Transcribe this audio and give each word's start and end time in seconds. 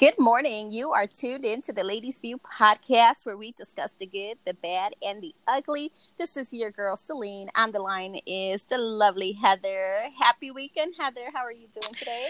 Good 0.00 0.18
morning. 0.18 0.70
You 0.70 0.92
are 0.92 1.06
tuned 1.06 1.44
in 1.44 1.60
to 1.60 1.74
the 1.74 1.84
Ladies 1.84 2.20
View 2.20 2.38
podcast 2.38 3.26
where 3.26 3.36
we 3.36 3.52
discuss 3.52 3.92
the 3.98 4.06
good, 4.06 4.38
the 4.46 4.54
bad, 4.54 4.94
and 5.02 5.20
the 5.20 5.34
ugly. 5.46 5.92
This 6.16 6.38
is 6.38 6.54
your 6.54 6.70
girl 6.70 6.96
Celine. 6.96 7.50
On 7.54 7.70
the 7.70 7.80
line 7.80 8.18
is 8.24 8.62
the 8.62 8.78
lovely 8.78 9.32
Heather. 9.32 10.04
Happy 10.18 10.50
weekend, 10.52 10.94
Heather. 10.98 11.26
How 11.34 11.40
are 11.40 11.52
you 11.52 11.66
doing 11.66 11.94
today? 11.94 12.28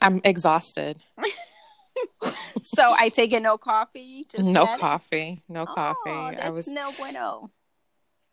I'm 0.00 0.20
exhausted. 0.22 1.02
so 2.62 2.94
I 2.96 3.08
take 3.08 3.32
it 3.32 3.42
no 3.42 3.58
coffee. 3.58 4.24
Just 4.30 4.48
no 4.48 4.66
coffee. 4.76 5.42
No 5.48 5.66
coffee. 5.66 6.10
Oh, 6.10 6.32
I 6.40 6.50
was 6.50 6.68
no 6.68 6.92
bueno. 6.92 7.50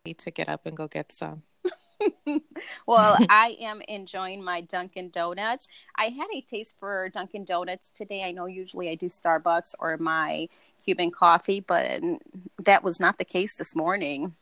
Need 0.06 0.18
to 0.18 0.30
get 0.30 0.48
up 0.48 0.66
and 0.66 0.76
go 0.76 0.86
get 0.86 1.10
some. 1.10 1.42
well, 2.86 3.16
I 3.28 3.56
am 3.60 3.82
enjoying 3.88 4.42
my 4.42 4.60
Dunkin' 4.60 5.10
Donuts. 5.10 5.68
I 5.96 6.06
had 6.06 6.28
a 6.32 6.40
taste 6.40 6.76
for 6.78 7.08
Dunkin' 7.10 7.44
Donuts 7.44 7.90
today. 7.90 8.24
I 8.24 8.32
know 8.32 8.46
usually 8.46 8.88
I 8.88 8.94
do 8.94 9.06
Starbucks 9.06 9.74
or 9.78 9.96
my 9.98 10.48
Cuban 10.84 11.10
coffee, 11.10 11.60
but 11.60 12.00
that 12.62 12.82
was 12.82 13.00
not 13.00 13.18
the 13.18 13.24
case 13.24 13.54
this 13.54 13.74
morning. 13.74 14.34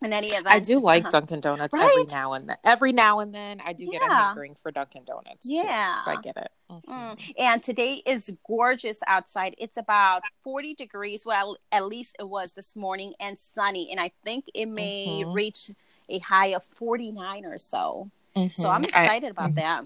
In 0.00 0.12
any 0.12 0.28
event, 0.28 0.46
I 0.46 0.60
do 0.60 0.78
like 0.78 1.02
uh-huh. 1.02 1.10
Dunkin' 1.10 1.40
Donuts 1.40 1.74
right? 1.74 1.90
every 1.90 2.04
now 2.04 2.32
and 2.34 2.48
then. 2.48 2.56
Every 2.64 2.92
now 2.92 3.18
and 3.18 3.34
then, 3.34 3.60
I 3.64 3.72
do 3.72 3.84
yeah. 3.84 3.98
get 3.98 4.02
a 4.02 4.14
hankering 4.14 4.54
for 4.54 4.70
Dunkin' 4.70 5.02
Donuts. 5.04 5.44
Yeah, 5.44 5.96
too, 5.96 6.02
so 6.04 6.10
I 6.12 6.20
get 6.20 6.36
it. 6.36 6.52
Mm-hmm. 6.70 6.92
Mm. 6.92 7.32
And 7.36 7.64
today 7.64 8.02
is 8.06 8.30
gorgeous 8.46 9.00
outside. 9.08 9.56
It's 9.58 9.76
about 9.76 10.22
forty 10.44 10.74
degrees. 10.74 11.26
Well, 11.26 11.56
at 11.72 11.84
least 11.86 12.14
it 12.20 12.28
was 12.28 12.52
this 12.52 12.76
morning, 12.76 13.14
and 13.18 13.36
sunny. 13.36 13.90
And 13.90 13.98
I 13.98 14.12
think 14.24 14.44
it 14.54 14.66
may 14.66 15.22
mm-hmm. 15.22 15.32
reach 15.32 15.72
a 16.08 16.18
high 16.18 16.48
of 16.48 16.64
49 16.64 17.44
or 17.44 17.58
so. 17.58 18.10
Mm-hmm. 18.36 18.60
So 18.60 18.68
I'm 18.68 18.82
excited 18.82 19.26
I, 19.26 19.30
about 19.30 19.54
that. 19.56 19.84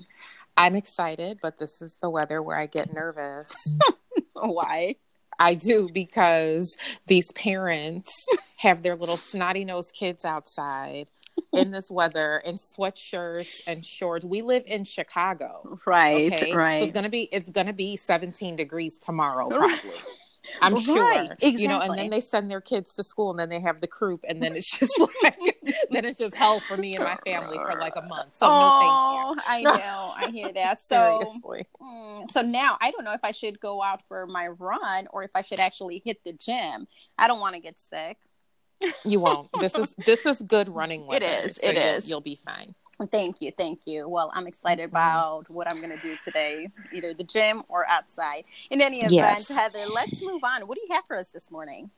I'm 0.56 0.76
excited, 0.76 1.38
but 1.40 1.58
this 1.58 1.80
is 1.80 1.96
the 2.00 2.10
weather 2.10 2.42
where 2.42 2.56
I 2.56 2.66
get 2.66 2.92
nervous. 2.92 3.52
Why? 4.34 4.96
I 5.38 5.54
do 5.54 5.88
because 5.92 6.76
these 7.06 7.32
parents 7.32 8.26
have 8.58 8.82
their 8.82 8.94
little 8.94 9.16
snotty 9.16 9.64
nosed 9.64 9.94
kids 9.98 10.24
outside 10.24 11.08
in 11.52 11.70
this 11.70 11.90
weather 11.90 12.42
in 12.44 12.56
sweatshirts 12.56 13.62
and 13.66 13.84
shorts. 13.84 14.24
We 14.24 14.42
live 14.42 14.64
in 14.66 14.84
Chicago. 14.84 15.78
Right. 15.86 16.32
Okay? 16.32 16.54
Right. 16.54 16.78
So 16.78 16.84
it's 16.84 16.92
gonna 16.92 17.08
be 17.08 17.28
it's 17.32 17.50
gonna 17.50 17.72
be 17.72 17.96
17 17.96 18.56
degrees 18.56 18.98
tomorrow, 18.98 19.48
probably. 19.50 19.92
I'm 20.60 20.74
right, 20.74 20.82
sure. 20.82 21.22
Exactly. 21.22 21.62
You 21.62 21.68
know, 21.68 21.80
and 21.80 21.98
then 21.98 22.10
they 22.10 22.20
send 22.20 22.50
their 22.50 22.60
kids 22.60 22.94
to 22.96 23.02
school 23.02 23.30
and 23.30 23.38
then 23.38 23.48
they 23.48 23.60
have 23.60 23.80
the 23.80 23.86
croup 23.86 24.24
and 24.28 24.42
then 24.42 24.56
it's 24.56 24.78
just 24.78 25.00
like 25.22 25.38
then 25.90 26.04
it's 26.04 26.18
just 26.18 26.34
hell 26.34 26.60
for 26.60 26.76
me 26.76 26.94
and 26.96 27.04
my 27.04 27.16
family 27.24 27.56
for 27.56 27.78
like 27.78 27.94
a 27.96 28.02
month. 28.02 28.36
So 28.36 28.46
oh, 28.46 29.34
no 29.36 29.42
thank 29.42 29.62
you. 29.62 29.70
I 29.70 29.76
know. 29.76 30.12
I 30.16 30.30
hear 30.30 30.52
that. 30.54 30.78
So 30.78 31.20
Seriously. 31.22 31.66
Mm, 31.80 32.28
so 32.30 32.42
now 32.42 32.76
I 32.80 32.90
don't 32.90 33.04
know 33.04 33.12
if 33.12 33.22
I 33.22 33.32
should 33.32 33.60
go 33.60 33.82
out 33.82 34.02
for 34.08 34.26
my 34.26 34.48
run 34.48 35.06
or 35.12 35.22
if 35.22 35.30
I 35.34 35.42
should 35.42 35.60
actually 35.60 36.02
hit 36.04 36.22
the 36.24 36.32
gym. 36.32 36.86
I 37.18 37.26
don't 37.26 37.40
want 37.40 37.54
to 37.54 37.60
get 37.60 37.80
sick. 37.80 38.18
You 39.04 39.20
won't. 39.20 39.48
This 39.60 39.76
is 39.76 39.94
this 40.04 40.26
is 40.26 40.42
good 40.42 40.68
running 40.68 41.06
weather. 41.06 41.24
It 41.24 41.44
is. 41.44 41.56
So 41.56 41.68
it 41.68 41.76
you'll, 41.76 41.84
is. 41.84 42.08
You'll 42.08 42.20
be 42.20 42.40
fine. 42.44 42.74
Thank 43.06 43.40
you, 43.40 43.50
thank 43.56 43.86
you. 43.86 44.08
Well, 44.08 44.30
I'm 44.34 44.46
excited 44.46 44.86
mm-hmm. 44.86 44.96
about 44.96 45.50
what 45.50 45.70
I'm 45.72 45.80
going 45.80 45.96
to 45.96 46.02
do 46.02 46.16
today, 46.22 46.68
either 46.92 47.14
the 47.14 47.24
gym 47.24 47.62
or 47.68 47.86
outside. 47.88 48.44
In 48.70 48.80
any 48.80 48.98
event, 48.98 49.12
yes. 49.12 49.48
Heather, 49.48 49.86
let's 49.86 50.20
move 50.22 50.42
on. 50.44 50.66
What 50.66 50.76
do 50.76 50.82
you 50.86 50.94
have 50.94 51.04
for 51.06 51.16
us 51.16 51.28
this 51.28 51.50
morning? 51.50 51.90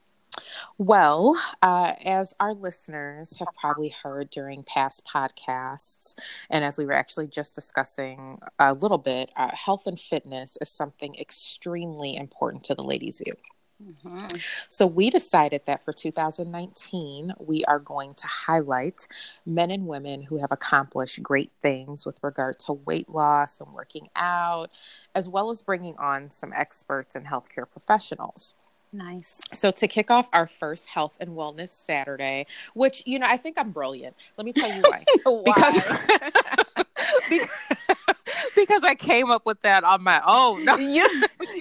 Well, 0.78 1.40
uh, 1.62 1.92
as 2.04 2.34
our 2.40 2.54
listeners 2.54 3.36
have 3.38 3.48
probably 3.56 3.90
heard 3.90 4.30
during 4.30 4.64
past 4.64 5.04
podcasts, 5.06 6.16
and 6.50 6.64
as 6.64 6.78
we 6.78 6.86
were 6.86 6.92
actually 6.92 7.28
just 7.28 7.54
discussing 7.54 8.40
a 8.58 8.72
little 8.72 8.98
bit, 8.98 9.30
uh, 9.36 9.54
health 9.54 9.86
and 9.86 9.98
fitness 9.98 10.58
is 10.60 10.70
something 10.70 11.14
extremely 11.16 12.16
important 12.16 12.64
to 12.64 12.74
the 12.74 12.82
ladies' 12.82 13.20
view. 13.24 13.34
Mm-hmm. 13.82 14.26
So, 14.68 14.86
we 14.86 15.10
decided 15.10 15.62
that 15.66 15.84
for 15.84 15.92
2019, 15.92 17.34
we 17.38 17.64
are 17.64 17.78
going 17.78 18.14
to 18.14 18.26
highlight 18.26 19.06
men 19.44 19.70
and 19.70 19.86
women 19.86 20.22
who 20.22 20.38
have 20.38 20.52
accomplished 20.52 21.22
great 21.22 21.50
things 21.60 22.06
with 22.06 22.22
regard 22.22 22.58
to 22.60 22.72
weight 22.72 23.08
loss 23.08 23.60
and 23.60 23.72
working 23.72 24.08
out, 24.16 24.70
as 25.14 25.28
well 25.28 25.50
as 25.50 25.62
bringing 25.62 25.96
on 25.96 26.30
some 26.30 26.52
experts 26.54 27.16
and 27.16 27.26
healthcare 27.26 27.68
professionals. 27.70 28.54
Nice. 28.94 29.40
So 29.52 29.72
to 29.72 29.88
kick 29.88 30.12
off 30.12 30.28
our 30.32 30.46
first 30.46 30.86
health 30.86 31.16
and 31.20 31.30
wellness 31.30 31.70
Saturday, 31.70 32.46
which 32.74 33.02
you 33.06 33.18
know 33.18 33.26
I 33.28 33.36
think 33.36 33.58
I'm 33.58 33.72
brilliant. 33.72 34.14
Let 34.38 34.44
me 34.44 34.52
tell 34.52 34.72
you 34.72 34.82
why. 34.82 35.04
why? 35.24 35.42
Because 35.44 36.84
because, 37.28 38.13
because 38.54 38.84
I 38.84 38.94
came 38.94 39.30
up 39.30 39.46
with 39.46 39.60
that 39.62 39.84
on 39.84 40.02
my 40.02 40.20
own. 40.26 40.60
you 40.80 41.08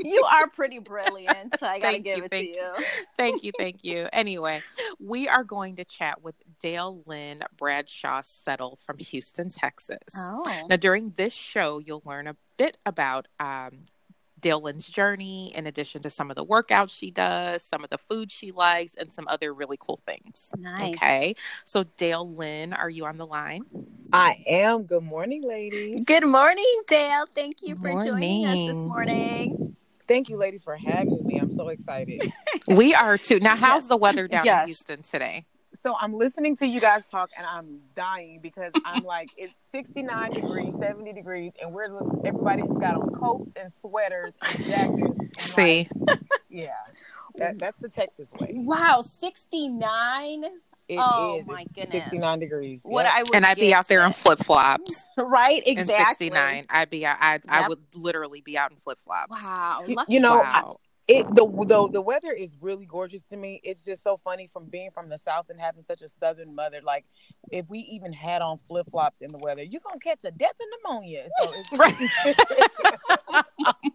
you 0.03 0.23
are 0.29 0.47
pretty 0.47 0.79
brilliant. 0.79 1.55
I 1.63 1.79
gotta 1.79 1.99
give 1.99 2.17
you, 2.17 2.23
it 2.25 2.31
to 2.31 2.45
you. 2.45 2.53
you. 2.53 2.85
thank 3.17 3.43
you, 3.43 3.51
thank 3.57 3.83
you. 3.83 4.07
Anyway, 4.13 4.61
we 4.99 5.27
are 5.27 5.43
going 5.43 5.77
to 5.77 5.85
chat 5.85 6.21
with 6.21 6.35
DaleLynn 6.63 7.43
Bradshaw 7.57 8.21
Settle 8.23 8.77
from 8.85 8.97
Houston, 8.99 9.49
Texas. 9.49 9.97
Oh. 10.17 10.67
Now, 10.69 10.75
during 10.75 11.11
this 11.11 11.33
show, 11.33 11.79
you'll 11.79 12.03
learn 12.05 12.27
a 12.27 12.35
bit 12.57 12.77
about 12.85 13.27
um, 13.39 13.81
DaleLynn's 14.43 14.89
journey, 14.89 15.53
in 15.55 15.65
addition 15.65 16.01
to 16.03 16.09
some 16.09 16.29
of 16.29 16.35
the 16.35 16.45
workouts 16.45 16.95
she 16.95 17.09
does, 17.09 17.63
some 17.63 17.83
of 17.83 17.89
the 17.89 17.97
food 17.97 18.31
she 18.31 18.51
likes, 18.51 18.93
and 18.95 19.13
some 19.13 19.25
other 19.27 19.53
really 19.53 19.77
cool 19.79 19.97
things. 20.05 20.53
Nice. 20.57 20.95
Okay. 20.95 21.35
So, 21.65 21.85
DaleLynn, 21.85 22.77
are 22.77 22.89
you 22.89 23.05
on 23.05 23.17
the 23.17 23.25
line? 23.25 23.63
I 24.11 24.43
am. 24.47 24.83
Good 24.83 25.03
morning, 25.03 25.43
ladies. 25.43 26.01
Good 26.05 26.27
morning, 26.27 26.81
Dale. 26.87 27.25
Thank 27.33 27.63
you 27.63 27.75
for 27.75 27.93
morning. 27.93 28.11
joining 28.11 28.45
us 28.45 28.75
this 28.75 28.85
morning. 28.85 29.75
Thank 30.07 30.29
you, 30.29 30.37
ladies, 30.37 30.63
for 30.65 30.75
having 30.75 31.25
me. 31.25 31.39
I'm 31.39 31.49
so 31.49 31.69
excited. 31.69 32.31
we 32.67 32.93
are 32.93 33.17
too. 33.17 33.39
Now, 33.39 33.55
how's 33.55 33.83
yes. 33.83 33.87
the 33.87 33.97
weather 33.97 34.27
down 34.27 34.45
yes. 34.45 34.61
in 34.61 34.67
Houston 34.67 35.01
today? 35.01 35.45
So 35.83 35.95
I'm 35.99 36.13
listening 36.13 36.55
to 36.57 36.65
you 36.65 36.79
guys 36.79 37.05
talk 37.05 37.29
and 37.37 37.45
I'm 37.45 37.81
dying 37.93 38.39
because 38.41 38.71
I'm 38.85 39.03
like, 39.03 39.29
it's 39.35 39.53
69 39.71 40.31
degrees, 40.31 40.73
70 40.79 41.11
degrees, 41.11 41.51
and 41.61 41.73
we're 41.73 41.89
everybody's 42.25 42.75
got 42.77 42.95
on 42.95 43.09
coats 43.09 43.51
and 43.61 43.71
sweaters 43.81 44.33
and 44.41 44.63
jackets. 44.63 45.43
See, 45.43 45.87
like, 46.07 46.19
yeah, 46.49 46.69
that, 47.35 47.59
that's 47.59 47.77
the 47.79 47.89
Texas 47.89 48.29
way. 48.39 48.53
Wow, 48.55 49.01
69. 49.01 50.45
It 50.89 50.99
oh 50.99 51.39
is. 51.39 51.47
my 51.47 51.65
goodness, 51.75 52.03
69 52.03 52.39
degrees. 52.39 52.79
What. 52.83 53.05
I 53.05 53.23
would 53.23 53.35
and 53.35 53.45
I'd 53.45 53.57
be 53.57 53.73
out 53.73 53.87
there 53.87 54.05
in 54.05 54.13
flip 54.13 54.39
flops, 54.39 55.07
right? 55.17 55.63
Exactly. 55.65 56.27
In 56.27 56.33
69, 56.33 56.65
I'd 56.69 56.89
be 56.89 57.05
out. 57.05 57.17
I, 57.19 57.33
yep. 57.33 57.41
I 57.47 57.67
would 57.67 57.79
literally 57.93 58.41
be 58.41 58.57
out 58.57 58.71
in 58.71 58.77
flip 58.77 58.99
flops. 58.99 59.43
Wow, 59.43 59.83
you 60.07 60.19
know, 60.19 60.39
wow 60.39 60.77
it 61.07 61.27
the, 61.35 61.45
the 61.67 61.89
the 61.91 62.01
weather 62.01 62.31
is 62.31 62.55
really 62.61 62.85
gorgeous 62.85 63.21
to 63.23 63.37
me. 63.37 63.59
It's 63.63 63.83
just 63.83 64.03
so 64.03 64.17
funny 64.23 64.47
from 64.47 64.65
being 64.65 64.89
from 64.91 65.09
the 65.09 65.17
south 65.17 65.49
and 65.49 65.59
having 65.59 65.83
such 65.83 66.01
a 66.01 66.07
southern 66.07 66.55
mother. 66.55 66.79
Like, 66.81 67.05
if 67.51 67.69
we 67.69 67.79
even 67.79 68.13
had 68.13 68.41
on 68.41 68.57
flip 68.57 68.87
flops 68.89 69.21
in 69.21 69.31
the 69.31 69.37
weather, 69.37 69.63
you're 69.63 69.81
gonna 69.83 69.99
catch 69.99 70.23
a 70.23 70.31
death 70.31 70.51
of 70.51 70.67
pneumonia. 70.83 71.27
So, 71.41 71.53
right. 71.77 73.45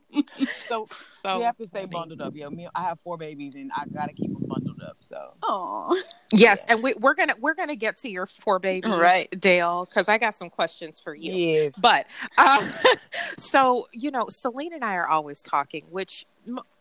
so, 0.68 0.86
so 1.22 1.38
we 1.38 1.44
have 1.44 1.56
to 1.56 1.66
stay 1.66 1.80
funny. 1.80 1.92
bundled 1.92 2.20
up. 2.20 2.34
Yeah, 2.34 2.48
me, 2.48 2.68
I 2.74 2.82
have 2.82 3.00
four 3.00 3.16
babies 3.16 3.54
and 3.54 3.70
I 3.76 3.84
gotta 3.86 4.12
keep 4.12 4.32
them 4.32 4.44
bundled 4.46 4.82
up. 4.82 4.96
So, 5.00 5.34
oh, 5.42 6.02
yes, 6.32 6.64
yeah. 6.66 6.74
and 6.74 6.82
we, 6.82 6.94
are 7.02 7.14
gonna 7.14 7.34
we're 7.40 7.54
gonna 7.54 7.76
get 7.76 7.96
to 7.98 8.10
your 8.10 8.26
four 8.26 8.58
babies, 8.58 8.92
right, 8.92 9.28
Dale, 9.40 9.86
because 9.86 10.08
I 10.08 10.18
got 10.18 10.34
some 10.34 10.50
questions 10.50 11.00
for 11.00 11.14
you. 11.14 11.32
Yes, 11.32 11.74
but 11.78 12.06
um, 12.36 12.70
so 13.38 13.88
you 13.92 14.10
know, 14.10 14.26
Celine 14.28 14.72
and 14.72 14.84
I 14.84 14.94
are 14.94 15.08
always 15.08 15.42
talking, 15.42 15.84
which 15.90 16.26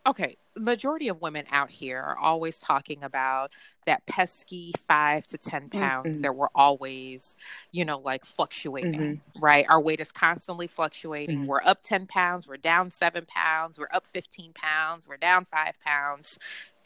okay, 0.06 0.38
majority 0.60 1.08
of 1.08 1.22
women 1.22 1.46
out 1.52 1.70
here 1.70 2.00
are 2.00 2.18
always 2.18 2.58
talking 2.60 3.04
about 3.04 3.52
that 3.86 4.06
pesky 4.06 4.74
five 4.78 5.28
to 5.28 5.38
10 5.38 5.70
pounds 5.70 6.18
mm-hmm. 6.18 6.22
that 6.24 6.36
we're 6.36 6.50
always, 6.56 7.36
you 7.72 7.86
know, 7.86 8.00
like 8.00 8.26
fluctuating, 8.26 8.94
mm-hmm. 8.94 9.42
right? 9.44 9.66
Our 9.70 9.82
weight 9.82 10.00
is 10.00 10.12
constantly 10.12 10.68
fluctuating. 10.68 11.40
Mm-hmm. 11.40 11.48
We're 11.48 11.64
up 11.64 11.84
10 11.84 12.08
pounds, 12.08 12.48
we're 12.48 12.58
down 12.58 12.92
seven 12.92 13.26
pounds, 13.26 13.80
we're 13.80 13.88
up 13.92 14.06
15 14.06 14.54
pounds, 14.54 15.08
we're 15.08 15.18
down 15.18 15.46
five 15.46 15.80
pounds. 15.84 16.38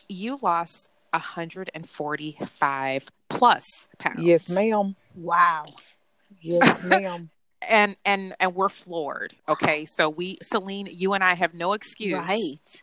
You 0.07 0.37
lost 0.41 0.89
145 1.11 3.09
plus 3.29 3.89
pounds. 3.97 4.23
Yes, 4.23 4.49
ma'am. 4.49 4.95
Wow. 5.15 5.65
Yes, 6.39 6.83
ma'am 6.85 7.29
and 7.67 7.95
and 8.05 8.35
and 8.39 8.55
we're 8.55 8.69
floored 8.69 9.35
okay 9.47 9.85
so 9.85 10.09
we 10.09 10.37
celine 10.41 10.87
you 10.91 11.13
and 11.13 11.23
i 11.23 11.33
have 11.33 11.53
no 11.53 11.73
excuse 11.73 12.17
right 12.17 12.81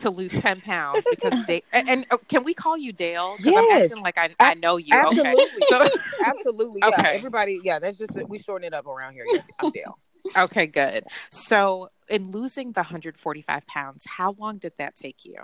to 0.00 0.10
lose 0.10 0.32
10 0.32 0.60
pounds 0.62 1.06
because 1.10 1.44
Dale, 1.46 1.60
and, 1.72 1.88
and 1.88 2.06
oh, 2.10 2.18
can 2.28 2.44
we 2.44 2.54
call 2.54 2.76
you 2.76 2.92
Dale? 2.92 3.36
Because 3.36 3.52
yes. 3.52 3.74
I'm 3.76 3.82
acting 3.82 4.02
like 4.02 4.18
I, 4.18 4.50
I 4.50 4.54
know 4.54 4.76
you. 4.76 4.94
Absolutely. 4.94 5.34
Okay. 5.34 5.46
So, 5.70 5.88
absolutely. 6.24 6.80
Yeah. 6.80 6.88
Okay. 6.88 7.16
Everybody, 7.16 7.60
yeah, 7.62 7.78
that's 7.78 7.96
just, 7.96 8.16
we 8.28 8.38
shorten 8.38 8.66
it 8.66 8.74
up 8.74 8.86
around 8.86 9.12
here. 9.12 9.24
Yeah, 9.30 9.42
I'm 9.60 9.70
Dale. 9.70 9.98
Okay, 10.36 10.66
good. 10.66 11.04
So, 11.30 11.88
in 12.08 12.30
losing 12.32 12.72
the 12.72 12.80
145 12.80 13.66
pounds, 13.66 14.06
how 14.06 14.32
long 14.32 14.56
did 14.56 14.72
that 14.78 14.96
take 14.96 15.24
you? 15.24 15.36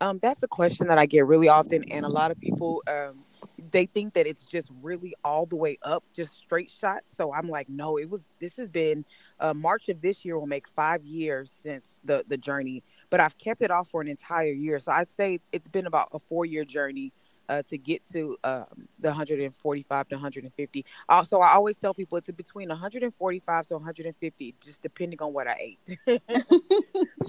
Um, 0.00 0.18
that's 0.22 0.42
a 0.42 0.48
question 0.48 0.86
that 0.88 0.98
I 0.98 1.04
get 1.06 1.26
really 1.26 1.48
often, 1.48 1.84
and 1.90 2.06
a 2.06 2.08
lot 2.08 2.30
of 2.30 2.40
people 2.40 2.82
um, 2.88 3.24
they 3.70 3.86
think 3.86 4.14
that 4.14 4.26
it's 4.26 4.42
just 4.42 4.70
really 4.82 5.14
all 5.24 5.46
the 5.46 5.56
way 5.56 5.78
up, 5.82 6.04
just 6.14 6.38
straight 6.38 6.70
shot. 6.70 7.02
So 7.08 7.32
I'm 7.32 7.48
like, 7.48 7.68
no, 7.68 7.98
it 7.98 8.08
was. 8.08 8.22
This 8.38 8.56
has 8.56 8.68
been 8.68 9.04
uh, 9.38 9.54
March 9.54 9.88
of 9.88 10.00
this 10.00 10.24
year 10.24 10.38
will 10.38 10.46
make 10.46 10.68
five 10.74 11.04
years 11.04 11.50
since 11.62 11.86
the 12.04 12.24
the 12.28 12.36
journey, 12.36 12.82
but 13.10 13.20
I've 13.20 13.36
kept 13.38 13.62
it 13.62 13.70
off 13.70 13.88
for 13.90 14.00
an 14.00 14.08
entire 14.08 14.52
year. 14.52 14.78
So 14.78 14.92
I'd 14.92 15.10
say 15.10 15.40
it's 15.52 15.68
been 15.68 15.86
about 15.86 16.08
a 16.12 16.18
four 16.18 16.46
year 16.46 16.64
journey 16.64 17.12
uh, 17.50 17.62
to 17.64 17.76
get 17.76 18.06
to 18.12 18.36
um, 18.44 18.88
the 19.00 19.08
145 19.08 20.08
to 20.08 20.14
150. 20.14 20.84
Also, 21.08 21.40
I 21.40 21.52
always 21.54 21.76
tell 21.76 21.92
people 21.92 22.16
it's 22.16 22.30
between 22.30 22.68
145 22.68 23.66
to 23.66 23.74
150, 23.74 24.54
just 24.64 24.82
depending 24.82 25.20
on 25.20 25.32
what 25.32 25.48
I 25.48 25.76
ate. 26.06 26.22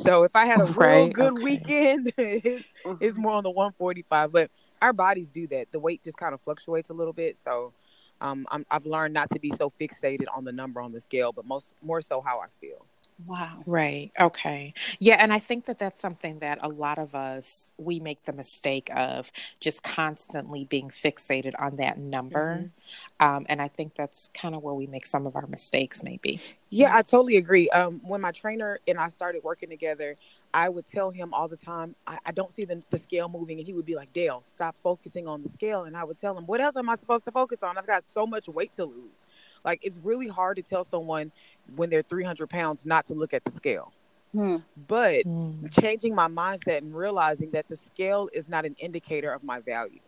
so 0.01 0.23
if 0.23 0.35
I 0.35 0.45
had 0.45 0.61
a 0.61 0.65
real 0.65 0.75
right, 0.75 1.11
good 1.11 1.33
okay. 1.33 1.43
weekend, 1.43 2.13
it's 2.17 2.65
mm-hmm. 2.85 3.21
more 3.21 3.33
on 3.33 3.43
the 3.43 3.49
145. 3.49 4.31
But 4.31 4.51
our 4.79 4.93
bodies 4.93 5.29
do 5.29 5.47
that. 5.47 5.71
The 5.71 5.79
weight 5.79 6.03
just 6.03 6.17
kind 6.17 6.35
of 6.35 6.41
fluctuates 6.41 6.91
a 6.91 6.93
little 6.93 7.13
bit. 7.13 7.37
So 7.43 7.73
um, 8.21 8.45
i 8.51 8.61
have 8.69 8.85
learned 8.85 9.15
not 9.15 9.31
to 9.31 9.39
be 9.39 9.49
so 9.49 9.73
fixated 9.81 10.27
on 10.31 10.45
the 10.45 10.51
number 10.51 10.81
on 10.81 10.91
the 10.91 11.01
scale, 11.01 11.33
but 11.33 11.45
most 11.45 11.73
more 11.81 11.99
so 11.99 12.21
how 12.21 12.37
I 12.37 12.45
feel. 12.59 12.85
Wow. 13.25 13.63
Right. 13.65 14.09
Okay. 14.19 14.73
Yeah. 14.99 15.15
And 15.19 15.31
I 15.33 15.39
think 15.39 15.65
that 15.65 15.79
that's 15.79 15.99
something 15.99 16.39
that 16.39 16.59
a 16.61 16.69
lot 16.69 16.97
of 16.97 17.13
us, 17.13 17.71
we 17.77 17.99
make 17.99 18.23
the 18.23 18.33
mistake 18.33 18.89
of 18.95 19.31
just 19.59 19.83
constantly 19.83 20.65
being 20.65 20.89
fixated 20.89 21.53
on 21.59 21.75
that 21.77 21.97
number. 21.97 22.71
Mm-hmm. 23.19 23.25
Um, 23.27 23.45
and 23.49 23.61
I 23.61 23.67
think 23.67 23.95
that's 23.95 24.29
kind 24.33 24.55
of 24.55 24.63
where 24.63 24.73
we 24.73 24.87
make 24.87 25.05
some 25.05 25.27
of 25.27 25.35
our 25.35 25.47
mistakes, 25.47 26.03
maybe. 26.03 26.41
Yeah, 26.69 26.95
I 26.95 27.01
totally 27.01 27.35
agree. 27.35 27.69
Um, 27.69 27.99
when 28.03 28.21
my 28.21 28.31
trainer 28.31 28.79
and 28.87 28.97
I 28.97 29.09
started 29.09 29.43
working 29.43 29.69
together, 29.69 30.15
I 30.53 30.69
would 30.69 30.87
tell 30.87 31.11
him 31.11 31.33
all 31.33 31.47
the 31.47 31.57
time, 31.57 31.95
I, 32.07 32.19
I 32.25 32.31
don't 32.31 32.51
see 32.51 32.65
the, 32.65 32.81
the 32.89 32.97
scale 32.97 33.29
moving. 33.29 33.57
And 33.59 33.67
he 33.67 33.73
would 33.73 33.85
be 33.85 33.95
like, 33.95 34.13
Dale, 34.13 34.43
stop 34.55 34.75
focusing 34.81 35.27
on 35.27 35.43
the 35.43 35.49
scale. 35.49 35.83
And 35.83 35.97
I 35.97 36.03
would 36.03 36.17
tell 36.17 36.37
him, 36.37 36.45
what 36.45 36.61
else 36.61 36.75
am 36.77 36.89
I 36.89 36.95
supposed 36.95 37.25
to 37.25 37.31
focus 37.31 37.59
on? 37.61 37.77
I've 37.77 37.87
got 37.87 38.03
so 38.05 38.25
much 38.25 38.47
weight 38.47 38.73
to 38.73 38.85
lose. 38.85 39.25
Like, 39.63 39.79
it's 39.83 39.97
really 39.97 40.27
hard 40.27 40.55
to 40.57 40.63
tell 40.63 40.83
someone 40.83 41.31
when 41.75 41.89
they're 41.89 42.01
300 42.01 42.49
pounds 42.49 42.85
not 42.85 43.07
to 43.07 43.13
look 43.13 43.33
at 43.33 43.43
the 43.43 43.51
scale. 43.51 43.91
Hmm. 44.33 44.57
But 44.87 45.23
hmm. 45.23 45.65
changing 45.67 46.15
my 46.15 46.27
mindset 46.27 46.77
and 46.77 46.95
realizing 46.95 47.51
that 47.51 47.67
the 47.67 47.75
scale 47.75 48.29
is 48.33 48.47
not 48.47 48.65
an 48.65 48.75
indicator 48.79 49.33
of 49.33 49.43
my 49.43 49.59
value. 49.59 49.99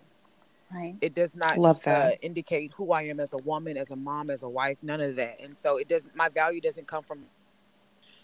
Right. 0.74 0.96
It 1.02 1.14
does 1.14 1.36
not 1.36 1.58
Love 1.58 1.84
that. 1.84 2.14
Uh, 2.14 2.16
indicate 2.22 2.72
who 2.76 2.94
I 2.94 3.04
am 3.04 3.20
as 3.20 3.34
a 3.34 3.38
woman, 3.38 3.78
as 3.78 3.92
a 3.92 3.96
mom, 3.96 4.30
as 4.32 4.42
a 4.42 4.50
wife, 4.50 4.82
none 4.82 5.02
of 5.02 5.16
that. 5.18 5.40
And 5.40 5.56
so 5.56 5.78
it 5.78 5.88
doesn't 5.88 6.16
my 6.16 6.30
value 6.30 6.62
doesn't 6.62 6.88
come 6.88 7.04
from 7.04 7.26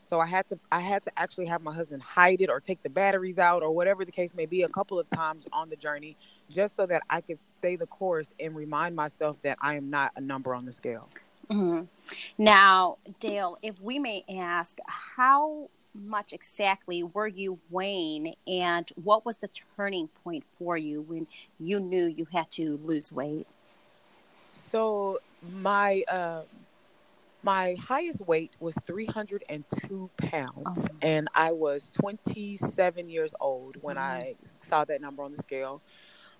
so 0.10 0.20
I 0.20 0.26
had 0.26 0.48
to 0.48 0.60
I 0.72 0.80
had 0.80 1.04
to 1.04 1.12
actually 1.18 1.46
have 1.46 1.62
my 1.62 1.74
husband 1.74 2.02
hide 2.02 2.42
it 2.42 2.50
or 2.50 2.60
take 2.60 2.81
the 2.81 2.90
batteries 2.90 3.38
out 3.38 3.64
or 3.64 3.72
whatever 3.72 4.04
the 4.04 4.12
case 4.12 4.34
may 4.34 4.48
be 4.48 4.64
a 4.64 4.68
couple 4.68 4.98
of 4.98 5.08
times 5.12 5.46
on 5.54 5.70
the 5.70 5.76
journey 5.76 6.18
just 6.50 6.76
so 6.76 6.88
that 6.88 7.04
I 7.12 7.22
could 7.22 7.38
stay 7.38 7.76
the 7.76 7.86
course 7.86 8.34
and 8.40 8.56
remind 8.56 8.96
myself 8.96 9.40
that 9.44 9.60
I 9.62 9.76
am 9.76 9.92
not 9.92 10.12
a 10.16 10.22
number 10.22 10.56
on 10.56 10.66
the 10.66 10.74
scale. 10.74 11.08
Mm-hmm. 11.52 11.84
Now, 12.38 12.98
Dale, 13.20 13.58
if 13.62 13.80
we 13.82 14.00
may 14.00 14.24
ask, 14.30 14.78
how 14.86 15.70
much 15.94 16.34
exactly 16.34 17.04
were 17.04 17.28
you 17.28 17.60
weighing, 17.70 18.36
and 18.48 18.90
what 19.04 19.26
was 19.26 19.38
the 19.38 19.50
turning 19.76 20.08
point 20.24 20.44
for 20.58 20.78
you 20.78 21.02
when 21.02 21.28
you 21.60 21.80
knew 21.80 22.06
you 22.06 22.28
had 22.32 22.50
to 22.52 22.80
lose 22.84 23.12
weight? 23.12 23.48
So 24.72 25.20
my 25.62 26.04
uh, 26.10 26.42
my 27.42 27.78
highest 27.80 28.22
weight 28.22 28.52
was 28.60 28.76
302 28.86 30.10
pounds, 30.18 30.54
oh. 30.66 30.88
and 31.02 31.28
I 31.34 31.52
was 31.52 31.90
27 31.94 33.10
years 33.10 33.34
old 33.40 33.78
when 33.82 33.96
mm-hmm. 33.96 34.06
I 34.06 34.36
saw 34.62 34.84
that 34.86 35.02
number 35.02 35.24
on 35.24 35.32
the 35.32 35.38
scale. 35.38 35.82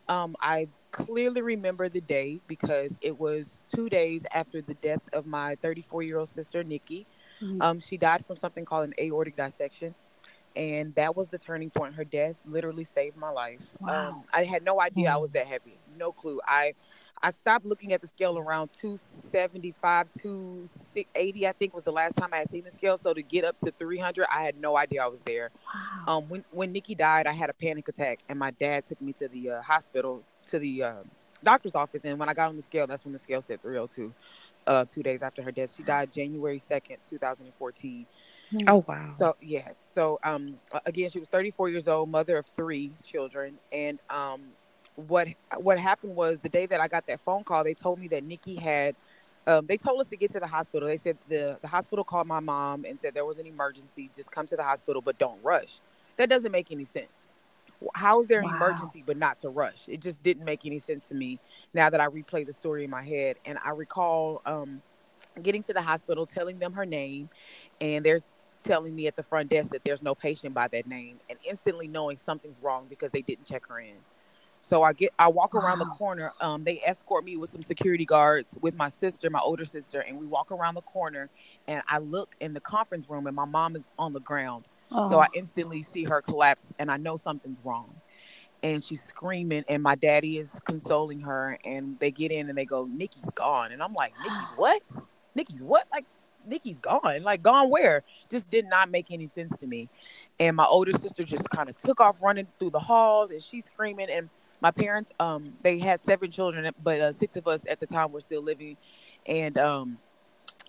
Um, 0.07 0.36
I 0.42 0.68
clearly 0.91 1.41
remember 1.41 1.89
the 1.89 2.01
day 2.01 2.39
because 2.47 2.97
it 3.01 3.19
was 3.19 3.63
two 3.74 3.89
days 3.89 4.25
after 4.33 4.62
the 4.62 4.74
death 4.75 5.01
of 5.13 5.25
my 5.25 5.56
34 5.56 6.03
year 6.03 6.18
old 6.18 6.30
sister, 6.30 6.63
Nikki. 6.63 7.06
Mm-hmm. 7.41 7.62
Um, 7.62 7.80
she 7.80 7.97
died 7.97 8.25
from 8.25 8.38
something 8.38 8.65
called 8.65 8.86
an 8.86 8.94
aortic 9.00 9.36
dissection. 9.36 9.95
And 10.56 10.94
that 10.95 11.15
was 11.15 11.27
the 11.27 11.38
turning 11.38 11.69
point. 11.69 11.94
Her 11.94 12.03
death 12.03 12.41
literally 12.45 12.83
saved 12.83 13.18
my 13.18 13.30
life. 13.30 13.62
Wow. 13.80 14.09
Um, 14.09 14.24
I 14.33 14.44
had 14.44 14.63
no 14.63 14.81
idea 14.81 15.07
mm-hmm. 15.07 15.15
I 15.15 15.18
was 15.18 15.31
that 15.31 15.47
heavy. 15.47 15.77
No 15.97 16.12
clue. 16.12 16.39
I 16.45 16.74
I 17.21 17.31
stopped 17.31 17.65
looking 17.65 17.94
at 17.94 18.01
the 18.01 18.07
scale 18.07 18.38
around 18.38 18.69
275, 18.80 20.09
280, 20.21 21.47
I 21.47 21.51
think 21.51 21.74
was 21.74 21.83
the 21.83 21.91
last 21.91 22.15
time 22.15 22.30
I 22.31 22.38
had 22.38 22.50
seen 22.50 22.63
the 22.63 22.71
scale. 22.71 22.97
So 22.97 23.13
to 23.13 23.21
get 23.21 23.44
up 23.44 23.59
to 23.59 23.71
300, 23.71 24.25
I 24.33 24.44
had 24.44 24.57
no 24.59 24.77
idea 24.77 25.03
I 25.03 25.07
was 25.07 25.19
there. 25.21 25.51
Wow. 26.07 26.18
Um, 26.18 26.30
when, 26.30 26.45
when 26.51 26.71
Nikki 26.71 26.95
died, 26.95 27.27
I 27.27 27.33
had 27.33 27.50
a 27.50 27.53
panic 27.53 27.89
attack 27.89 28.19
and 28.30 28.39
my 28.39 28.51
dad 28.51 28.86
took 28.86 29.01
me 29.01 29.12
to 29.13 29.27
the 29.27 29.51
uh, 29.51 29.62
hospital, 29.62 30.24
to 30.50 30.60
the 30.60 30.84
uh, 30.84 31.04
doctor's 31.44 31.75
office. 31.75 32.04
And 32.06 32.19
when 32.19 32.30
I 32.30 32.34
got 32.34 32.50
on 32.50 32.56
the 32.57 32.63
scale, 32.63 32.88
that's 32.88 33.06
when 33.06 33.13
the 33.13 33.19
scale 33.19 33.42
said 33.42 33.62
302, 33.62 34.13
uh, 34.68 34.86
two 34.92 35.04
days 35.04 35.22
after 35.22 35.42
her 35.44 35.51
death. 35.51 35.74
She 35.75 35.84
died 35.84 36.12
January 36.13 36.60
2nd, 36.60 36.98
2014. 37.10 38.06
Oh 38.68 38.84
wow! 38.88 39.16
So 39.18 39.36
yes, 39.42 39.92
so 39.94 40.19
um, 40.24 40.60
again, 40.86 41.10
she 41.10 41.19
was 41.19 41.28
34 41.28 41.69
years 41.69 41.88
old, 41.88 42.10
mother 42.10 42.38
of 42.38 42.46
three 42.57 42.92
children, 43.04 43.60
and 43.72 44.00
um, 44.10 44.42
what 44.96 45.28
what 45.57 45.78
happened 45.78 46.16
was 46.16 46.40
the 46.40 46.50
day 46.50 46.66
that 46.68 46.80
I 46.80 46.88
got 46.88 47.06
that 47.07 47.19
phone 47.22 47.44
call, 47.44 47.63
they 47.63 47.74
told 47.74 48.00
me 48.00 48.07
that 48.10 48.24
Nikki 48.24 48.56
had. 48.56 48.96
Um, 49.48 49.66
they 49.68 49.78
told 49.78 50.00
us 50.00 50.07
to 50.07 50.18
get 50.18 50.31
to 50.34 50.40
the 50.40 50.48
hospital. 50.48 50.88
They 50.88 50.98
said 50.98 51.18
the 51.28 51.57
the 51.62 51.68
hospital 51.68 52.06
called 52.06 52.28
my 52.28 52.40
mom 52.40 52.86
and 52.86 53.00
said 53.01 53.13
there 53.13 53.25
was 53.25 53.40
an 53.40 53.48
emergency. 53.48 54.10
Just 54.16 54.31
come 54.31 54.46
to 54.48 54.56
the 54.56 54.63
hospital, 54.63 55.01
but 55.01 55.18
don't 55.18 55.44
rush. 55.44 55.81
That 56.18 56.30
doesn't 56.30 56.51
make 56.51 56.72
any 56.72 56.86
sense. 56.86 57.10
How 57.95 58.19
is 58.21 58.27
there 58.27 58.41
an 58.41 58.49
wow. 58.49 58.55
emergency 58.55 59.03
but 59.05 59.17
not 59.17 59.39
to 59.39 59.49
rush? 59.49 59.87
It 59.87 60.01
just 60.01 60.21
didn't 60.23 60.45
make 60.45 60.65
any 60.65 60.79
sense 60.79 61.07
to 61.09 61.15
me. 61.15 61.39
Now 61.73 61.89
that 61.89 61.99
I 61.99 62.07
replay 62.07 62.45
the 62.45 62.53
story 62.53 62.83
in 62.83 62.89
my 62.89 63.03
head, 63.03 63.37
and 63.45 63.57
I 63.63 63.71
recall 63.71 64.41
um, 64.45 64.81
getting 65.41 65.63
to 65.63 65.73
the 65.73 65.81
hospital, 65.81 66.25
telling 66.25 66.59
them 66.59 66.73
her 66.73 66.85
name, 66.85 67.29
and 67.79 68.05
they're 68.05 68.19
telling 68.63 68.93
me 68.93 69.07
at 69.07 69.15
the 69.15 69.23
front 69.23 69.49
desk 69.49 69.71
that 69.71 69.83
there's 69.85 70.01
no 70.01 70.13
patient 70.13 70.53
by 70.53 70.67
that 70.67 70.87
name, 70.87 71.19
and 71.29 71.39
instantly 71.47 71.87
knowing 71.87 72.17
something's 72.17 72.59
wrong 72.61 72.87
because 72.89 73.11
they 73.11 73.21
didn't 73.21 73.45
check 73.45 73.65
her 73.67 73.79
in. 73.79 73.95
So 74.61 74.83
I 74.83 74.93
get, 74.93 75.11
I 75.17 75.29
walk 75.29 75.55
around 75.55 75.79
the 75.79 75.85
corner. 75.85 76.33
Um, 76.41 76.63
they 76.63 76.81
escort 76.85 77.23
me 77.23 77.37
with 77.37 77.49
some 77.49 77.63
security 77.63 78.05
guards 78.05 78.57
with 78.61 78.75
my 78.75 78.89
sister, 78.89 79.29
my 79.29 79.39
older 79.39 79.63
sister, 79.63 80.01
and 80.01 80.19
we 80.19 80.25
walk 80.25 80.51
around 80.51 80.75
the 80.75 80.81
corner. 80.81 81.29
And 81.67 81.81
I 81.87 81.99
look 81.99 82.35
in 82.41 82.53
the 82.53 82.59
conference 82.59 83.09
room, 83.09 83.25
and 83.25 83.35
my 83.35 83.45
mom 83.45 83.75
is 83.75 83.83
on 83.97 84.13
the 84.13 84.19
ground. 84.19 84.65
Oh. 84.91 85.09
So 85.09 85.19
I 85.19 85.27
instantly 85.33 85.83
see 85.83 86.03
her 86.06 86.21
collapse, 86.21 86.65
and 86.80 86.91
I 86.91 86.97
know 86.97 87.18
something's 87.18 87.59
wrong. 87.63 87.94
And 88.62 88.83
she's 88.83 89.03
screaming, 89.03 89.63
and 89.69 89.81
my 89.81 89.95
daddy 89.95 90.38
is 90.38 90.50
consoling 90.65 91.21
her. 91.21 91.57
And 91.63 91.97
they 92.00 92.12
get 92.12 92.31
in 92.31 92.50
and 92.50 92.57
they 92.57 92.65
go, 92.65 92.86
"Nikki's 92.86 93.31
gone." 93.31 93.71
And 93.71 93.81
I'm 93.81 93.94
like, 93.94 94.13
"Nikki's 94.24 94.50
what? 94.56 94.81
Nikki's 95.36 95.63
what? 95.63 95.88
Like 95.91 96.06
Nikki's 96.45 96.77
gone. 96.80 97.24
Like 97.24 97.41
gone 97.41 97.69
where? 97.69 98.03
Just 98.30 98.50
did 98.50 98.65
not 98.68 98.89
make 98.89 99.12
any 99.12 99.27
sense 99.27 99.57
to 99.57 99.68
me. 99.68 99.89
And 100.39 100.56
my 100.56 100.65
older 100.65 100.91
sister 100.91 101.24
just 101.24 101.50
kind 101.50 101.69
of 101.69 101.77
took 101.77 102.00
off 102.01 102.21
running 102.21 102.48
through 102.60 102.72
the 102.72 102.79
halls 102.79 103.29
and 103.29 103.41
she's 103.41 103.65
screaming. 103.65 104.10
And 104.10 104.29
my 104.62 104.72
parents, 104.72 105.12
um, 105.19 105.53
they 105.62 105.79
had 105.79 106.03
seven 106.03 106.31
children, 106.31 106.72
but 106.84 107.00
uh, 107.00 107.12
six 107.13 107.36
of 107.36 107.48
us 107.48 107.65
at 107.69 107.79
the 107.79 107.88
time 107.88 108.12
were 108.12 108.22
still 108.22 108.41
living. 108.41 108.77
And 109.25 109.58
um, 109.58 109.98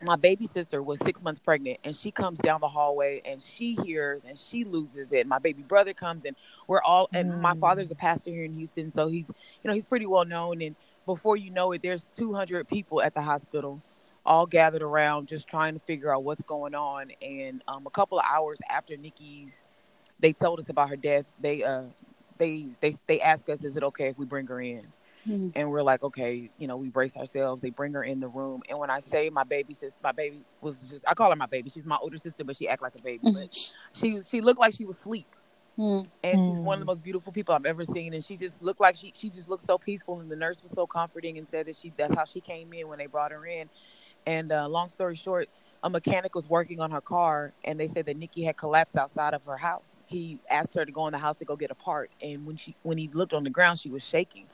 my 0.03 0.17
baby 0.17 0.47
sister 0.47 0.83
was 0.83 0.99
six 1.01 1.23
months 1.23 1.39
pregnant 1.39 1.79
and 1.85 1.95
she 1.95 2.11
comes 2.11 2.39
down 2.39 2.61
the 2.61 2.69
hallway 2.69 3.21
and 3.25 3.43
she 3.43 3.77
hears 3.85 4.25
and 4.25 4.39
she 4.39 4.65
loses 4.65 5.13
it. 5.13 5.27
My 5.27 5.39
baby 5.39 5.63
brother 5.63 5.93
comes 5.93 6.25
and 6.25 6.37
we're 6.67 6.83
all 6.83 7.09
and 7.13 7.33
mm. 7.33 7.41
my 7.41 7.55
father's 7.55 7.91
a 7.91 7.95
pastor 7.95 8.31
here 8.31 8.45
in 8.45 8.55
Houston, 8.55 8.91
so 8.91 9.09
he's 9.09 9.29
you 9.63 9.69
know, 9.69 9.75
he's 9.75 9.87
pretty 9.87 10.07
well 10.07 10.25
known 10.25 10.63
and 10.63 10.77
before 11.07 11.37
you 11.37 11.51
know 11.51 11.73
it, 11.73 11.83
there's 11.83 12.03
200 12.17 12.69
people 12.69 13.03
at 13.03 13.15
the 13.15 13.23
hospital 13.23 13.83
all 14.25 14.47
gathered 14.47 14.83
around 14.83 15.29
just 15.29 15.49
trying 15.49 15.75
to 15.75 15.81
figure 15.81 16.15
out 16.15 16.23
what's 16.23 16.43
going 16.43 16.75
on. 16.75 17.11
And 17.23 17.63
um, 17.67 17.87
a 17.87 17.91
couple 17.91 18.19
of 18.19 18.25
hours 18.31 18.59
after 18.69 18.97
Nikki's, 18.97 19.63
they 20.21 20.33
told 20.33 20.61
us 20.61 20.69
about 20.69 20.91
her 20.91 20.97
death. 20.97 21.31
They 21.41 21.65
uh, 21.65 21.85
they 22.39 22.69
they 22.81 22.95
they 23.07 23.21
asked 23.21 23.49
us, 23.49 23.65
"Is 23.65 23.77
it 23.77 23.83
okay 23.85 24.09
if 24.09 24.19
we 24.19 24.27
bring 24.27 24.47
her 24.49 24.61
in?" 24.61 24.87
Mm-hmm. 25.29 25.51
And 25.55 25.71
we're 25.71 25.83
like, 25.83 26.03
okay, 26.03 26.51
you 26.59 26.67
know, 26.67 26.77
we 26.77 26.89
brace 26.89 27.17
ourselves. 27.17 27.61
They 27.61 27.71
bring 27.71 27.93
her 27.93 28.03
in 28.03 28.21
the 28.21 28.29
room, 28.29 28.63
and 28.69 28.79
when 28.79 28.89
I 28.89 29.01
say 29.01 29.29
my 29.29 29.45
baby 29.45 29.75
sis, 29.75 29.99
my 30.03 30.13
baby 30.13 30.41
was 30.63 30.79
just—I 30.79 31.13
call 31.13 31.29
her 31.29 31.37
my 31.37 31.47
baby. 31.47 31.69
She's 31.69 31.85
my 31.85 31.99
older 32.01 32.17
sister, 32.17 32.43
but 32.43 32.57
she 32.57 32.69
act 32.69 32.81
like 32.81 32.95
a 32.95 33.03
baby. 33.03 33.27
Mm-hmm. 33.27 33.41
But 33.43 33.75
she 33.93 34.21
she 34.23 34.41
looked 34.41 34.59
like 34.59 34.75
she 34.75 34.87
was 34.87 34.97
asleep, 34.97 35.27
mm-hmm. 35.79 36.09
and 36.25 36.33
she's 36.33 36.59
one 36.61 36.75
of 36.75 36.81
the 36.81 36.87
most 36.87 37.03
beautiful 37.03 37.33
people 37.33 37.55
I've 37.55 37.67
ever 37.67 37.85
seen. 37.85 38.15
And 38.15 38.25
she 38.25 38.39
just 38.39 38.63
looked 38.63 38.81
like 38.81 38.97
she 38.97 39.13
she 39.15 39.29
just 39.29 39.51
looked 39.51 39.67
so 39.67 39.77
peaceful, 39.77 40.21
and 40.21 40.31
the 40.31 40.37
nurse 40.37 40.63
was 40.63 40.73
so 40.73 40.87
comforting 40.87 41.37
and 41.37 41.47
said 41.47 41.67
that 41.67 41.77
she 41.77 41.93
that's 41.99 42.15
how 42.15 42.25
she 42.25 42.41
came 42.41 42.73
in 42.73 42.89
when 42.89 42.99
they 42.99 43.07
brought 43.07 43.31
her 43.33 43.45
in. 43.45 43.69
And 44.27 44.53
uh, 44.53 44.69
long 44.69 44.89
story 44.89 45.17
short, 45.17 45.49
a 45.83 45.91
mechanic 45.91 46.35
was 46.35 46.49
working 46.49 46.81
on 46.81 46.91
her 46.91 47.01
car, 47.01 47.53
and 47.65 47.79
they 47.79 47.87
said 47.89 48.07
that 48.07 48.17
Nikki 48.17 48.43
had 48.43 48.57
collapsed 48.57 48.97
outside 48.97 49.35
of 49.35 49.45
her 49.45 49.57
house. 49.57 50.03
He 50.07 50.39
asked 50.51 50.75
her 50.75 50.85
to 50.85 50.93
go 50.93 51.07
in 51.07 51.13
the 51.13 51.19
house 51.19 51.39
to 51.39 51.45
go 51.45 51.57
get 51.57 51.71
a 51.71 51.75
part, 51.75 52.11
and 52.23 52.47
when 52.47 52.57
she 52.57 52.75
when 52.83 52.99
he 52.99 53.09
looked 53.13 53.33
on 53.33 53.45
the 53.45 53.51
ground, 53.51 53.79
she 53.79 53.91
was 53.91 54.03
shaking. 54.03 54.47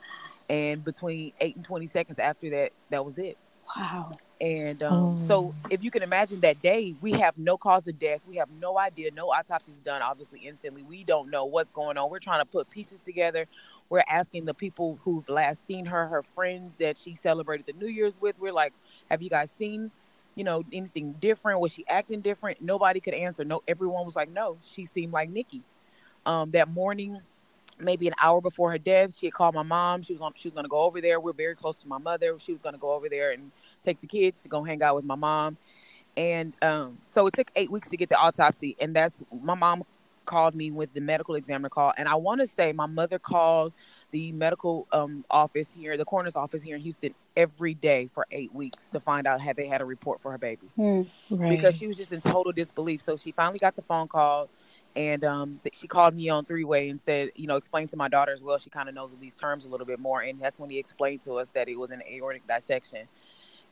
And 0.49 0.83
between 0.83 1.33
eight 1.41 1.55
and 1.55 1.65
twenty 1.65 1.87
seconds 1.87 2.19
after 2.19 2.49
that, 2.51 2.71
that 2.89 3.03
was 3.03 3.17
it. 3.17 3.37
Wow. 3.75 4.17
And 4.39 4.81
um, 4.83 5.19
oh. 5.23 5.27
so, 5.27 5.55
if 5.69 5.83
you 5.83 5.91
can 5.91 6.03
imagine 6.03 6.39
that 6.41 6.61
day, 6.61 6.95
we 7.01 7.11
have 7.13 7.37
no 7.37 7.57
cause 7.57 7.87
of 7.87 7.97
death. 7.99 8.21
We 8.29 8.35
have 8.37 8.49
no 8.61 8.77
idea. 8.77 9.11
No 9.11 9.27
autopsies 9.27 9.79
done, 9.79 10.01
obviously, 10.01 10.39
instantly. 10.41 10.83
We 10.83 11.03
don't 11.03 11.29
know 11.29 11.45
what's 11.45 11.71
going 11.71 11.97
on. 11.97 12.09
We're 12.09 12.19
trying 12.19 12.41
to 12.41 12.45
put 12.45 12.69
pieces 12.69 12.99
together. 12.99 13.47
we're 13.89 14.03
asking 14.07 14.45
the 14.45 14.53
people 14.53 14.99
who've 15.03 15.27
last 15.29 15.65
seen 15.65 15.85
her, 15.85 16.07
her 16.07 16.23
friends 16.23 16.73
that 16.79 16.97
she 16.97 17.15
celebrated 17.15 17.65
the 17.65 17.73
New 17.73 17.87
Year's 17.87 18.19
with. 18.19 18.39
We're 18.39 18.53
like, 18.53 18.73
have 19.09 19.21
you 19.21 19.29
guys 19.29 19.49
seen, 19.57 19.91
you 20.35 20.43
know, 20.43 20.63
anything 20.73 21.13
different? 21.13 21.59
Was 21.59 21.71
she 21.71 21.85
acting 21.87 22.21
different? 22.21 22.61
Nobody 22.61 22.99
could 22.99 23.13
answer. 23.13 23.43
No, 23.45 23.63
everyone 23.67 24.05
was 24.05 24.15
like, 24.15 24.29
no, 24.29 24.57
she 24.61 24.85
seemed 24.85 25.13
like 25.13 25.29
Nikki. 25.29 25.63
Um, 26.25 26.51
that 26.51 26.69
morning, 26.69 27.21
maybe 27.79 28.07
an 28.07 28.13
hour 28.21 28.41
before 28.41 28.71
her 28.71 28.77
death, 28.77 29.15
she 29.17 29.27
had 29.27 29.33
called 29.33 29.55
my 29.55 29.63
mom. 29.63 30.01
She 30.01 30.13
was 30.13 30.21
on. 30.21 30.33
She 30.35 30.47
was 30.47 30.53
going 30.53 30.65
to 30.65 30.69
go 30.69 30.81
over 30.81 31.01
there. 31.01 31.19
We're 31.19 31.33
very 31.33 31.55
close 31.55 31.79
to 31.79 31.87
my 31.87 31.97
mother. 31.97 32.37
She 32.39 32.51
was 32.51 32.61
going 32.61 32.73
to 32.73 32.79
go 32.79 32.93
over 32.93 33.09
there 33.09 33.31
and 33.31 33.51
take 33.83 33.99
the 34.01 34.07
kids 34.07 34.41
to 34.41 34.49
go 34.49 34.63
hang 34.63 34.81
out 34.83 34.95
with 34.95 35.05
my 35.05 35.15
mom. 35.15 35.57
And 36.15 36.53
um, 36.63 36.97
so 37.07 37.27
it 37.27 37.33
took 37.33 37.51
eight 37.55 37.71
weeks 37.71 37.89
to 37.89 37.97
get 37.97 38.09
the 38.09 38.17
autopsy, 38.17 38.75
and 38.81 38.95
that's 38.95 39.21
my 39.43 39.53
mom 39.53 39.83
called 40.25 40.55
me 40.55 40.71
with 40.71 40.93
the 40.93 41.01
medical 41.01 41.35
examiner 41.35 41.69
call. 41.69 41.93
And 41.97 42.07
I 42.07 42.15
want 42.15 42.41
to 42.41 42.47
say 42.47 42.73
my 42.73 42.85
mother 42.85 43.17
called 43.17 43.73
the 44.11 44.31
medical 44.33 44.87
um, 44.91 45.23
office 45.29 45.71
here, 45.71 45.97
the 45.97 46.05
coroner's 46.05 46.35
office 46.35 46.61
here 46.61 46.75
in 46.75 46.81
Houston, 46.81 47.13
every 47.35 47.73
day 47.73 48.09
for 48.13 48.25
eight 48.31 48.53
weeks 48.53 48.87
to 48.89 48.99
find 48.99 49.27
out 49.27 49.41
had 49.41 49.55
they 49.55 49.67
had 49.67 49.81
a 49.81 49.85
report 49.85 50.21
for 50.21 50.31
her 50.31 50.37
baby 50.37 50.67
Hmm. 50.75 51.01
Right. 51.29 51.49
because 51.49 51.75
she 51.75 51.87
was 51.87 51.97
just 51.97 52.11
in 52.11 52.21
total 52.21 52.51
disbelief. 52.51 53.03
So 53.03 53.17
she 53.17 53.31
finally 53.31 53.59
got 53.59 53.75
the 53.75 53.81
phone 53.83 54.07
call, 54.07 54.49
and 54.97 55.23
um, 55.25 55.61
she 55.73 55.87
called 55.87 56.15
me 56.15 56.29
on 56.29 56.45
three 56.45 56.65
way 56.65 56.89
and 56.89 56.99
said, 57.01 57.31
you 57.37 57.47
know, 57.47 57.57
explain 57.57 57.87
to 57.89 57.97
my 57.97 58.09
daughter 58.09 58.33
as 58.33 58.43
well. 58.43 58.59
She 58.59 58.71
kind 58.71 58.89
of 58.89 58.95
knows 58.95 59.15
these 59.19 59.35
terms 59.35 59.65
a 59.65 59.69
little 59.69 59.87
bit 59.87 59.99
more, 59.99 60.21
and 60.21 60.41
that's 60.41 60.59
when 60.59 60.71
he 60.71 60.79
explained 60.79 61.21
to 61.23 61.35
us 61.35 61.51
that 61.51 61.69
it 61.69 61.79
was 61.79 61.91
an 61.91 62.03
aortic 62.11 62.47
dissection. 62.47 63.07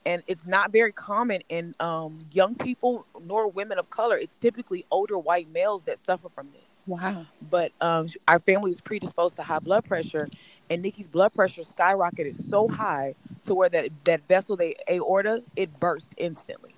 And 0.06 0.22
it's 0.28 0.46
not 0.46 0.72
very 0.72 0.92
common 0.92 1.42
in 1.48 1.74
um, 1.80 2.20
young 2.32 2.56
people 2.56 3.06
nor 3.20 3.48
women 3.48 3.78
of 3.78 3.90
color. 3.90 4.16
It's 4.18 4.38
typically 4.38 4.84
older 4.90 5.18
white 5.18 5.50
males 5.50 5.84
that 5.84 6.00
suffer 6.00 6.30
from 6.30 6.52
this 6.52 6.76
Wow. 6.86 7.26
but 7.42 7.72
um, 7.80 8.08
our 8.28 8.40
family 8.40 8.70
was 8.70 8.80
predisposed 8.82 9.36
to 9.36 9.44
high 9.44 9.60
blood 9.60 9.84
pressure, 9.84 10.28
and 10.70 10.82
Nikki's 10.82 11.08
blood 11.08 11.34
pressure 11.34 11.62
skyrocketed 11.62 12.36
so 12.50 12.68
high 12.68 13.16
to 13.46 13.54
where 13.54 13.70
that 13.70 13.90
that 14.04 14.28
vessel, 14.28 14.56
the 14.56 14.76
aorta, 14.90 15.44
it 15.56 15.78
burst 15.80 16.14
instantly. 16.18 16.75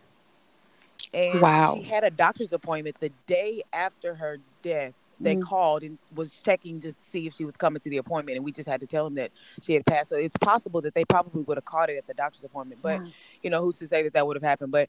And 1.18 1.40
Wow. 1.40 1.76
she 1.76 1.82
had 1.88 2.04
a 2.04 2.10
doctor's 2.10 2.52
appointment 2.52 2.96
the 3.00 3.10
day 3.26 3.62
after 3.72 4.14
her 4.14 4.38
death. 4.62 4.94
They 5.20 5.34
Mm. 5.34 5.42
called 5.42 5.82
and 5.82 5.98
was 6.14 6.30
checking 6.30 6.80
to 6.82 6.92
see 7.00 7.26
if 7.26 7.34
she 7.34 7.44
was 7.44 7.56
coming 7.56 7.80
to 7.80 7.90
the 7.90 7.96
appointment, 7.96 8.36
and 8.36 8.44
we 8.44 8.52
just 8.52 8.68
had 8.68 8.80
to 8.80 8.86
tell 8.86 9.04
them 9.04 9.14
that 9.16 9.32
she 9.62 9.74
had 9.74 9.84
passed. 9.84 10.10
So 10.10 10.16
it's 10.16 10.36
possible 10.36 10.80
that 10.82 10.94
they 10.94 11.04
probably 11.04 11.42
would 11.42 11.56
have 11.56 11.64
caught 11.64 11.90
it 11.90 11.96
at 11.96 12.06
the 12.06 12.14
doctor's 12.14 12.44
appointment, 12.44 12.82
but 12.82 13.02
Yes. 13.02 13.34
you 13.42 13.50
know 13.50 13.60
who's 13.62 13.78
to 13.78 13.86
say 13.88 14.04
that 14.04 14.12
that 14.12 14.26
would 14.26 14.36
have 14.36 14.44
happened. 14.44 14.70
But 14.70 14.88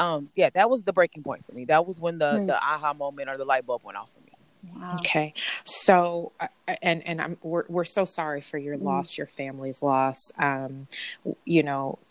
um, 0.00 0.30
yeah, 0.34 0.50
that 0.54 0.68
was 0.68 0.82
the 0.82 0.92
breaking 0.92 1.22
point 1.22 1.44
for 1.46 1.52
me. 1.52 1.64
That 1.66 1.86
was 1.86 2.00
when 2.00 2.18
the 2.18 2.40
Hmm. 2.40 2.46
the 2.46 2.56
aha 2.56 2.92
moment 2.92 3.30
or 3.30 3.36
the 3.38 3.44
light 3.44 3.66
bulb 3.66 3.84
went 3.84 3.96
off 3.96 4.10
for 4.12 4.20
me. 4.20 4.32
Wow. 4.74 4.96
Okay, 4.96 5.32
so 5.64 6.32
uh, 6.40 6.48
and 6.82 7.06
and 7.06 7.20
I'm 7.20 7.38
we're 7.42 7.64
we're 7.68 7.84
so 7.84 8.04
sorry 8.04 8.40
for 8.40 8.58
your 8.58 8.76
Mm. 8.76 8.82
loss, 8.82 9.16
your 9.16 9.28
family's 9.28 9.80
loss. 9.82 10.32
Um, 10.38 10.88
you 11.44 11.62
know, 11.62 12.00
it, 12.00 12.07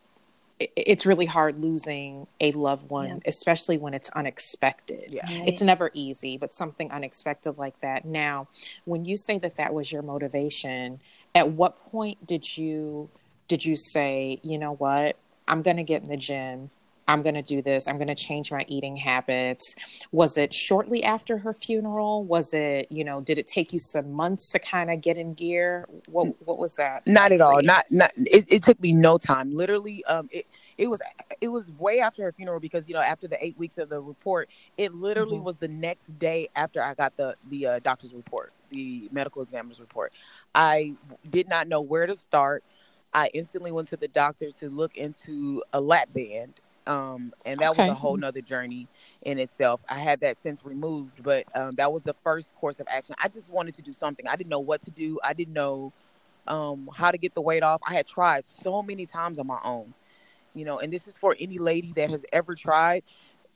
it's 0.59 1.05
really 1.05 1.25
hard 1.27 1.61
losing 1.61 2.25
a 2.41 2.51
loved 2.53 2.89
one, 2.89 3.07
Yeah. 3.07 3.17
especially 3.25 3.77
when 3.77 3.93
it's 3.93 4.09
unexpected. 4.09 5.13
Yeah. 5.13 5.25
Right. 5.25 5.47
It's 5.49 5.61
never 5.61 5.91
easy, 5.93 6.37
but 6.37 6.53
something 6.53 6.91
unexpected 6.91 7.57
like 7.57 7.79
that. 7.81 8.05
Now, 8.05 8.47
when 8.85 9.05
you 9.05 9.17
say 9.17 9.37
that 9.39 9.57
that 9.57 9.73
was 9.73 9.91
your 9.91 10.01
motivation, 10.01 10.99
at 11.35 11.51
what 11.51 11.85
point 11.87 12.25
did 12.25 12.57
you 12.57 13.09
did 13.47 13.63
you 13.63 13.77
say, 13.77 14.39
you 14.43 14.57
know 14.57 14.73
what, 14.73 15.15
I'm 15.47 15.61
going 15.61 15.77
to 15.77 15.83
get 15.83 16.01
in 16.01 16.09
the 16.09 16.17
gym. 16.17 16.69
I'm 17.07 17.21
going 17.23 17.35
to 17.35 17.41
do 17.41 17.61
this. 17.61 17.87
I'm 17.87 17.97
going 17.97 18.07
to 18.07 18.15
change 18.15 18.51
my 18.51 18.65
eating 18.67 18.95
habits. 18.97 19.75
Was 20.11 20.37
it 20.37 20.53
shortly 20.53 21.03
after 21.03 21.37
her 21.37 21.53
funeral? 21.53 22.23
Was 22.25 22.53
it, 22.53 22.91
you 22.91 23.03
know, 23.03 23.21
did 23.21 23.37
it 23.37 23.47
take 23.47 23.71
you 23.73 23.79
some 23.79 24.11
months 24.11 24.49
to 24.51 24.59
kind 24.59 24.91
of 24.91 25.01
get 25.01 25.17
in 25.17 25.33
gear? 25.33 25.85
What 26.09 26.35
what 26.45 26.57
was 26.59 26.75
that? 26.75 27.05
not 27.07 27.31
at 27.31 27.41
all 27.41 27.61
you? 27.61 27.67
not 27.67 27.85
not 27.89 28.11
it, 28.17 28.45
it 28.49 28.63
took 28.63 28.79
me 28.81 28.91
no 28.91 29.17
time 29.17 29.53
literally 29.53 30.03
um 30.05 30.27
it 30.31 30.45
it 30.77 30.87
was 30.87 31.01
it 31.41 31.47
was 31.47 31.71
way 31.73 31.99
after 31.99 32.23
her 32.23 32.31
funeral 32.31 32.59
because 32.59 32.87
you 32.87 32.93
know 32.93 32.99
after 33.01 33.27
the 33.27 33.43
eight 33.43 33.57
weeks 33.57 33.77
of 33.77 33.89
the 33.89 33.99
report 33.99 34.49
it 34.77 34.93
literally 34.93 35.37
Mhm. 35.37 35.43
was 35.43 35.55
the 35.57 35.67
next 35.69 36.17
day 36.19 36.47
after 36.55 36.81
i 36.81 36.93
got 36.93 37.15
the 37.17 37.35
the 37.49 37.65
uh, 37.67 37.79
doctor's 37.79 38.13
report 38.13 38.53
the 38.69 39.07
medical 39.11 39.41
examiner's 39.41 39.79
report 39.79 40.13
i 40.55 40.93
did 41.29 41.47
not 41.47 41.67
know 41.67 41.81
where 41.81 42.05
to 42.05 42.15
start 42.15 42.63
i 43.13 43.29
instantly 43.33 43.71
went 43.71 43.87
to 43.87 43.97
the 43.97 44.07
doctor 44.07 44.51
to 44.51 44.69
look 44.69 44.95
into 44.97 45.63
a 45.73 45.79
lap 45.81 46.09
band 46.13 46.59
um 46.87 47.31
and 47.45 47.61
that 47.61 47.75
was 47.75 47.87
a 47.87 47.95
whole 47.95 48.17
nother 48.17 48.41
journey 48.41 48.89
in 49.21 49.39
itself. 49.39 49.83
I 49.89 49.99
had 49.99 50.21
that 50.21 50.37
since 50.39 50.63
removed 50.63 51.23
but 51.23 51.45
um 51.55 51.75
that 51.75 51.91
was 51.93 52.03
the 52.03 52.15
first 52.23 52.53
course 52.55 52.79
of 52.79 52.87
action. 52.89 53.15
I 53.21 53.29
just 53.29 53.49
wanted 53.51 53.75
to 53.75 53.83
do 53.83 53.93
something. 53.93 54.27
I 54.27 54.35
didn't 54.37 54.49
know 54.49 54.59
what 54.59 54.81
to 54.83 54.91
do. 54.91 55.19
I 55.23 55.33
didn't 55.33 55.53
know 55.53 55.93
um, 56.47 56.89
how 56.95 57.11
to 57.11 57.17
get 57.17 57.35
the 57.35 57.41
weight 57.41 57.63
off. 57.63 57.81
I 57.87 57.93
had 57.93 58.07
tried 58.07 58.45
so 58.45 58.81
many 58.81 59.05
times 59.05 59.39
on 59.39 59.47
my 59.47 59.59
own, 59.63 59.93
you 60.53 60.65
know, 60.65 60.79
and 60.79 60.91
this 60.91 61.07
is 61.07 61.17
for 61.17 61.35
any 61.39 61.57
lady 61.57 61.93
that 61.93 62.09
has 62.09 62.25
ever 62.31 62.55
tried. 62.55 63.03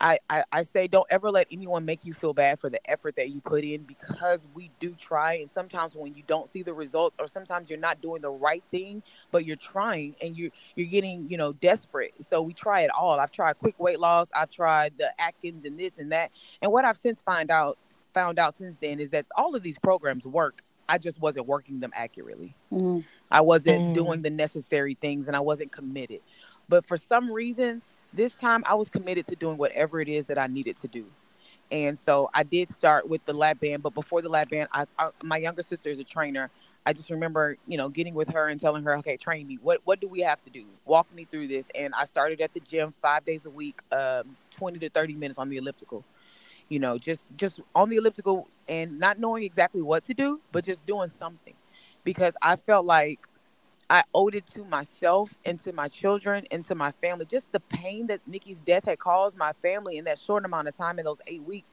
I, 0.02 0.20
I, 0.30 0.46
I 0.52 0.64
say 0.64 0.88
don't 0.88 1.08
ever 1.12 1.32
let 1.32 1.48
anyone 1.52 1.86
make 1.86 2.06
you 2.06 2.14
feel 2.14 2.34
bad 2.34 2.60
for 2.60 2.70
the 2.70 2.82
effort 2.92 3.18
that 3.18 3.30
you 3.32 3.42
put 3.42 3.64
in 3.64 3.84
because 3.84 4.48
we 4.56 4.72
do 4.82 4.96
try 4.96 5.36
and 5.36 5.52
sometimes 5.52 5.96
when 5.96 6.16
you 6.16 6.24
don't 6.28 6.50
see 6.52 6.64
the 6.64 6.74
results 6.74 7.18
or 7.20 7.28
sometimes 7.28 7.70
you're 7.70 7.80
not 7.80 8.02
doing 8.02 8.22
the 8.24 8.32
right 8.32 8.64
thing 8.72 9.04
but 9.32 9.46
you're 9.46 9.58
trying 9.58 10.16
and 10.22 10.38
you're 10.38 10.52
you're 10.76 10.88
getting 10.88 11.30
you 11.30 11.38
know 11.38 11.54
desperate 11.54 12.14
so 12.22 12.42
we 12.42 12.54
try 12.54 12.82
it 12.82 12.92
all 13.00 13.20
i've 13.20 13.32
tried 13.32 13.58
quick 13.60 13.80
weight 13.80 14.00
loss 14.02 14.30
i've 14.36 14.52
tried 14.52 14.94
the 15.00 15.10
atkins 15.22 15.66
and 15.66 15.80
this 15.80 16.00
and 16.00 16.12
that 16.12 16.32
and 16.62 16.72
what 16.72 16.86
i've 16.86 16.98
since 16.98 17.22
find 17.22 17.52
out 17.52 17.80
found 18.14 18.40
out 18.40 18.58
since 18.58 18.78
then 18.82 19.00
is 19.00 19.12
that 19.12 19.28
all 19.38 19.56
of 19.56 19.64
these 19.64 19.80
programs 19.80 20.26
work 20.26 20.64
i 20.90 20.98
just 20.98 21.22
wasn't 21.22 21.48
working 21.48 21.80
them 21.82 21.92
accurately 21.96 22.56
Mm. 22.74 23.06
I 23.32 23.42
wasn't 23.42 23.92
Mm. 23.92 23.94
doing 23.94 24.24
the 24.24 24.32
necessary 24.32 24.96
things 24.96 25.28
and 25.28 25.36
I 25.36 25.42
wasn't 25.42 25.72
committed. 25.72 26.22
But 26.70 26.86
for 26.86 26.98
some 26.98 27.32
reason, 27.32 27.82
this 28.14 28.36
time 28.36 28.64
I 28.68 28.76
was 28.76 28.90
committed 28.90 29.26
to 29.28 29.36
doing 29.36 29.58
whatever 29.58 30.02
it 30.02 30.10
is 30.10 30.26
that 30.28 30.38
I 30.38 30.48
needed 30.48 30.78
to 30.82 30.88
do. 30.88 31.06
And 31.72 31.98
so 31.98 32.30
I 32.34 32.44
did 32.44 32.70
start 32.70 33.08
with 33.10 33.26
the 33.26 33.34
lap 33.34 33.60
band, 33.60 33.84
but 33.84 33.94
before 33.94 34.22
the 34.22 34.30
lap 34.30 34.50
band, 34.50 34.70
I, 34.74 34.86
I 35.00 35.10
my 35.24 35.38
younger 35.38 35.64
sister 35.64 35.90
is 35.90 36.00
a 36.00 36.04
trainer. 36.04 36.50
I 36.86 36.94
just 36.94 37.10
remember, 37.10 37.58
you 37.68 37.78
know, 37.78 37.90
getting 37.90 38.14
with 38.14 38.30
her 38.34 38.50
and 38.50 38.60
telling 38.60 38.84
her, 38.84 38.98
"Okay, 38.98 39.18
train 39.18 39.48
me. 39.48 39.58
What 39.62 39.80
what 39.86 40.02
do 40.02 40.08
we 40.08 40.22
have 40.22 40.44
to 40.44 40.50
do? 40.50 40.66
Walk 40.86 41.14
me 41.14 41.24
through 41.26 41.48
this." 41.48 41.70
And 41.76 41.94
I 41.96 42.06
started 42.06 42.42
at 42.42 42.54
the 42.54 42.60
gym 42.60 42.94
5 43.02 43.26
days 43.26 43.46
a 43.46 43.50
week, 43.50 43.82
um 43.92 44.24
20 44.52 44.80
to 44.80 44.90
30 44.90 45.16
minutes 45.16 45.40
on 45.40 45.50
the 45.50 45.58
elliptical. 45.58 46.04
You 46.70 46.80
know, 46.80 46.98
just 46.98 47.28
just 47.38 47.60
on 47.76 47.90
the 47.90 47.98
elliptical 47.98 48.48
and 48.68 49.00
not 49.00 49.20
knowing 49.20 49.44
exactly 49.44 49.82
what 49.82 50.04
to 50.06 50.14
do, 50.14 50.42
but 50.52 50.66
just 50.66 50.86
doing 50.86 51.10
something 51.20 51.54
because 52.04 52.36
I 52.42 52.56
felt 52.58 52.86
like 52.86 53.28
I 53.92 54.06
owed 54.16 54.36
it 54.36 54.48
to 54.56 54.66
myself 54.66 55.36
and 55.46 55.62
to 55.64 55.74
my 55.74 55.90
children 55.90 56.48
and 56.52 56.66
to 56.68 56.76
my 56.76 56.94
family. 56.94 57.28
Just 57.28 57.52
the 57.54 57.62
pain 57.62 58.08
that 58.08 58.22
Nikki's 58.28 58.60
death 58.62 58.86
had 58.86 59.00
caused 59.00 59.38
my 59.38 59.54
family 59.62 59.98
in 59.98 60.06
that 60.06 60.20
short 60.20 60.46
amount 60.46 60.70
of 60.70 60.78
time 60.78 61.00
in 61.00 61.06
those 61.06 61.22
eight 61.28 61.44
weeks 61.44 61.72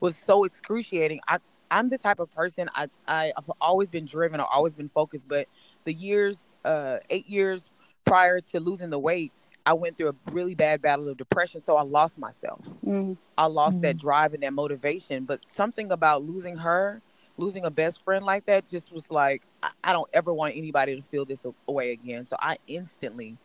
was 0.00 0.18
so 0.18 0.44
excruciating. 0.44 1.20
I 1.28 1.38
I'm 1.72 1.90
the 1.90 1.98
type 1.98 2.20
of 2.20 2.32
person 2.32 2.70
I, 2.76 2.88
I 3.08 3.32
I've 3.38 3.50
always 3.62 3.90
been 3.90 4.06
driven, 4.06 4.40
I've 4.40 4.48
always 4.52 4.74
been 4.74 4.90
focused, 4.90 5.28
but 5.28 5.48
the 5.86 5.94
years, 5.94 6.48
uh, 6.66 6.98
eight 7.10 7.28
years 7.28 7.70
prior 8.06 8.40
to 8.40 8.60
losing 8.60 8.90
the 8.90 9.00
weight, 9.00 9.32
I 9.66 9.74
went 9.74 9.98
through 9.98 10.10
a 10.10 10.32
really 10.32 10.56
bad 10.56 10.82
battle 10.82 11.08
of 11.08 11.18
depression. 11.18 11.62
So 11.62 11.76
I 11.76 11.82
lost 11.82 12.18
myself. 12.18 12.60
Mm. 12.84 13.18
I 13.38 13.46
lost 13.46 13.78
Mm. 13.78 13.82
that 13.84 13.98
drive 13.98 14.34
and 14.34 14.42
that 14.44 14.54
motivation. 14.54 15.26
But 15.26 15.40
something 15.56 15.92
about 15.92 16.24
losing 16.24 16.58
her, 16.58 17.02
losing 17.40 17.64
a 17.66 17.70
best 17.70 18.04
friend 18.04 18.24
like 18.24 18.46
that, 18.46 18.68
just 18.68 18.92
was 18.92 19.10
like, 19.10 19.44
I, 19.62 19.70
I 19.84 19.92
don't 19.92 20.10
ever 20.14 20.32
want 20.34 20.56
anybody 20.56 20.96
to 20.96 21.02
feel 21.02 21.26
this 21.26 21.46
way 21.68 21.92
again. 21.92 22.24
So 22.24 22.36
I 22.40 22.58
instantly 22.66 23.38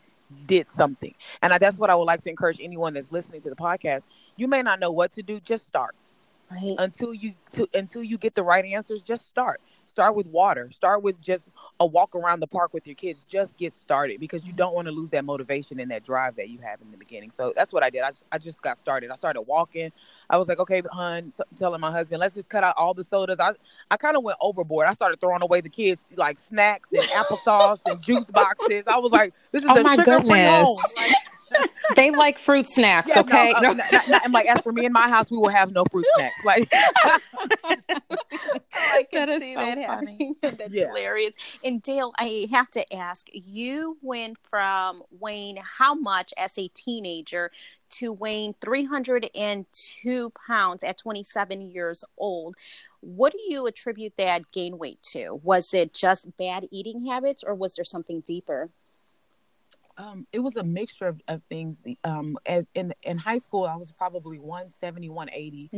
did 0.46 0.68
something. 0.72 1.14
And 1.42 1.54
I, 1.54 1.60
that's 1.60 1.78
what 1.80 1.90
I 1.90 1.96
would 1.96 2.04
like 2.06 2.22
to 2.22 2.30
encourage 2.30 2.60
anyone 2.62 2.94
that's 2.94 3.12
listening 3.12 3.42
to 3.44 3.50
the 3.50 3.56
podcast. 3.56 4.04
You 4.38 4.48
may 4.48 4.62
not 4.64 4.80
know 4.80 4.92
what 4.92 5.14
to 5.14 5.24
do, 5.24 5.40
just 5.40 5.68
start 5.68 5.96
Right. 6.52 6.78
until 6.78 7.14
you 7.14 7.34
to, 7.54 7.68
until 7.74 8.04
you 8.04 8.18
get 8.18 8.36
the 8.36 8.44
right 8.44 8.66
answers 8.66 9.04
just 9.04 9.28
start 9.28 9.62
start 9.96 10.14
with 10.14 10.28
water. 10.28 10.70
Start 10.72 11.04
with 11.04 11.22
just 11.22 11.48
a 11.80 11.86
walk 11.86 12.16
around 12.16 12.42
the 12.42 12.48
park 12.48 12.74
with 12.74 12.86
your 12.86 12.96
kids. 12.96 13.24
Just 13.30 13.58
get 13.58 13.74
started 13.74 14.20
because 14.20 14.46
you 14.46 14.52
don't 14.52 14.76
want 14.76 14.88
to 14.88 14.92
lose 14.92 15.10
that 15.12 15.24
motivation 15.24 15.80
and 15.80 15.90
that 15.90 16.04
drive 16.04 16.36
that 16.36 16.50
you 16.50 16.60
have 16.60 16.82
in 16.82 16.92
the 16.92 16.98
beginning. 16.98 17.32
So 17.32 17.54
that's 17.56 17.72
what 17.72 17.82
i 17.82 17.90
did. 17.90 18.02
I, 18.04 18.12
I 18.30 18.38
just 18.38 18.62
got 18.62 18.78
started. 18.78 19.10
I 19.10 19.16
started 19.16 19.44
walking. 19.44 19.94
I 20.30 20.38
was 20.38 20.50
like 20.50 20.60
okay 20.60 20.82
hun 20.92 21.32
t- 21.36 21.44
telling 21.58 21.80
my 21.80 21.92
husband 21.92 22.20
let's 22.20 22.36
just 22.36 22.50
cut 22.50 22.62
out 22.62 22.74
all 22.78 22.94
the 22.94 23.06
sodas. 23.06 23.40
I, 23.40 23.52
I 23.90 23.96
kind 23.96 24.18
of 24.18 24.24
went 24.24 24.38
overboard. 24.42 24.88
I 24.88 24.94
started 24.94 25.22
throwing 25.22 25.42
away 25.42 25.62
the 25.62 25.70
kids 25.70 26.02
like 26.18 26.40
snacks 26.40 26.92
and 26.92 27.08
applesauce 27.10 27.80
and 27.86 28.02
juice 28.02 28.26
boxes. 28.26 28.84
I 28.88 28.98
was 28.98 29.14
like 29.14 29.34
this 29.54 29.64
is 29.64 29.70
Oh 29.70 29.76
a 29.76 29.84
my 29.84 29.96
goodness. 29.98 30.44
home. 30.44 30.78
Like, 30.98 31.16
They 32.02 32.12
like 32.12 32.38
fruit 32.38 32.68
snacks, 32.68 33.12
yeah, 33.16 33.22
okay? 33.22 33.52
no, 33.62 33.70
uh, 33.70 33.74
not- 33.74 33.92
not- 33.92 34.08
not- 34.10 34.22
I'm 34.26 34.32
like, 34.32 34.48
as 34.48 34.62
for 34.62 34.72
me 34.72 34.86
in 34.86 34.92
my 34.94 35.08
house, 35.10 35.32
we 35.32 35.38
will 35.38 35.50
have 35.50 35.72
no 35.72 35.86
fruit 35.92 36.06
snacks. 36.18 36.36
Like, 36.46 36.68
I 37.64 38.96
like 38.96 39.12
can 39.12 39.28
That 39.28 39.30
is 39.30 39.42
see 39.42 39.54
so 39.54 39.60
that 39.62 39.76
funny. 39.76 39.82
happening. 39.84 40.36
That's 40.42 40.74
Yeah. 40.74 40.88
hilarious. 40.88 41.34
And 41.64 41.82
Dale, 41.82 42.14
I 42.18 42.48
have 42.52 42.70
to 42.72 42.94
ask, 42.96 43.28
you 43.32 43.98
went 44.02 44.38
from 44.44 45.04
weighing 45.20 45.58
how 45.78 45.94
much 45.96 46.34
as 46.38 46.58
a 46.58 46.68
teenager 46.70 47.52
to 47.92 48.12
weighing 48.12 48.56
302 48.62 50.32
pounds 50.48 50.84
at 50.84 50.98
27 50.98 51.62
years 51.62 52.04
old. 52.18 52.56
What 53.02 53.34
do 53.34 53.40
you 53.48 53.68
attribute 53.68 54.14
that 54.18 54.52
gain 54.52 54.78
weight 54.78 55.02
to? 55.12 55.40
Was 55.44 55.74
it 55.74 55.94
just 55.94 56.36
bad 56.38 56.66
eating 56.72 57.06
habits 57.06 57.44
or 57.44 57.54
was 57.56 57.76
there 57.76 57.86
something 57.86 58.22
deeper? 58.22 58.70
Um, 59.98 60.28
it 60.32 60.40
was 60.40 60.56
a 60.58 60.64
mixture 60.64 61.08
of, 61.08 61.22
of 61.28 61.44
things. 61.50 61.82
The- 61.82 61.98
Um, 62.04 62.38
as 62.46 62.68
in 62.74 62.94
in 63.04 63.18
high 63.18 63.38
school, 63.38 63.66
I 63.66 63.76
was 63.76 63.92
probably 63.92 64.40
170, 64.40 65.10
180, 65.10 65.72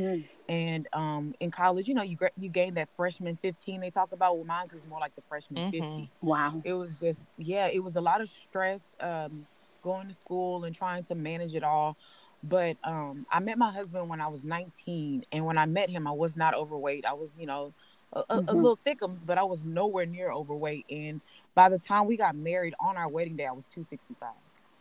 and 0.49 0.87
um, 0.93 1.33
in 1.39 1.51
college, 1.51 1.87
you 1.87 1.93
know, 1.93 2.03
you 2.03 2.15
gra- 2.15 2.31
you 2.35 2.49
gain 2.49 2.75
that 2.75 2.89
freshman 2.95 3.37
15 3.37 3.81
they 3.81 3.91
talk 3.91 4.11
about. 4.11 4.35
Well, 4.37 4.45
mine 4.45 4.67
was 4.73 4.85
more 4.87 4.99
like 4.99 5.15
the 5.15 5.21
freshman 5.27 5.63
Mhm. 5.65 5.71
50. 5.71 6.11
Wow. 6.21 6.61
It 6.65 6.73
was 6.73 6.99
just 6.99 7.27
yeah, 7.37 7.67
it 7.67 7.83
was 7.83 7.95
a 7.95 8.01
lot 8.01 8.21
of 8.21 8.29
stress 8.29 8.85
um, 8.99 9.47
going 9.81 10.07
to 10.07 10.13
school 10.13 10.63
and 10.65 10.73
trying 10.75 11.03
to 11.05 11.15
manage 11.15 11.53
it 11.55 11.63
all. 11.63 11.97
But 12.43 12.77
um, 12.83 13.25
I 13.31 13.39
met 13.39 13.57
my 13.57 13.71
husband 13.71 14.09
when 14.09 14.21
I 14.21 14.27
was 14.27 14.43
19, 14.45 15.23
and 15.31 15.45
when 15.45 15.57
I 15.57 15.65
met 15.65 15.89
him, 15.89 16.07
I 16.07 16.11
was 16.11 16.37
not 16.37 16.53
overweight. 16.53 17.05
I 17.05 17.13
was, 17.13 17.37
you 17.39 17.47
know, 17.47 17.73
a, 18.13 18.23
a, 18.29 18.41
a 18.49 18.55
little 18.55 18.77
thickums, 18.85 19.25
but 19.25 19.37
I 19.37 19.43
was 19.43 19.65
nowhere 19.65 20.05
near 20.05 20.31
overweight. 20.31 20.85
And 20.89 21.21
by 21.57 21.69
the 21.69 21.79
time 21.79 22.07
we 22.07 22.17
got 22.17 22.37
married 22.37 22.75
on 22.79 22.97
our 22.97 23.09
wedding 23.09 23.35
day, 23.37 23.47
I 23.47 23.53
was 23.53 23.67
265. 23.69 24.29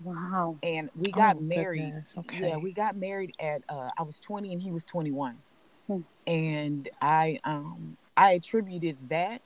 Wow. 0.00 0.58
And 0.62 0.90
we 0.94 1.12
got 1.12 1.38
Oh, 1.38 1.40
married. 1.40 1.94
goodness, 1.94 2.16
Okay. 2.18 2.50
Yeah, 2.50 2.58
we 2.58 2.74
got 2.74 2.96
married 2.96 3.32
at 3.40 3.62
uh, 3.70 3.90
I 3.98 4.04
was 4.04 4.20
20 4.20 4.52
and 4.52 4.62
he 4.62 4.72
was 4.72 4.84
21. 4.84 5.42
Hmm. 5.88 6.00
And 6.26 6.88
I 7.00 7.38
um 7.44 7.98
I 8.16 8.32
attributed 8.32 9.08
that 9.10 9.42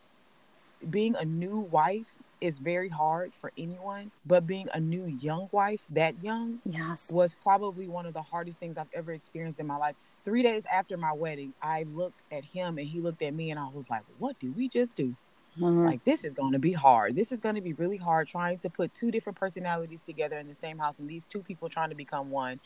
being 0.90 1.14
a 1.16 1.24
new 1.24 1.58
wife 1.60 2.14
is 2.40 2.58
very 2.58 2.88
hard 2.88 3.34
for 3.34 3.52
anyone, 3.58 4.12
but 4.24 4.46
being 4.46 4.68
a 4.74 4.80
new 4.80 5.06
young 5.06 5.48
wife, 5.52 5.84
that 5.90 6.22
young, 6.22 6.60
Yes. 6.64 7.10
was 7.10 7.34
probably 7.34 7.88
one 7.88 8.06
of 8.06 8.14
the 8.14 8.22
hardest 8.22 8.58
things 8.58 8.78
I've 8.78 8.88
ever 8.94 9.12
experienced 9.12 9.60
in 9.60 9.66
my 9.66 9.76
life. 9.76 9.96
Three 10.24 10.42
days 10.42 10.64
after 10.72 10.96
my 10.96 11.12
wedding, 11.14 11.54
I 11.62 11.84
looked 11.88 12.22
at 12.30 12.44
him 12.44 12.78
and 12.78 12.88
he 12.88 13.00
looked 13.00 13.22
at 13.22 13.34
me 13.34 13.50
and 13.50 13.60
I 13.60 13.68
was 13.68 13.90
like, 13.90 14.04
What 14.18 14.38
did 14.40 14.56
we 14.56 14.68
just 14.68 14.96
do? 14.96 15.16
Mhm. 15.58 15.84
Like, 15.84 16.04
this 16.04 16.24
is 16.24 16.32
going 16.34 16.52
to 16.52 16.58
be 16.58 16.72
hard. 16.72 17.14
This 17.16 17.32
is 17.32 17.38
going 17.38 17.56
to 17.56 17.60
be 17.60 17.72
really 17.74 17.96
hard 17.96 18.28
trying 18.28 18.58
to 18.60 18.70
put 18.70 18.94
two 18.94 19.10
different 19.10 19.38
personalities 19.38 20.04
together 20.04 20.38
in 20.38 20.46
the 20.48 20.54
same 20.54 20.78
house 20.78 20.98
and 20.98 21.08
these 21.08 21.26
two 21.26 21.42
people 21.42 21.68
trying 21.68 21.90
to 21.90 21.96
become 21.96 22.30
one. 22.30 22.60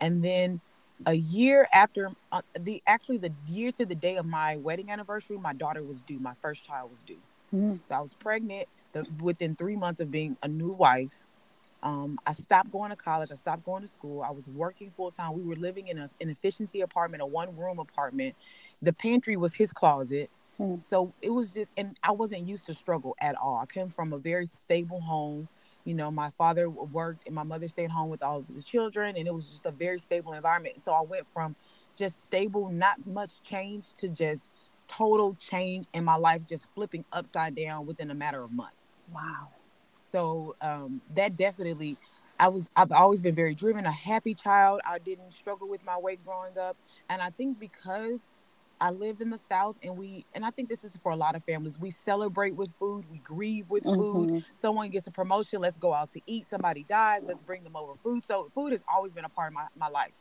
And 0.00 0.24
then 0.24 0.60
a 1.06 1.14
year 1.14 1.68
after 1.74 2.10
uh, 2.32 2.42
the 2.58 2.82
actually 2.86 3.18
the 3.18 3.34
year 3.46 3.72
to 3.72 3.86
the 3.86 3.94
day 3.94 4.16
of 4.16 4.26
my 4.26 4.56
wedding 4.56 4.90
anniversary, 4.90 5.38
my 5.38 5.54
daughter 5.54 5.84
was 5.84 6.02
due. 6.02 6.20
My 6.20 6.34
first 6.42 6.64
child 6.64 6.90
was 6.90 7.02
due. 7.02 7.22
Mhm. 7.54 7.80
So 7.86 7.94
I 7.94 8.00
was 8.00 8.14
pregnant 8.14 8.68
the, 8.92 9.06
within 9.22 9.56
three 9.56 9.76
months 9.76 10.00
of 10.00 10.10
being 10.10 10.36
a 10.42 10.48
new 10.48 10.72
wife. 10.72 11.14
Um, 11.82 12.18
I 12.26 12.32
stopped 12.32 12.70
going 12.70 12.90
to 12.90 12.96
college. 12.96 13.30
I 13.30 13.36
stopped 13.36 13.62
going 13.64 13.82
to 13.82 13.88
school. 13.88 14.22
I 14.22 14.30
was 14.32 14.48
working 14.48 14.90
full 14.90 15.10
time. 15.12 15.34
We 15.34 15.44
were 15.44 15.56
living 15.56 15.88
in 15.88 15.98
a, 15.98 16.08
an 16.20 16.30
efficiency 16.30 16.80
apartment, 16.80 17.22
a 17.22 17.26
one 17.26 17.56
room 17.56 17.78
apartment. 17.78 18.36
The 18.82 18.92
pantry 18.92 19.36
was 19.36 19.54
his 19.54 19.72
closet. 19.72 20.30
Hmm. 20.58 20.78
So 20.78 21.14
it 21.20 21.30
was 21.30 21.50
just, 21.50 21.70
and 21.76 21.96
I 22.02 22.12
wasn't 22.12 22.48
used 22.48 22.66
to 22.66 22.74
struggle 22.74 23.14
at 23.20 23.36
all. 23.36 23.56
I 23.56 23.66
came 23.66 23.88
from 23.88 24.12
a 24.12 24.18
very 24.18 24.46
stable 24.46 25.00
home. 25.00 25.48
You 25.84 25.94
know, 25.94 26.10
my 26.10 26.30
father 26.38 26.68
worked 26.68 27.26
and 27.26 27.34
my 27.34 27.42
mother 27.44 27.68
stayed 27.68 27.90
home 27.90 28.08
with 28.08 28.22
all 28.22 28.44
the 28.48 28.62
children, 28.62 29.16
and 29.16 29.28
it 29.28 29.34
was 29.34 29.50
just 29.50 29.66
a 29.66 29.70
very 29.70 29.98
stable 29.98 30.32
environment. 30.32 30.80
So 30.82 30.92
I 30.92 31.02
went 31.02 31.26
from 31.32 31.54
just 31.96 32.22
stable, 32.24 32.70
not 32.70 33.06
much 33.06 33.42
change, 33.42 33.94
to 33.98 34.08
just 34.08 34.50
total 34.88 35.36
change 35.38 35.86
in 35.94 36.04
my 36.04 36.16
life, 36.16 36.46
just 36.46 36.66
flipping 36.74 37.04
upside 37.12 37.54
down 37.54 37.86
within 37.86 38.10
a 38.10 38.14
matter 38.14 38.42
of 38.42 38.52
months. 38.52 39.04
Wow. 39.12 39.48
So 40.10 40.56
um, 40.60 41.02
that 41.14 41.36
definitely, 41.36 41.98
I 42.40 42.48
was. 42.48 42.68
I've 42.76 42.92
always 42.92 43.20
been 43.20 43.34
very 43.34 43.54
driven, 43.54 43.86
a 43.86 43.92
happy 43.92 44.34
child. 44.34 44.80
I 44.84 44.98
didn't 44.98 45.32
struggle 45.32 45.68
with 45.68 45.84
my 45.84 45.98
weight 45.98 46.24
growing 46.24 46.58
up, 46.58 46.76
and 47.08 47.22
I 47.22 47.30
think 47.30 47.58
because 47.58 48.20
I 48.80 48.90
live 48.90 49.20
in 49.20 49.30
the 49.30 49.38
South, 49.38 49.76
and 49.82 49.96
we, 49.96 50.26
and 50.34 50.44
I 50.44 50.50
think 50.50 50.68
this 50.68 50.84
is 50.84 50.96
for 51.02 51.12
a 51.12 51.16
lot 51.16 51.34
of 51.34 51.44
families. 51.44 51.78
We 51.78 51.90
celebrate 51.90 52.56
with 52.56 52.74
food, 52.78 53.06
we 53.08 53.18
grieve 53.20 53.70
with 53.70 53.84
food. 53.84 54.30
Mhm. 54.30 54.44
Someone 54.54 54.90
gets 54.90 55.06
a 55.06 55.12
promotion, 55.12 55.60
let's 55.60 55.78
go 55.78 55.94
out 55.94 56.10
to 56.12 56.20
eat. 56.26 56.48
Somebody 56.48 56.84
dies, 56.84 57.22
let's 57.26 57.42
bring 57.42 57.64
them 57.64 57.76
over 57.76 57.94
food. 58.02 58.24
So 58.24 58.50
food 58.54 58.72
has 58.72 58.84
always 58.92 59.12
been 59.12 59.24
a 59.24 59.30
part 59.30 59.48
of 59.48 59.54
my, 59.54 59.66
my 59.76 59.88
life, 59.88 60.14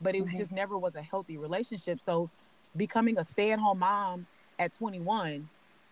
but 0.00 0.14
it 0.14 0.22
Right. 0.22 0.36
just 0.38 0.52
never 0.52 0.78
was 0.78 0.94
a 0.96 1.02
healthy 1.02 1.36
relationship. 1.38 2.00
So 2.00 2.30
becoming 2.76 3.18
a 3.18 3.24
stay 3.24 3.52
at 3.52 3.58
home 3.58 3.80
mom 3.80 4.26
at 4.58 4.72
21 4.74 5.50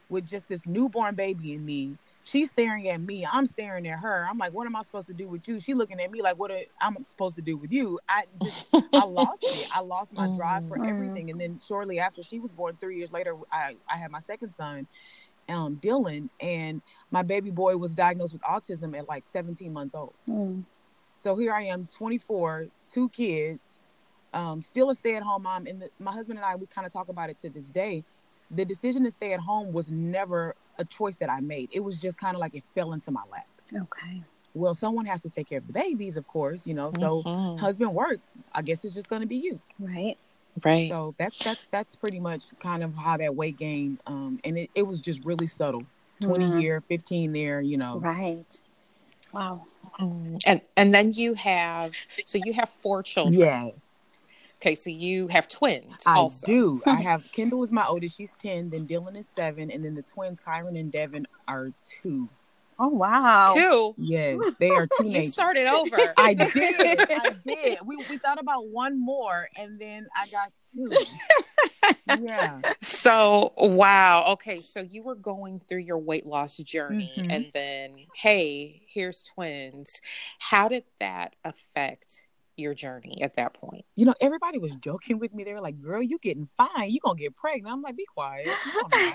with 0.08 0.24
just 0.26 0.48
this 0.48 0.66
newborn 0.66 1.14
baby 1.14 1.52
in 1.52 1.64
me. 1.64 1.98
She's 2.30 2.50
staring 2.50 2.88
at 2.88 3.00
me. 3.00 3.26
I'm 3.30 3.44
staring 3.46 3.88
at 3.88 3.98
her. 3.98 4.26
I'm 4.28 4.38
like, 4.38 4.52
what 4.52 4.66
am 4.66 4.76
I 4.76 4.82
supposed 4.82 5.08
to 5.08 5.14
do 5.14 5.26
with 5.28 5.48
you? 5.48 5.58
She 5.58 5.74
looking 5.74 6.00
at 6.00 6.10
me 6.10 6.22
like, 6.22 6.38
what 6.38 6.52
am 6.52 6.96
I 6.98 7.02
supposed 7.02 7.34
to 7.36 7.42
do 7.42 7.56
with 7.56 7.72
you? 7.72 7.98
I 8.08 8.24
just, 8.40 8.68
I 8.92 9.04
lost 9.04 9.40
it. 9.42 9.66
I 9.72 9.80
lost 9.80 10.12
my 10.12 10.28
drive 10.28 10.68
for 10.68 10.78
Mhm. 10.78 10.88
everything. 10.88 11.30
And 11.30 11.40
then 11.40 11.58
shortly 11.58 11.98
after 11.98 12.22
she 12.22 12.38
was 12.38 12.52
born, 12.52 12.76
three 12.76 12.98
years 12.98 13.10
later, 13.10 13.36
I, 13.50 13.76
I 13.88 13.96
had 13.96 14.10
my 14.12 14.20
second 14.20 14.50
son, 14.54 14.86
um, 15.48 15.76
Dylan, 15.82 16.28
and 16.40 16.82
my 17.10 17.22
baby 17.22 17.50
boy 17.50 17.76
was 17.76 17.94
diagnosed 17.94 18.34
with 18.34 18.42
autism 18.42 18.96
at 18.96 19.08
like 19.08 19.24
17 19.24 19.72
months 19.72 19.94
old. 19.96 20.14
Mm. 20.28 20.64
So 21.16 21.36
here 21.36 21.52
I 21.52 21.62
am, 21.64 21.88
24, 21.92 22.68
two 22.92 23.08
kids, 23.08 23.80
um, 24.32 24.62
still 24.62 24.90
a 24.90 24.94
stay-at-home 24.94 25.42
mom. 25.42 25.66
And 25.66 25.82
the, 25.82 25.90
my 25.98 26.12
husband 26.12 26.38
and 26.38 26.46
I, 26.46 26.54
we 26.54 26.66
kind 26.66 26.86
of 26.86 26.92
talk 26.92 27.08
about 27.08 27.28
it 27.28 27.40
to 27.40 27.50
this 27.50 27.66
day. 27.66 28.04
The 28.52 28.64
decision 28.64 29.04
to 29.04 29.10
stay 29.10 29.32
at 29.32 29.40
home 29.40 29.72
was 29.72 29.90
never 29.90 30.54
a 30.80 30.84
choice 30.86 31.16
that 31.16 31.30
I 31.30 31.40
made. 31.40 31.70
It 31.72 31.80
was 31.80 32.00
just 32.00 32.16
kind 32.16 32.34
of 32.34 32.40
like 32.40 32.54
it 32.54 32.64
fell 32.74 32.92
into 32.92 33.10
my 33.10 33.22
lap. 33.30 33.46
Okay. 33.74 34.24
Well, 34.54 34.74
someone 34.74 35.06
has 35.06 35.22
to 35.22 35.30
take 35.30 35.48
care 35.48 35.58
of 35.58 35.66
the 35.66 35.72
babies, 35.72 36.16
of 36.16 36.26
course, 36.26 36.66
you 36.66 36.74
know. 36.74 36.90
So 36.90 37.22
Mhm. 37.22 37.58
husband 37.60 37.94
works. 37.94 38.34
I 38.52 38.62
guess 38.62 38.84
it's 38.84 38.94
just 38.94 39.08
going 39.08 39.22
to 39.22 39.28
be 39.28 39.36
you. 39.36 39.60
Right. 39.78 40.16
right. 40.64 40.88
So 40.88 41.14
that's 41.18 41.36
that's 41.44 41.60
that's 41.70 41.94
pretty 41.96 42.18
much 42.18 42.44
kind 42.60 42.82
of 42.82 42.94
how 42.96 43.16
that 43.18 43.36
weight 43.36 43.56
gain. 43.58 43.98
Um, 44.06 44.40
and 44.42 44.58
it, 44.58 44.70
it 44.74 44.82
was 44.82 45.00
just 45.00 45.24
really 45.24 45.46
subtle. 45.46 45.86
20 46.22 46.44
Mhm. 46.46 46.60
here, 46.60 46.82
15 46.88 47.32
there, 47.32 47.60
you 47.60 47.76
know. 47.78 47.98
Right. 47.98 48.60
Wow. 49.32 49.62
Mm. 50.00 50.40
And 50.46 50.60
and 50.76 50.92
then 50.94 51.12
you 51.12 51.34
have 51.34 51.92
so 52.26 52.38
you 52.38 52.52
have 52.54 52.68
four 52.68 53.02
children. 53.02 53.34
Yeah, 53.40 53.70
Okay, 54.60 54.74
so 54.74 54.90
you 54.90 55.26
have 55.28 55.48
twins. 55.48 56.02
I 56.06 56.16
also. 56.16 56.46
do. 56.46 56.82
I 56.84 56.94
have 57.00 57.24
Kendall 57.32 57.62
is 57.64 57.72
my 57.72 57.86
oldest. 57.86 58.16
She's 58.16 58.32
10. 58.42 58.70
Then 58.70 58.86
Dylan 58.86 59.16
is 59.16 59.26
seven. 59.34 59.70
And 59.70 59.82
then 59.84 59.94
the 59.94 60.02
twins, 60.02 60.38
Kyron 60.40 60.78
and 60.78 60.92
Devin, 60.92 61.26
are 61.48 61.72
two. 62.02 62.28
Oh 62.78 62.88
wow. 62.88 63.52
Two. 63.54 63.94
Yes, 63.98 64.38
they 64.58 64.70
are 64.70 64.82
You 64.82 64.88
teenagers. 65.04 65.32
started 65.32 65.66
over. 65.66 66.14
I 66.16 66.32
did. 66.34 66.48
I 67.10 67.34
did. 67.46 67.78
We, 67.84 67.96
we 68.08 68.16
thought 68.18 68.40
about 68.40 68.68
one 68.68 68.98
more, 68.98 69.48
and 69.56 69.78
then 69.78 70.06
I 70.16 70.26
got 70.28 70.50
two. 70.74 70.86
yeah. 72.20 72.60
So, 72.80 73.52
wow. 73.58 74.24
Okay, 74.32 74.60
so 74.60 74.80
you 74.80 75.02
were 75.02 75.14
going 75.14 75.60
through 75.68 75.80
your 75.80 75.98
weight 75.98 76.24
loss 76.26 76.56
journey, 76.58 77.12
Mhm. 77.18 77.26
and 77.30 77.46
then, 77.52 77.96
hey, 78.14 78.82
here's 78.86 79.22
twins. 79.22 80.00
How 80.38 80.68
did 80.68 80.84
that 81.00 81.36
affect 81.44 82.26
your 82.60 82.74
journey 82.74 83.20
at 83.22 83.34
that 83.34 83.54
point? 83.54 83.84
You 83.96 84.06
know, 84.06 84.14
everybody 84.20 84.58
was 84.58 84.74
joking 84.76 85.18
with 85.18 85.34
me. 85.34 85.44
They 85.44 85.54
were 85.54 85.60
like, 85.60 85.80
girl, 85.80 86.02
you 86.02 86.18
getting 86.18 86.46
fine. 86.46 86.90
You 86.90 87.00
going 87.00 87.16
to 87.16 87.22
get 87.22 87.34
pregnant. 87.34 87.72
I'm 87.72 87.82
like, 87.82 87.96
be 87.96 88.06
quiet. 88.06 88.46
No, 88.46 88.82
I'm 88.84 88.90
not. 88.90 89.14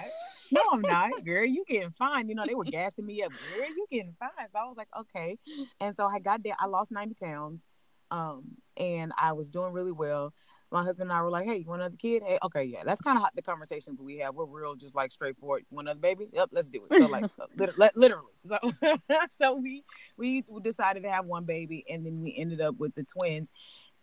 No, 0.52 0.62
I'm 0.72 0.82
not. 0.82 1.26
Girl, 1.26 1.46
you 1.46 1.64
getting 1.68 1.92
fine. 1.92 2.30
You 2.30 2.36
know, 2.36 2.46
they 2.46 2.56
were 2.56 2.66
gassing 2.66 3.06
me 3.06 3.24
up. 3.24 3.32
Girl, 3.32 3.68
you 3.68 3.86
getting 3.90 4.16
fine. 4.20 4.30
So 4.52 4.60
I 4.60 4.66
was 4.66 4.78
like, 4.78 4.90
okay. 5.00 5.38
And 5.80 5.96
so 5.96 6.06
I 6.06 6.20
got 6.20 6.44
there. 6.44 6.56
I 6.60 6.68
lost 6.68 6.92
90 6.92 7.16
pounds. 7.16 7.62
Um, 8.12 8.44
and 8.78 9.12
I 9.18 9.34
was 9.34 9.50
doing 9.50 9.74
really 9.74 9.92
well. 9.92 10.34
My 10.76 10.84
husband 10.84 11.10
and 11.10 11.18
I 11.18 11.22
were 11.22 11.30
like, 11.30 11.46
hey, 11.46 11.56
you 11.56 11.66
want 11.68 11.82
another 11.82 11.96
kid? 11.96 12.22
Hey, 12.22 12.38
okay, 12.44 12.66
yeah. 12.66 12.84
That's 12.84 13.00
kind 13.00 13.18
of 13.18 13.22
hot 13.22 13.32
the 13.34 13.42
conversations 13.42 14.02
we 14.02 14.18
have. 14.18 14.36
We're 14.36 14.44
real, 14.44 14.76
just 14.76 14.94
like 14.94 15.10
straightforward. 15.10 15.64
You 15.72 15.76
want 15.76 15.88
another 15.88 16.02
baby? 16.02 16.28
Yep, 16.34 16.50
let's 16.52 16.70
do 16.70 16.84
it. 16.84 17.02
So 17.02 17.08
like, 17.08 17.24
so, 17.38 17.46
lit- 17.56 17.78
lit- 17.78 17.96
literally. 17.96 18.34
So, 18.46 18.60
so 19.42 19.56
we 19.56 19.86
we 20.18 20.44
decided 20.62 21.04
to 21.04 21.10
have 21.10 21.28
one 21.28 21.46
baby, 21.46 21.86
and 21.90 22.06
then 22.06 22.22
we 22.22 22.36
ended 22.38 22.60
up 22.60 22.76
with 22.78 22.94
the 22.94 23.06
twins. 23.06 23.52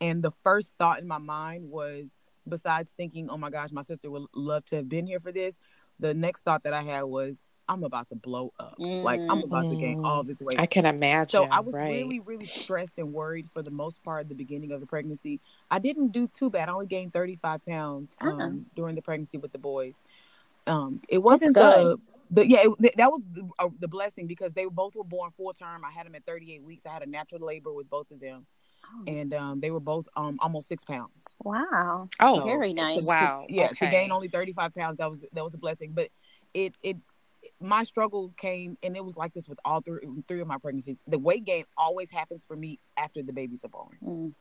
And 0.01 0.23
the 0.23 0.31
first 0.31 0.75
thought 0.79 0.99
in 0.99 1.07
my 1.07 1.19
mind 1.19 1.69
was, 1.69 2.09
besides 2.49 2.95
thinking, 2.97 3.29
oh 3.29 3.37
my 3.37 3.51
gosh, 3.51 3.71
my 3.71 3.83
sister 3.83 4.11
would 4.11 4.25
love 4.35 4.65
to 4.67 4.77
have 4.77 4.89
been 4.89 5.07
here 5.07 5.21
for 5.21 5.31
this, 5.31 5.59
the 6.01 6.15
next 6.15 6.43
thought 6.43 6.63
that 6.63 6.73
I 6.73 6.81
had 6.81 7.03
was, 7.03 7.37
I'm 7.69 7.85
about 7.85 8.09
to 8.11 8.15
blow 8.17 8.53
up. 8.59 8.75
Like, 8.79 9.21
I'm 9.29 9.43
about 9.45 9.69
to 9.69 9.77
gain 9.77 10.05
all 10.05 10.23
this 10.25 10.41
weight. 10.41 10.59
I 10.59 10.67
can 10.67 10.85
imagine. 10.87 11.31
So 11.31 11.45
I 11.45 11.61
was 11.61 11.75
right? 11.75 11.91
really, 11.91 12.21
really 12.21 12.45
stressed 12.45 12.99
and 12.99 13.13
worried 13.13 13.49
for 13.53 13.63
the 13.63 13.71
most 13.71 14.03
part 14.03 14.21
at 14.23 14.29
the 14.29 14.35
beginning 14.35 14.73
of 14.73 14.81
the 14.81 14.87
pregnancy. 14.87 15.41
I 15.71 15.79
didn't 15.79 16.09
do 16.13 16.27
too 16.27 16.51
bad. 16.51 16.69
I 16.69 16.73
only 16.73 16.87
gained 16.87 17.13
35 17.13 17.65
pounds 17.65 18.15
um, 18.21 18.41
Ah. 18.41 18.51
during 18.75 18.95
the 18.97 19.03
pregnancy 19.03 19.39
with 19.39 19.53
the 19.53 19.59
boys. 19.59 20.03
Um, 20.67 21.01
it 21.09 21.19
wasn't 21.23 21.55
That's 21.55 21.83
the, 21.83 21.99
the 22.31 22.49
yeah, 22.49 22.65
it, 22.81 22.97
that 22.97 23.11
was 23.11 23.23
the, 23.33 23.49
uh, 23.59 23.69
the 23.81 23.89
blessing 23.89 24.27
because 24.27 24.53
they 24.53 24.67
both 24.67 24.95
were 24.95 25.05
born 25.05 25.31
full 25.37 25.53
term. 25.53 25.85
I 25.85 25.91
had 25.91 26.07
them 26.07 26.15
at 26.15 26.25
38 26.25 26.63
weeks. 26.63 26.87
I 26.87 26.93
had 26.93 27.03
a 27.03 27.07
natural 27.11 27.45
labor 27.45 27.73
with 27.73 27.89
both 27.91 28.11
of 28.11 28.21
them. 28.21 28.47
Oh, 28.85 29.05
and 29.07 29.33
um, 29.33 29.61
they 29.61 29.71
were 29.71 29.81
both 29.81 30.09
um 30.17 30.39
almost 30.41 30.67
six 30.69 30.83
pounds. 30.85 31.13
wow. 31.45 32.09
Oh, 32.19 32.39
So, 32.41 32.45
Very 32.45 32.73
nice. 32.73 32.99
to- 33.01 33.07
Wow, 33.07 33.47
yeah, 33.49 33.69
to 33.69 33.87
gain 33.87 34.11
only 34.11 34.27
thirty 34.29 34.53
five 34.53 34.75
pounds, 34.75 34.99
that 34.99 35.09
was 35.09 35.25
that 35.33 35.45
was 35.45 35.55
a 35.55 35.59
blessing. 35.59 35.93
But 35.95 36.09
it 36.53 36.77
it 36.83 36.97
my 37.63 37.85
struggle 37.85 38.33
came, 38.37 38.77
and 38.83 38.97
it 38.97 39.05
was 39.05 39.17
like 39.17 39.33
this 39.35 39.49
with 39.49 39.59
all 39.65 39.81
three 39.81 40.01
three 40.29 40.41
of 40.41 40.49
my 40.49 40.59
pregnancies. 40.59 40.99
The 41.07 41.19
weight 41.19 41.45
gain 41.45 41.65
always 41.77 42.11
happens 42.11 42.45
for 42.45 42.57
me 42.57 42.79
after 42.97 43.23
the 43.23 43.33
babies 43.33 43.65
are 43.65 43.69
born 43.69 43.99
Mm. 44.03 44.35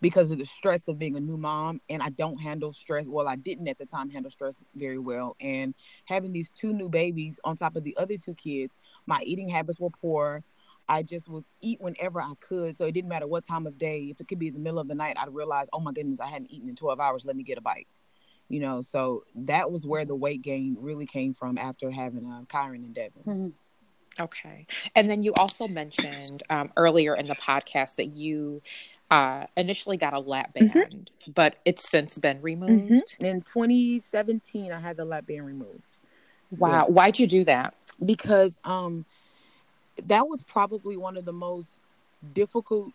because 0.00 0.30
of 0.30 0.38
the 0.38 0.44
stress 0.44 0.88
of 0.88 0.98
being 0.98 1.16
a 1.16 1.20
new 1.20 1.36
mom, 1.36 1.80
and 1.88 2.02
I 2.02 2.10
don't 2.10 2.38
handle 2.40 2.72
stress. 2.72 3.06
Well, 3.06 3.28
I 3.28 3.36
didn't 3.36 3.68
at 3.68 3.78
the 3.78 3.86
time 3.86 4.10
handle 4.10 4.30
stress 4.30 4.64
very 4.74 4.98
well, 4.98 5.36
and 5.40 5.74
having 6.06 6.32
these 6.32 6.50
two 6.50 6.72
new 6.72 6.88
babies 6.88 7.38
on 7.44 7.56
top 7.56 7.76
of 7.76 7.84
the 7.84 7.96
other 7.96 8.16
two 8.16 8.34
kids, 8.34 8.76
my 9.06 9.20
eating 9.24 9.48
habits 9.48 9.80
were 9.80 9.90
poor. 9.90 10.42
I 10.88 11.04
just 11.04 11.28
would 11.28 11.44
eat 11.60 11.80
whenever 11.80 12.20
I 12.20 12.32
could. 12.40 12.76
So 12.76 12.84
it 12.84 12.92
didn't 12.92 13.10
matter 13.10 13.28
what 13.28 13.46
time 13.46 13.64
of 13.68 13.78
day. 13.78 14.08
If 14.10 14.20
it 14.20 14.26
could 14.26 14.40
be 14.40 14.50
the 14.50 14.58
middle 14.58 14.80
of 14.80 14.88
the 14.88 14.94
night, 14.96 15.16
I'd 15.20 15.32
realize, 15.32 15.68
oh 15.72 15.78
my 15.78 15.92
goodness, 15.92 16.18
I 16.18 16.26
hadn't 16.26 16.50
eaten 16.50 16.68
in 16.68 16.74
12 16.74 16.98
hours. 16.98 17.24
Let 17.24 17.36
me 17.36 17.44
get 17.44 17.58
a 17.58 17.60
bite. 17.60 17.86
You 18.50 18.60
know, 18.60 18.82
so 18.82 19.24
that 19.34 19.70
was 19.70 19.86
where 19.86 20.04
the 20.04 20.16
weight 20.16 20.42
gain 20.42 20.76
really 20.78 21.06
came 21.06 21.32
from 21.32 21.56
after 21.56 21.90
having 21.90 22.26
uh, 22.30 22.42
Kyron 22.48 22.84
and 22.84 22.94
Devin. 22.94 23.22
Mhm. 23.26 23.52
Okay. 24.18 24.66
And 24.94 25.08
then 25.08 25.22
you 25.22 25.32
also 25.34 25.68
mentioned 25.68 26.42
um, 26.50 26.72
earlier 26.76 27.14
in 27.14 27.28
the 27.28 27.36
podcast 27.36 27.94
that 27.96 28.08
you 28.08 28.60
uh, 29.10 29.46
initially 29.56 29.96
got 29.96 30.12
a 30.14 30.20
lap 30.20 30.52
Mhm. 30.54 30.72
band, 30.74 31.10
but 31.34 31.56
it's 31.64 31.88
since 31.88 32.18
been 32.18 32.42
removed. 32.42 33.16
In 33.20 33.40
2017, 33.42 34.72
I 34.72 34.80
had 34.80 34.96
the 34.96 35.04
lap 35.04 35.26
band 35.26 35.46
removed. 35.46 35.96
Wow. 36.50 36.86
Yes. 36.88 36.94
Why'd 36.94 37.18
you 37.18 37.26
do 37.26 37.44
that? 37.44 37.74
because 38.04 38.58
um 38.64 39.04
that 40.06 40.26
was 40.26 40.42
probably 40.42 40.96
one 40.96 41.16
of 41.18 41.24
the 41.26 41.32
most 41.32 41.78
difficult 42.32 42.92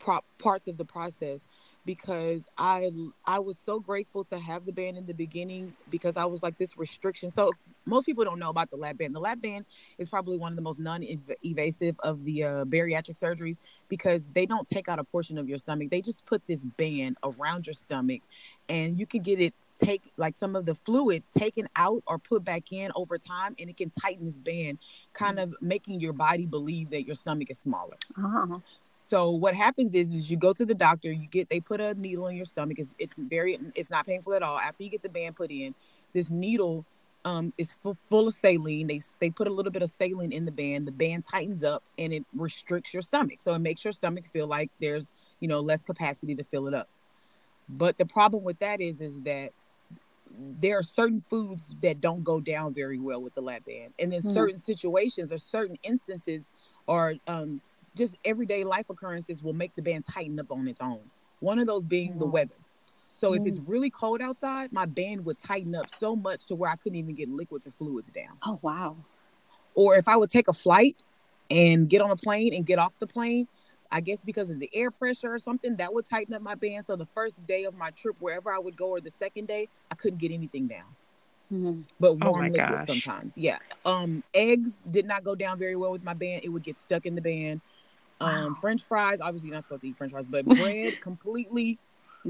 pro- 0.00 0.24
parts 0.38 0.66
of 0.66 0.76
the 0.76 0.84
process 0.84 1.46
because 1.88 2.44
I 2.58 2.92
I 3.24 3.38
was 3.38 3.56
so 3.64 3.80
grateful 3.80 4.22
to 4.24 4.38
have 4.38 4.66
the 4.66 4.72
band 4.72 4.98
in 4.98 5.06
the 5.06 5.14
beginning 5.14 5.72
because 5.88 6.18
I 6.18 6.26
was 6.26 6.42
like 6.42 6.58
this 6.58 6.76
restriction. 6.76 7.32
So 7.32 7.50
most 7.86 8.04
people 8.04 8.24
don't 8.24 8.38
know 8.38 8.50
about 8.50 8.68
the 8.68 8.76
lap 8.76 8.98
band. 8.98 9.14
The 9.14 9.20
lap 9.20 9.40
band 9.40 9.64
is 9.96 10.10
probably 10.10 10.36
one 10.36 10.52
of 10.52 10.56
the 10.56 10.62
most 10.62 10.78
non-invasive 10.78 11.96
of 12.00 12.26
the 12.26 12.44
uh, 12.44 12.64
bariatric 12.66 13.18
surgeries 13.18 13.58
because 13.88 14.28
they 14.34 14.44
don't 14.44 14.68
take 14.68 14.86
out 14.86 14.98
a 14.98 15.04
portion 15.04 15.38
of 15.38 15.48
your 15.48 15.56
stomach. 15.56 15.88
They 15.88 16.02
just 16.02 16.26
put 16.26 16.46
this 16.46 16.62
band 16.62 17.16
around 17.24 17.66
your 17.66 17.72
stomach, 17.72 18.20
and 18.68 19.00
you 19.00 19.06
can 19.06 19.22
get 19.22 19.40
it 19.40 19.54
take 19.78 20.02
like 20.16 20.36
some 20.36 20.56
of 20.56 20.66
the 20.66 20.74
fluid 20.74 21.22
taken 21.30 21.68
out 21.76 22.02
or 22.06 22.18
put 22.18 22.44
back 22.44 22.70
in 22.72 22.90
over 22.94 23.16
time, 23.16 23.54
and 23.58 23.70
it 23.70 23.76
can 23.76 23.90
tighten 23.90 24.24
this 24.24 24.38
band, 24.38 24.78
kind 25.14 25.38
of 25.38 25.54
making 25.62 26.00
your 26.00 26.12
body 26.12 26.44
believe 26.44 26.90
that 26.90 27.06
your 27.06 27.14
stomach 27.14 27.50
is 27.50 27.58
smaller. 27.58 27.96
Oh. 28.18 28.60
So 29.08 29.30
what 29.30 29.54
happens 29.54 29.94
is, 29.94 30.12
is 30.14 30.30
you 30.30 30.36
go 30.36 30.52
to 30.52 30.66
the 30.66 30.74
doctor, 30.74 31.10
you 31.10 31.28
get 31.28 31.48
they 31.48 31.60
put 31.60 31.80
a 31.80 31.94
needle 31.94 32.26
in 32.28 32.36
your 32.36 32.44
stomach. 32.44 32.78
It's 32.78 32.94
it's 32.98 33.16
very 33.16 33.58
it's 33.74 33.90
not 33.90 34.06
painful 34.06 34.34
at 34.34 34.42
all. 34.42 34.58
After 34.58 34.82
you 34.82 34.90
get 34.90 35.02
the 35.02 35.08
band 35.08 35.36
put 35.36 35.50
in, 35.50 35.74
this 36.14 36.30
needle 36.30 36.86
um 37.24 37.52
is 37.58 37.72
full, 37.82 37.94
full 37.94 38.28
of 38.28 38.34
saline. 38.34 38.86
They 38.86 39.00
they 39.20 39.30
put 39.30 39.48
a 39.48 39.52
little 39.52 39.72
bit 39.72 39.82
of 39.82 39.90
saline 39.90 40.32
in 40.32 40.44
the 40.44 40.52
band. 40.52 40.86
The 40.86 40.92
band 40.92 41.24
tightens 41.24 41.64
up 41.64 41.84
and 41.96 42.12
it 42.12 42.26
restricts 42.34 42.92
your 42.92 43.02
stomach. 43.02 43.40
So 43.40 43.54
it 43.54 43.60
makes 43.60 43.82
your 43.84 43.92
stomach 43.94 44.26
feel 44.26 44.46
like 44.46 44.70
there's 44.80 45.10
you 45.40 45.48
know 45.48 45.60
less 45.60 45.82
capacity 45.82 46.34
to 46.36 46.44
fill 46.44 46.68
it 46.68 46.74
up. 46.74 46.88
But 47.68 47.98
the 47.98 48.06
problem 48.06 48.44
with 48.44 48.58
that 48.60 48.80
is 48.80 49.00
is 49.00 49.20
that 49.22 49.52
there 50.30 50.78
are 50.78 50.82
certain 50.82 51.20
foods 51.20 51.74
that 51.82 52.00
don't 52.00 52.22
go 52.22 52.40
down 52.40 52.74
very 52.74 52.98
well 52.98 53.22
with 53.22 53.34
the 53.34 53.40
lap 53.40 53.64
band, 53.64 53.94
and 53.98 54.12
then 54.12 54.22
Mhm. 54.22 54.22
certain 54.22 54.58
situations 54.58 55.32
or 55.32 55.38
certain 55.38 55.76
instances 55.82 56.52
or 56.86 57.14
um, 57.26 57.60
just 57.98 58.16
everyday 58.24 58.64
life 58.64 58.88
occurrences 58.88 59.42
will 59.42 59.52
make 59.52 59.74
the 59.74 59.82
band 59.82 60.06
tighten 60.06 60.38
up 60.40 60.50
on 60.50 60.66
its 60.68 60.80
own. 60.80 61.10
One 61.40 61.58
of 61.58 61.66
those 61.66 61.86
being 61.86 62.18
the 62.18 62.26
Mm. 62.26 62.32
weather. 62.32 62.54
So 63.12 63.34
if 63.34 63.42
Mm. 63.42 63.48
it's 63.48 63.58
really 63.58 63.90
cold 63.90 64.22
outside, 64.22 64.72
my 64.72 64.86
band 64.86 65.24
would 65.26 65.38
tighten 65.40 65.74
up 65.74 65.88
so 65.98 66.14
much 66.14 66.46
to 66.46 66.54
where 66.54 66.70
I 66.70 66.76
couldn't 66.76 66.96
even 66.96 67.14
get 67.16 67.28
liquids 67.28 67.66
or 67.66 67.72
fluids 67.72 68.10
down. 68.10 68.38
Oh 68.46 68.58
wow. 68.62 68.96
Or 69.74 69.96
if 69.96 70.08
I 70.08 70.16
would 70.16 70.30
take 70.30 70.48
a 70.48 70.52
flight 70.52 71.02
and 71.50 71.88
get 71.88 72.00
on 72.00 72.10
a 72.10 72.16
plane 72.16 72.54
and 72.54 72.64
get 72.64 72.78
off 72.78 72.92
the 73.00 73.06
plane, 73.06 73.48
I 73.90 74.00
guess 74.00 74.22
because 74.22 74.50
of 74.50 74.60
the 74.60 74.70
air 74.72 74.90
pressure 74.90 75.32
or 75.32 75.38
something, 75.38 75.76
that 75.76 75.92
would 75.92 76.06
tighten 76.06 76.34
up 76.34 76.42
my 76.42 76.54
band. 76.54 76.86
So 76.86 76.94
the 76.94 77.06
first 77.06 77.44
day 77.46 77.64
of 77.64 77.74
my 77.74 77.90
trip, 77.90 78.16
wherever 78.20 78.52
I 78.52 78.58
would 78.58 78.76
go, 78.76 78.90
or 78.90 79.00
the 79.00 79.10
second 79.10 79.48
day, 79.48 79.68
I 79.90 79.94
couldn't 79.94 80.18
get 80.18 80.30
anything 80.30 80.68
down. 80.68 80.94
Mhm. 81.52 81.84
But 81.98 82.12
Oh 82.20 82.30
warm 82.30 82.42
my 82.42 82.48
liquid 82.48 82.86
gosh. 82.86 82.86
sometimes. 82.86 83.32
Yeah. 83.34 83.58
Um, 83.84 84.22
eggs 84.34 84.72
did 84.90 85.06
not 85.06 85.24
go 85.24 85.34
down 85.34 85.58
very 85.58 85.74
well 85.76 85.90
with 85.92 86.04
my 86.04 86.14
band. 86.14 86.44
It 86.44 86.50
would 86.50 86.62
get 86.62 86.76
stuck 86.78 87.06
in 87.06 87.14
the 87.14 87.22
band. 87.22 87.60
Um, 88.20 88.48
Wow. 88.48 88.54
French 88.60 88.82
fries, 88.84 89.20
obviously 89.20 89.48
you're 89.48 89.56
not 89.56 89.64
supposed 89.64 89.82
to 89.82 89.88
eat 89.88 89.96
French 89.96 90.12
fries, 90.12 90.28
but 90.28 90.44
bread 90.56 91.00
completely 91.00 91.78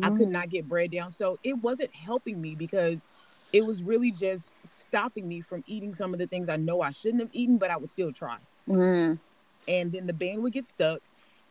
I 0.03 0.11
could 0.11 0.29
Mm. 0.29 0.33
not 0.33 0.49
get 0.51 0.69
bread 0.69 0.93
down. 0.93 1.13
So 1.13 1.39
it 1.43 1.59
wasn't 1.59 1.95
helping 1.95 2.41
me 2.41 2.55
because 2.55 3.09
it 3.53 3.65
was 3.65 3.83
really 3.83 4.11
just 4.13 4.53
stopping 4.65 5.27
me 5.27 5.41
from 5.41 5.63
eating 5.67 5.95
some 5.95 6.13
of 6.13 6.19
the 6.21 6.27
things 6.27 6.49
I 6.49 6.57
know 6.57 6.83
I 6.83 6.91
shouldn't 6.91 7.23
have 7.23 7.31
eaten, 7.33 7.59
but 7.59 7.71
I 7.71 7.79
would 7.79 7.91
still 7.91 8.13
try. 8.13 8.39
Mm. 8.69 9.19
And 9.67 9.93
then 9.93 10.07
the 10.07 10.13
band 10.13 10.43
would 10.43 10.53
get 10.53 10.67
stuck, 10.67 11.01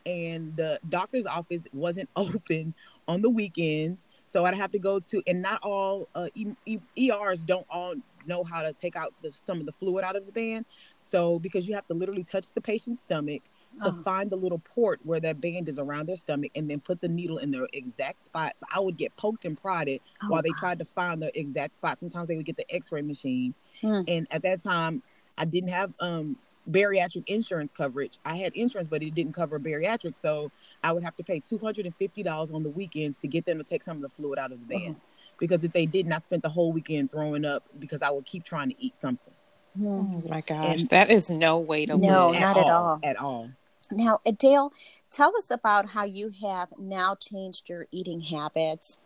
and 0.06 0.56
the 0.56 0.80
doctor's 0.88 1.26
office 1.26 1.66
wasn't 1.74 2.10
open 2.16 2.74
on 3.08 3.22
the 3.22 3.30
weekends. 3.30 4.08
So 4.28 4.46
I'd 4.46 4.54
have 4.56 4.72
to 4.72 4.80
go 4.80 5.00
to, 5.00 5.22
and 5.28 5.42
not 5.42 5.60
all 5.64 6.10
uh, 6.16 6.30
e- 6.36 6.54
E- 6.66 6.80
ERs 7.12 7.44
don't 7.44 7.66
all 7.70 7.96
know 8.26 8.44
how 8.44 8.62
to 8.62 8.74
take 8.74 8.96
out 8.96 9.14
the, 9.22 9.32
some 9.32 9.60
of 9.60 9.66
the 9.66 9.72
fluid 9.72 10.04
out 10.04 10.16
of 10.16 10.26
the 10.26 10.32
band. 10.32 10.66
So 11.02 11.40
because 11.40 11.68
you 11.68 11.76
have 11.76 11.88
to 11.88 11.94
literally 11.94 12.24
touch 12.24 12.54
the 12.54 12.62
patient's 12.62 13.02
stomach 13.02 13.44
to 13.80 13.90
Oh. 13.90 14.02
find 14.04 14.30
the 14.30 14.36
little 14.36 14.60
port 14.60 15.00
where 15.04 15.20
that 15.20 15.40
band 15.42 15.68
is 15.70 15.80
around 15.80 16.08
their 16.08 16.16
stomach 16.16 16.52
and 16.56 16.70
then 16.70 16.80
put 16.80 17.02
the 17.02 17.08
needle 17.08 17.38
in 17.40 17.52
their 17.52 17.68
exact 17.74 18.20
spots. 18.20 18.62
I 18.74 18.80
would 18.80 18.98
get 18.98 19.16
poked 19.16 19.46
and 19.46 19.60
prodded 19.60 20.02
Oh, 20.24 20.30
while 20.30 20.42
they 20.42 20.50
wow. 20.52 20.58
tried 20.60 20.80
to 20.80 20.86
find 20.86 21.22
the 21.22 21.38
exact 21.40 21.76
spot. 21.76 22.00
Sometimes 22.00 22.28
they 22.28 22.36
would 22.36 22.46
get 22.46 22.58
the 22.58 22.70
x-ray 22.74 23.02
machine. 23.02 23.54
Hmm. 23.82 24.02
And 24.08 24.28
at 24.32 24.42
that 24.44 24.62
time, 24.64 25.02
I 25.38 25.46
didn't 25.46 25.70
have 25.70 25.94
um, 26.00 26.38
bariatric 26.70 27.24
insurance 27.28 27.72
coverage. 27.72 28.20
I 28.26 28.36
had 28.38 28.54
insurance, 28.54 28.90
but 28.90 29.02
it 29.04 29.14
didn't 29.16 29.34
cover 29.34 29.60
bariatric. 29.60 30.16
So 30.16 30.52
I 30.84 30.92
would 30.92 31.04
have 31.04 31.16
to 31.18 31.24
pay 31.24 31.40
$250 31.40 32.54
on 32.54 32.64
the 32.64 32.70
weekends 32.70 33.20
to 33.20 33.28
get 33.28 33.46
them 33.46 33.58
to 33.58 33.64
take 33.64 33.84
some 33.84 33.98
of 33.98 34.02
the 34.04 34.10
fluid 34.10 34.40
out 34.40 34.52
of 34.52 34.60
the 34.60 34.66
band. 34.66 34.96
Because 35.40 35.64
if 35.64 35.72
they 35.72 35.86
didn't, 35.86 36.12
I 36.14 36.20
spent 36.20 36.42
the 36.44 36.50
whole 36.50 36.72
weekend 36.72 37.12
throwing 37.12 37.46
up 37.46 37.64
because 37.80 38.02
I 38.02 38.10
would 38.10 38.26
keep 38.26 38.44
trying 38.44 38.70
to 38.70 38.76
eat 38.84 38.96
something. 38.96 39.34
Mm. 39.80 40.24
Oh 40.26 40.28
my 40.30 40.42
gosh. 40.42 40.82
And- 40.82 40.90
that 40.90 41.12
is 41.12 41.30
no 41.30 41.60
way 41.60 41.86
to 41.86 41.96
No, 41.96 42.32
live. 42.32 42.40
not 42.42 42.58
at 42.58 42.64
all. 42.66 43.00
At 43.04 43.18
all. 43.18 43.50
Now, 43.92 44.20
Adele, 44.26 44.74
tell 45.12 45.36
us 45.38 45.52
about 45.52 45.90
how 45.90 46.04
you 46.04 46.32
have 46.42 46.70
now 46.78 47.16
changed 47.16 47.70
your 47.70 47.88
eating 47.92 48.22
habits. 48.22 49.00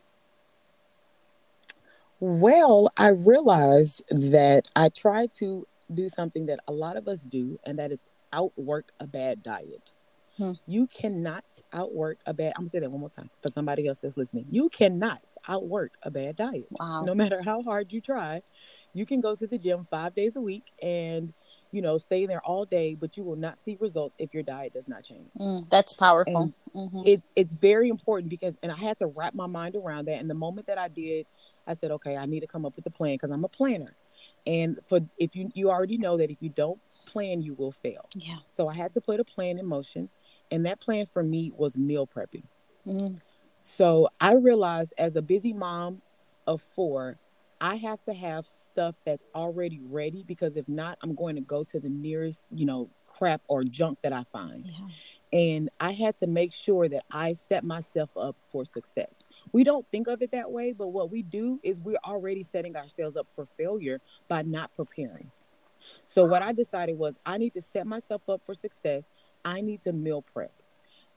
Well, 2.20 2.92
I 2.98 3.10
realized 3.10 4.04
that 4.12 4.66
I 4.76 4.90
tried 4.90 5.34
to 5.40 5.66
do 5.94 6.08
something 6.08 6.46
that 6.48 6.60
a 6.68 6.72
lot 6.72 6.98
of 6.98 7.08
us 7.08 7.22
do, 7.22 7.60
and 7.66 7.80
that 7.80 7.92
is 7.92 8.10
outwork 8.32 8.92
a 9.00 9.08
bad 9.08 9.44
diet. 9.44 9.92
Hmm. 10.38 10.54
You 10.66 10.88
cannot 10.88 11.44
outwork 11.74 12.20
a 12.26 12.34
bad. 12.34 12.54
I'm 12.56 12.62
gonna 12.62 12.70
say 12.70 12.80
that 12.80 12.92
one 12.92 13.02
more 13.02 13.10
time 13.10 13.30
for 13.42 13.50
somebody 13.50 13.88
else 13.88 14.00
that's 14.00 14.18
listening. 14.18 14.46
You 14.50 14.70
cannot 14.70 15.22
outwork 15.48 15.94
a 16.04 16.12
bad 16.12 16.36
diet. 16.36 16.68
Wow. 16.80 17.04
No 17.06 17.14
matter 17.14 17.42
how 17.42 17.62
hard 17.64 17.92
you 17.92 18.02
try, 18.02 18.42
you 18.94 19.06
can 19.06 19.20
go 19.20 19.36
to 19.36 19.48
the 19.48 19.58
gym 19.58 19.88
five 19.90 20.16
days 20.16 20.36
a 20.36 20.42
week 20.42 20.72
and 20.82 21.34
you 21.72 21.82
know 21.82 21.98
stay 21.98 22.26
there 22.26 22.42
all 22.42 22.66
day, 22.66 22.96
but 22.96 23.18
you 23.18 23.24
will 23.24 23.36
not 23.36 23.60
see 23.60 23.78
results 23.80 24.16
if 24.20 24.34
your 24.34 24.44
diet 24.44 24.74
does 24.74 24.88
not 24.88 25.04
change 25.04 25.30
Mm, 25.40 25.70
that's 25.70 25.94
powerful. 25.94 26.54
Mhm. 26.76 27.04
it's 27.06 27.30
it's 27.36 27.54
very 27.54 27.90
important 27.90 28.30
because 28.30 28.58
and 28.64 28.72
I 28.72 28.76
had 28.76 28.98
to 29.00 29.08
wrap 29.08 29.34
my 29.34 29.48
mind 29.48 29.76
around 29.76 30.06
that. 30.06 30.20
And 30.20 30.30
the 30.30 30.36
moment 30.36 30.68
that 30.68 30.78
I 30.78 30.88
did, 30.88 31.28
I 31.68 31.74
said, 31.74 31.92
okay, 31.92 32.16
I 32.18 32.26
need 32.26 32.42
to 32.42 32.48
come 32.48 32.66
up 32.66 32.76
with 32.76 32.86
a 32.86 32.92
plan 32.92 33.16
because 33.16 33.32
I'm 33.32 33.44
a 33.44 33.50
planner. 33.50 33.96
And 34.46 34.80
for 34.88 35.00
if 35.18 35.36
you 35.36 35.50
you 35.54 35.70
already 35.70 35.98
know 35.98 36.18
that 36.18 36.30
if 36.32 36.38
you 36.42 36.50
don't 36.50 36.80
plan, 37.06 37.42
you 37.42 37.54
will 37.54 37.72
fail. 37.72 38.08
Yeah. 38.16 38.38
So 38.50 38.68
I 38.68 38.74
had 38.76 38.94
to 38.94 39.02
put 39.02 39.20
a 39.20 39.24
plan 39.24 39.58
in 39.58 39.66
motion, 39.66 40.10
and 40.52 40.66
that 40.66 40.80
plan 40.80 41.06
for 41.06 41.24
me 41.24 41.52
was 41.56 41.78
meal 41.78 42.08
prepping. 42.08 42.44
Mm. 42.86 43.20
So 43.62 44.10
I 44.20 44.34
realized 44.34 44.94
as 44.98 45.16
a 45.16 45.22
busy 45.22 45.54
mom 45.54 46.02
of 46.48 46.62
four, 46.62 47.18
I 47.62 47.78
have 47.78 48.02
to 48.04 48.14
have 48.14 48.46
stuff 48.48 48.98
that's 49.06 49.26
already 49.36 49.82
ready 49.84 50.24
because 50.26 50.58
if 50.58 50.68
not, 50.68 50.98
I'm 51.04 51.16
going 51.16 51.36
to 51.38 51.42
go 51.42 51.64
to 51.66 51.80
the 51.80 51.90
nearest, 51.90 52.48
you 52.52 52.66
know, 52.66 52.92
crap 53.08 53.44
or 53.48 53.64
junk 53.64 54.00
that 54.04 54.14
I 54.14 54.26
find 54.34 54.66
Yeah. 54.66 54.90
and 55.34 55.70
I 55.80 55.92
had 55.92 56.18
to 56.18 56.28
make 56.28 56.54
sure 56.54 56.90
that 56.90 57.06
I 57.12 57.34
set 57.34 57.64
myself 57.64 58.10
up 58.18 58.38
for 58.52 58.66
success. 58.66 59.28
We 59.54 59.64
don't 59.64 59.86
think 59.92 60.08
of 60.08 60.22
it 60.22 60.32
that 60.32 60.52
way, 60.52 60.74
but 60.74 60.90
what 60.90 61.12
we 61.12 61.24
do 61.24 61.60
is 61.64 61.80
we're 61.82 62.00
already 62.06 62.44
setting 62.44 62.76
ourselves 62.76 63.16
up 63.18 63.28
for 63.32 63.46
failure 63.58 64.02
by 64.28 64.44
not 64.44 64.74
preparing. 64.74 65.32
So 66.06 66.26
what 66.26 66.44
I 66.44 66.54
decided 66.54 66.98
was 66.98 67.20
I 67.26 67.38
need 67.38 67.54
to 67.54 67.62
set 67.62 67.88
myself 67.88 68.24
up 68.30 68.42
for 68.46 68.56
success. 68.56 69.12
I 69.46 69.62
need 69.62 69.82
to 69.84 69.94
meal 69.94 70.22
prep. 70.22 70.54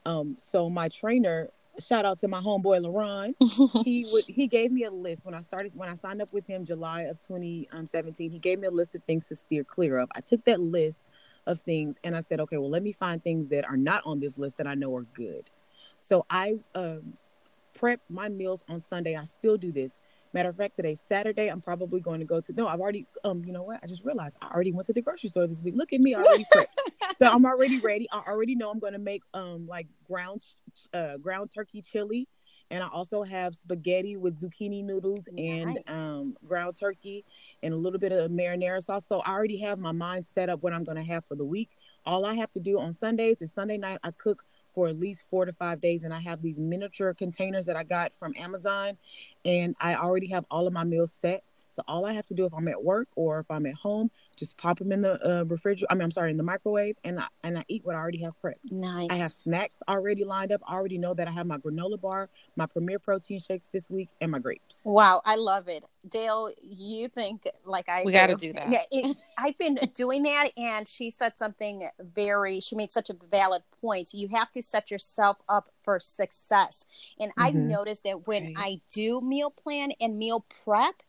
Um, 0.06 0.36
so 0.38 0.70
my 0.70 0.88
trainer, 0.88 1.50
shout 1.78 2.04
out 2.04 2.18
to 2.20 2.28
my 2.28 2.40
homeboy 2.40 2.80
Laron, 2.84 3.34
he 3.84 4.06
would 4.12 4.24
he 4.26 4.46
gave 4.46 4.70
me 4.70 4.84
a 4.84 4.90
list 4.90 5.24
when 5.24 5.34
I 5.34 5.40
started 5.40 5.72
when 5.74 5.88
I 5.88 5.94
signed 5.94 6.22
up 6.22 6.32
with 6.32 6.46
him 6.46 6.64
July 6.64 7.02
of 7.02 7.18
2017. 7.18 8.30
He 8.30 8.38
gave 8.38 8.58
me 8.58 8.68
a 8.68 8.70
list 8.70 8.94
of 8.94 9.02
things 9.04 9.28
to 9.28 9.36
steer 9.36 9.64
clear 9.64 9.98
of. 9.98 10.08
I 10.14 10.20
took 10.20 10.44
that 10.44 10.60
list 10.60 11.06
of 11.46 11.60
things 11.60 11.98
and 12.04 12.16
I 12.16 12.20
said, 12.20 12.40
okay, 12.40 12.56
well 12.56 12.70
let 12.70 12.82
me 12.82 12.92
find 12.92 13.22
things 13.22 13.48
that 13.48 13.64
are 13.64 13.76
not 13.76 14.02
on 14.04 14.20
this 14.20 14.38
list 14.38 14.56
that 14.58 14.66
I 14.66 14.74
know 14.74 14.94
are 14.96 15.06
good. 15.14 15.50
So 15.98 16.26
I 16.30 16.54
um, 16.74 17.14
prep 17.74 18.00
my 18.08 18.28
meals 18.28 18.64
on 18.68 18.80
Sunday. 18.80 19.16
I 19.16 19.24
still 19.24 19.56
do 19.56 19.72
this. 19.72 20.00
Matter 20.34 20.48
of 20.48 20.56
fact, 20.56 20.74
today 20.74 20.96
Saturday, 20.96 21.46
I'm 21.46 21.60
probably 21.60 22.00
going 22.00 22.18
to 22.18 22.26
go 22.26 22.40
to. 22.40 22.52
No, 22.54 22.66
I've 22.66 22.80
already. 22.80 23.06
Um, 23.22 23.44
you 23.44 23.52
know 23.52 23.62
what? 23.62 23.78
I 23.84 23.86
just 23.86 24.04
realized 24.04 24.36
I 24.42 24.48
already 24.48 24.72
went 24.72 24.86
to 24.86 24.92
the 24.92 25.00
grocery 25.00 25.28
store 25.28 25.46
this 25.46 25.62
week. 25.62 25.76
Look 25.76 25.92
at 25.92 26.00
me, 26.00 26.12
I 26.16 26.18
already 26.18 26.44
prepped. 26.52 26.66
so 27.18 27.30
I'm 27.30 27.46
already 27.46 27.78
ready. 27.78 28.08
I 28.12 28.18
already 28.26 28.56
know 28.56 28.68
I'm 28.68 28.80
going 28.80 28.94
to 28.94 28.98
make 28.98 29.22
um 29.32 29.68
like 29.68 29.86
ground 30.04 30.42
uh 30.92 31.18
ground 31.18 31.52
turkey 31.54 31.82
chili, 31.82 32.26
and 32.72 32.82
I 32.82 32.88
also 32.88 33.22
have 33.22 33.54
spaghetti 33.54 34.16
with 34.16 34.40
zucchini 34.40 34.82
noodles 34.82 35.28
and 35.38 35.78
um 35.86 36.34
ground 36.44 36.74
turkey 36.80 37.24
and 37.62 37.72
a 37.72 37.76
little 37.76 38.00
bit 38.00 38.10
of 38.10 38.28
marinara 38.32 38.82
sauce. 38.82 39.06
So 39.06 39.20
I 39.20 39.30
already 39.30 39.58
have 39.58 39.78
my 39.78 39.92
mind 39.92 40.26
set 40.26 40.48
up 40.48 40.64
what 40.64 40.72
I'm 40.72 40.82
going 40.82 40.98
to 40.98 41.04
have 41.04 41.24
for 41.26 41.36
the 41.36 41.44
week. 41.44 41.76
All 42.06 42.26
I 42.26 42.34
have 42.34 42.50
to 42.52 42.60
do 42.60 42.80
on 42.80 42.92
Sundays 42.92 43.40
is 43.40 43.52
Sunday 43.52 43.78
night 43.78 43.98
I 44.02 44.10
cook 44.10 44.42
for 44.74 44.88
at 44.88 44.98
least 44.98 45.24
four 45.30 45.44
to 45.44 45.52
five 45.52 45.80
days, 45.80 46.04
and 46.04 46.12
I 46.12 46.20
have 46.20 46.42
these 46.42 46.58
miniature 46.58 47.14
containers 47.14 47.66
that 47.66 47.76
I 47.76 47.84
got 47.84 48.12
from 48.14 48.34
Amazon, 48.36 48.96
and 49.44 49.76
I 49.80 49.94
already 49.94 50.28
have 50.28 50.44
all 50.50 50.66
of 50.66 50.72
my 50.72 50.84
meals 50.84 51.12
set. 51.12 51.44
So 51.74 51.82
all 51.88 52.06
I 52.06 52.12
have 52.12 52.26
to 52.26 52.34
do 52.34 52.46
if 52.46 52.54
I'm 52.54 52.68
at 52.68 52.82
work 52.82 53.08
or 53.16 53.40
if 53.40 53.50
I'm 53.50 53.66
at 53.66 53.74
home, 53.74 54.10
just 54.36 54.56
pop 54.56 54.78
them 54.78 54.92
in 54.92 55.00
the 55.00 55.14
uh, 55.28 55.44
refrigerator. 55.44 55.86
I 55.90 55.94
mean, 55.94 56.02
I'm 56.02 56.10
sorry, 56.12 56.30
in 56.30 56.36
the 56.36 56.44
microwave, 56.44 56.96
and 57.02 57.18
I 57.18 57.26
and 57.42 57.58
I 57.58 57.64
eat 57.68 57.84
what 57.84 57.96
I 57.96 57.98
already 57.98 58.22
have 58.22 58.34
prepped. 58.42 58.54
Nice. 58.70 59.08
I 59.10 59.16
have 59.16 59.32
snacks 59.32 59.82
already 59.88 60.24
lined 60.24 60.52
up. 60.52 60.60
I 60.68 60.74
already 60.74 60.98
know 60.98 61.14
that 61.14 61.26
I 61.26 61.32
have 61.32 61.46
my 61.46 61.58
granola 61.58 62.00
bar, 62.00 62.28
my 62.56 62.66
Premier 62.66 63.00
Protein 63.00 63.40
shakes 63.40 63.68
this 63.72 63.90
week, 63.90 64.10
and 64.20 64.30
my 64.30 64.38
grapes. 64.38 64.82
Wow, 64.84 65.20
I 65.24 65.34
love 65.34 65.66
it. 65.68 65.84
Dale, 66.08 66.52
you 66.62 67.08
think 67.08 67.40
like 67.66 67.88
I 67.88 68.04
We 68.04 68.12
gotta 68.12 68.36
do 68.36 68.52
that. 68.52 68.70
Yeah, 68.70 68.82
it, 68.92 69.20
I've 69.38 69.58
been 69.58 69.80
doing 69.94 70.22
that 70.24 70.50
and 70.56 70.86
she 70.88 71.10
said 71.10 71.36
something 71.36 71.88
very 71.98 72.60
she 72.60 72.76
made 72.76 72.92
such 72.92 73.10
a 73.10 73.14
valid 73.30 73.62
point. 73.80 74.14
You 74.14 74.28
have 74.28 74.52
to 74.52 74.62
set 74.62 74.90
yourself 74.90 75.38
up 75.48 75.70
for 75.82 75.98
success. 75.98 76.84
And 77.18 77.32
I've 77.36 77.54
Mhm. 77.54 77.68
noticed 77.68 78.04
that 78.04 78.26
when 78.26 78.44
Right. 78.44 78.54
I 78.56 78.80
do 78.92 79.20
meal 79.20 79.50
plan 79.50 79.92
and 80.00 80.18
meal 80.18 80.44
prep, 80.64 81.02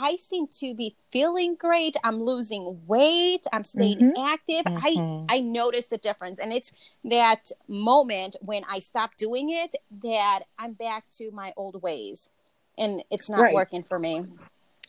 I 0.00 0.16
seem 0.16 0.46
to 0.60 0.74
be 0.74 0.96
feeling 1.12 1.54
great. 1.56 1.94
I'm 2.02 2.22
losing 2.22 2.80
weight. 2.86 3.46
I'm 3.52 3.64
staying 3.64 4.00
Mhm. 4.00 4.14
active. 4.16 4.64
Mhm. 4.66 5.26
I 5.28 5.36
I 5.36 5.40
notice 5.40 5.86
the 5.86 5.98
difference, 5.98 6.40
and 6.40 6.52
it's 6.52 6.72
that 7.04 7.52
moment 7.68 8.36
when 8.40 8.64
I 8.68 8.80
stop 8.80 9.16
doing 9.16 9.50
it 9.50 9.74
that 10.02 10.40
I'm 10.58 10.72
back 10.72 11.04
to 11.18 11.30
my 11.30 11.52
old 11.56 11.82
ways, 11.82 12.30
and 12.78 13.04
it's 13.10 13.28
not 13.28 13.42
Right. 13.42 13.54
working 13.54 13.82
for 13.82 13.98
me. 13.98 14.24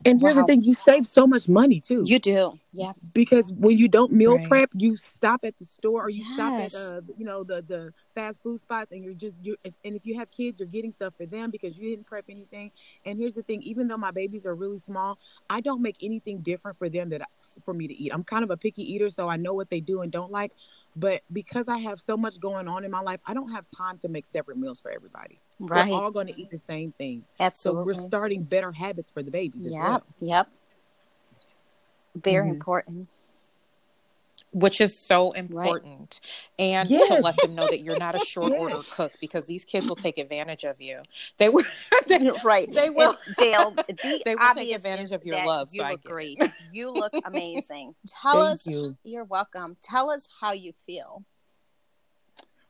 And 0.05 0.21
here's 0.21 0.35
Wow. 0.35 0.37
the 0.37 0.43
thing: 0.43 0.63
you 0.63 0.73
save 0.73 1.05
so 1.05 1.27
much 1.27 1.47
money 1.47 1.79
too. 1.79 2.05
You 2.05 2.19
do, 2.19 2.59
yeah, 2.73 2.93
because 3.13 3.51
when 3.51 3.77
you 3.77 3.87
don't 3.87 4.11
meal 4.11 4.37
Right. 4.37 4.39
prep, 4.39 4.69
you 4.73 4.97
stop 4.97 5.41
at 5.43 5.57
the 5.57 5.65
store 5.65 6.03
or 6.05 6.09
you 6.09 6.23
stop 6.23 6.55
at 6.59 6.73
Yes. 6.73 6.75
uh, 6.75 7.01
you 7.17 7.25
know 7.25 7.43
the 7.43 7.61
the 7.61 7.93
fast 8.15 8.43
food 8.43 8.59
spots, 8.59 8.91
and 8.91 9.03
you're 9.03 9.13
just 9.13 9.37
you. 9.41 9.55
And 9.83 9.95
if 9.95 10.05
you 10.05 10.15
have 10.17 10.31
kids, 10.31 10.59
you're 10.59 10.67
getting 10.67 10.91
stuff 10.91 11.13
for 11.17 11.25
them 11.25 11.51
because 11.51 11.77
you 11.77 11.89
didn't 11.89 12.07
prep 12.07 12.25
anything. 12.29 12.71
And 13.05 13.17
here's 13.19 13.33
the 13.33 13.43
thing: 13.43 13.61
even 13.63 13.87
though 13.87 13.97
my 13.97 14.11
babies 14.11 14.45
are 14.45 14.55
really 14.55 14.79
small, 14.79 15.17
I 15.49 15.61
don't 15.61 15.81
make 15.81 15.97
anything 16.01 16.41
different 16.41 16.77
for 16.77 16.89
them 16.89 17.09
that 17.09 17.21
I, 17.21 17.25
for 17.63 17.73
me 17.73 17.87
to 17.87 17.93
eat. 17.93 18.11
I'm 18.13 18.23
kind 18.23 18.43
of 18.43 18.51
a 18.51 18.57
picky 18.57 18.83
eater, 18.93 19.09
so 19.09 19.27
I 19.29 19.37
know 19.37 19.53
what 19.53 19.69
they 19.69 19.81
do 19.81 20.01
and 20.01 20.11
don't 20.11 20.31
like. 20.31 20.51
But 20.95 21.21
because 21.31 21.67
I 21.69 21.77
have 21.79 21.99
so 21.99 22.17
much 22.17 22.39
going 22.39 22.67
on 22.67 22.83
in 22.83 22.91
my 22.91 23.01
life, 23.01 23.19
I 23.25 23.33
don't 23.33 23.51
have 23.51 23.65
time 23.75 23.97
to 23.99 24.09
make 24.09 24.25
separate 24.25 24.57
meals 24.57 24.79
for 24.81 24.91
everybody. 24.91 25.39
right, 25.59 25.89
We're 25.89 25.95
all 25.95 26.11
going 26.11 26.27
to 26.27 26.39
eat 26.39 26.49
the 26.51 26.57
same 26.57 26.89
thing. 26.89 27.23
So 27.53 27.71
absolutely, 27.71 27.93
we're 27.93 28.07
starting 28.07 28.43
better 28.43 28.71
habits 28.71 29.09
for 29.11 29.23
the 29.23 29.31
babies 29.31 29.67
yep, 29.67 29.79
well. 29.79 30.03
yep. 30.19 30.49
Very 32.15 32.47
Mhm. 32.47 32.51
important. 32.51 33.07
Which 34.51 34.81
is 34.81 34.97
so 34.97 35.31
important 35.31 36.19
and 36.59 36.87
to 36.89 37.19
let 37.21 37.35
them 37.37 37.55
know 37.55 37.67
that 37.67 37.81
you're 37.81 37.97
not 37.97 38.15
a 38.15 38.19
short 38.25 38.51
order 38.53 38.79
cook 38.91 39.13
because 39.19 39.45
these 39.45 39.65
kids 39.65 39.87
will 39.87 39.95
take 39.95 40.17
advantage 40.17 40.63
of 40.63 40.81
you 40.81 40.97
they 41.37 41.49
will 41.49 41.63
they, 42.07 42.29
right. 42.43 42.71
they 42.73 42.89
will 42.89 43.17
And 43.27 43.35
Dale, 43.37 43.71
the 43.87 44.21
They 44.25 44.35
will 44.35 44.53
take 44.55 44.71
advantage 44.75 45.11
of 45.11 45.25
your 45.25 45.43
love, 45.45 45.69
You 45.71 45.79
so 45.79 45.83
I 45.85 45.91
look 45.91 46.03
get 46.03 46.09
great. 46.11 46.39
You 46.71 46.91
look 46.91 47.13
amazing. 47.25 47.95
Tell 48.07 48.33
Thank 48.33 48.53
us. 48.55 48.67
you. 48.67 48.97
You're 49.03 49.23
welcome. 49.25 49.77
Tell 49.81 50.09
us 50.11 50.27
how 50.39 50.51
you 50.53 50.73
feel. 50.85 51.23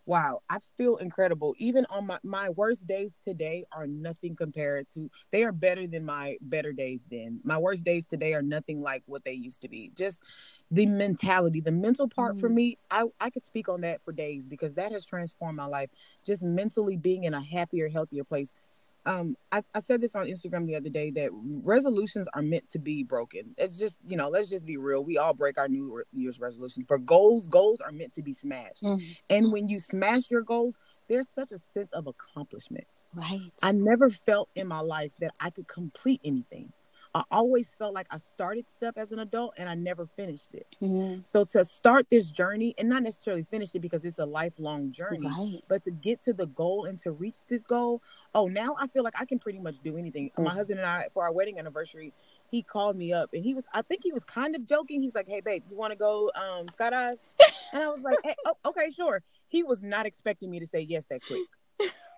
wow 0.06 0.42
i 0.50 0.58
feel 0.78 0.98
incredible 0.98 1.54
even 1.58 1.86
on 1.90 2.08
my 2.08 2.20
my 2.24 2.50
worst 2.50 2.88
days 2.88 3.20
today 3.24 3.64
are 3.72 3.86
nothing 3.88 4.36
compared 4.36 4.88
to 4.90 5.10
they 5.32 5.44
are 5.44 5.52
better 5.52 5.86
than 5.88 6.04
my 6.04 6.38
better 6.42 6.74
days 6.74 7.04
then 7.10 7.40
my 7.44 7.58
worst 7.58 7.86
days 7.86 8.06
today 8.08 8.34
are 8.34 8.42
nothing 8.42 8.82
like 8.82 9.04
what 9.06 9.24
they 9.24 9.34
used 9.34 9.62
to 9.62 9.70
be 9.70 9.92
just 9.96 10.22
the 10.72 10.86
mentality 10.86 11.60
the 11.62 11.72
mental 11.72 12.08
part 12.08 12.40
for 12.40 12.50
Mm. 12.50 12.54
me 12.54 12.78
i 12.90 13.04
i 13.20 13.30
could 13.30 13.44
speak 13.44 13.68
on 13.70 13.82
that 13.82 14.02
for 14.04 14.14
days 14.14 14.48
because 14.48 14.74
that 14.76 14.92
has 14.92 15.06
transformed 15.06 15.58
my 15.58 15.66
life 15.66 15.90
just 16.26 16.42
mentally 16.44 16.98
being 16.98 17.26
in 17.26 17.34
a 17.34 17.44
happier 17.44 17.90
healthier 17.90 18.24
place 18.24 18.54
um 19.06 19.36
I, 19.52 19.64
I 19.74 19.82
said 19.82 20.00
this 20.00 20.16
on 20.16 20.28
instagram 20.28 20.68
the 20.68 20.76
other 20.76 20.90
day 20.90 21.12
that 21.12 21.32
resolutions 21.34 22.28
are 22.34 22.42
meant 22.44 22.70
to 22.72 22.80
be 22.80 23.04
broken 23.04 23.54
it's 23.58 23.78
just 23.78 23.98
you 24.06 24.16
know 24.16 24.30
let's 24.30 24.50
just 24.50 24.66
be 24.66 24.78
real 24.78 25.04
we 25.04 25.18
all 25.18 25.34
break 25.34 25.58
our 25.58 25.68
new 25.68 26.04
year's 26.14 26.40
resolutions 26.40 26.86
but 26.88 27.06
goals 27.06 27.48
goals 27.48 27.82
are 27.82 27.92
meant 27.92 28.14
to 28.14 28.22
be 28.22 28.34
smashed 28.34 28.84
and 29.30 29.52
when 29.52 29.68
you 29.68 29.80
smash 29.80 30.30
your 30.30 30.42
goals, 30.42 30.78
there's 31.10 31.28
such 31.30 31.52
a 31.52 31.58
sense 31.58 31.92
of 31.94 32.08
accomplishment. 32.08 32.86
Right. 33.14 33.52
I 33.62 33.72
never 33.74 34.10
felt 34.10 34.50
in 34.56 34.68
my 34.68 34.80
life 34.80 35.14
that 35.20 35.32
I 35.40 35.50
could 35.50 35.68
complete 35.68 36.22
anything. 36.24 36.72
I 37.14 37.24
always 37.30 37.76
felt 37.76 37.94
like 37.94 38.08
I 38.10 38.18
started 38.18 38.70
stuff 38.70 38.94
as 38.98 39.12
an 39.12 39.20
adult 39.20 39.56
and 39.58 39.68
I 39.68 39.76
never 39.76 40.06
finished 40.06 40.54
it. 40.54 40.66
Mhm. 40.82 41.28
So 41.28 41.44
to 41.44 41.66
start 41.66 42.10
this 42.10 42.32
journey 42.32 42.74
and 42.78 42.88
not 42.88 43.04
necessarily 43.04 43.44
finish 43.44 43.76
it 43.76 43.80
because 43.80 44.06
it's 44.06 44.20
a 44.20 44.26
lifelong 44.26 44.92
journey, 44.92 45.28
Right. 45.28 45.60
but 45.68 45.84
to 45.84 45.92
get 45.92 46.22
to 46.22 46.34
the 46.34 46.48
goal 46.48 46.86
and 46.86 46.98
to 47.00 47.12
reach 47.12 47.46
this 47.50 47.64
goal, 47.64 48.02
oh, 48.34 48.48
now 48.48 48.76
I 48.80 48.88
feel 48.88 49.04
like 49.04 49.20
I 49.20 49.26
can 49.26 49.40
pretty 49.40 49.60
much 49.60 49.80
do 49.82 49.98
anything. 49.98 50.32
My 50.38 50.52
Mhm. 50.52 50.54
husband 50.54 50.80
and 50.80 50.88
I, 50.88 51.10
for 51.14 51.24
our 51.24 51.34
wedding 51.34 51.60
anniversary, 51.60 52.14
he 52.50 52.64
called 52.64 52.96
me 52.96 53.12
up 53.12 53.34
and 53.34 53.44
he 53.44 53.54
was, 53.54 53.66
I 53.74 53.82
think 53.82 54.04
he 54.04 54.14
was 54.14 54.24
kind 54.24 54.56
of 54.56 54.66
joking. 54.66 55.02
He's 55.02 55.14
like, 55.16 55.28
"Hey, 55.28 55.42
babe, 55.42 55.64
you 55.70 55.76
want 55.76 55.92
to 55.92 55.98
go 55.98 56.32
um, 56.36 56.68
skydive?" 56.68 57.18
And 57.74 57.82
I 57.82 57.88
was 57.88 58.02
like, 58.02 58.18
hey, 58.24 58.36
oh, 58.46 58.54
"Okay, 58.66 58.90
sure." 58.90 59.24
He 59.48 59.64
was 59.64 59.82
not 59.82 60.06
expecting 60.06 60.50
me 60.50 60.60
to 60.60 60.66
say 60.66 60.82
yes 60.82 61.06
that 61.06 61.22
quick. 61.26 61.42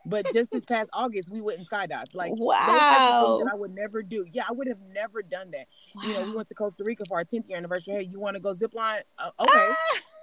But 0.06 0.26
just 0.34 0.52
this 0.52 0.66
past 0.66 0.90
August, 0.94 1.30
we 1.30 1.42
went 1.42 1.60
and 1.60 1.68
skydived. 1.70 2.14
Like 2.14 2.32
those 2.32 2.38
types 2.38 3.12
of 3.14 3.22
Wow. 3.22 3.40
that 3.44 3.50
I 3.52 3.56
would 3.56 3.74
never 3.74 4.04
do. 4.04 4.26
Yeah, 4.32 4.44
I 4.48 4.52
would 4.52 4.68
have 4.68 4.82
never 4.92 5.22
done 5.22 5.52
that. 5.52 5.68
You 6.06 6.14
know, 6.14 6.24
we 6.24 6.34
went 6.36 6.48
to 6.50 6.56
Costa 6.56 6.84
Rica 6.84 7.06
for 7.08 7.18
our 7.18 7.24
10th 7.26 7.48
year 7.48 7.58
anniversary. 7.58 7.96
Hey, 8.00 8.06
you 8.12 8.20
want 8.20 8.36
to 8.36 8.42
go 8.42 8.54
zip 8.54 8.74
line? 8.74 9.02
Uh, 9.18 9.30
okay. 9.40 9.50
Ah, 9.70 9.76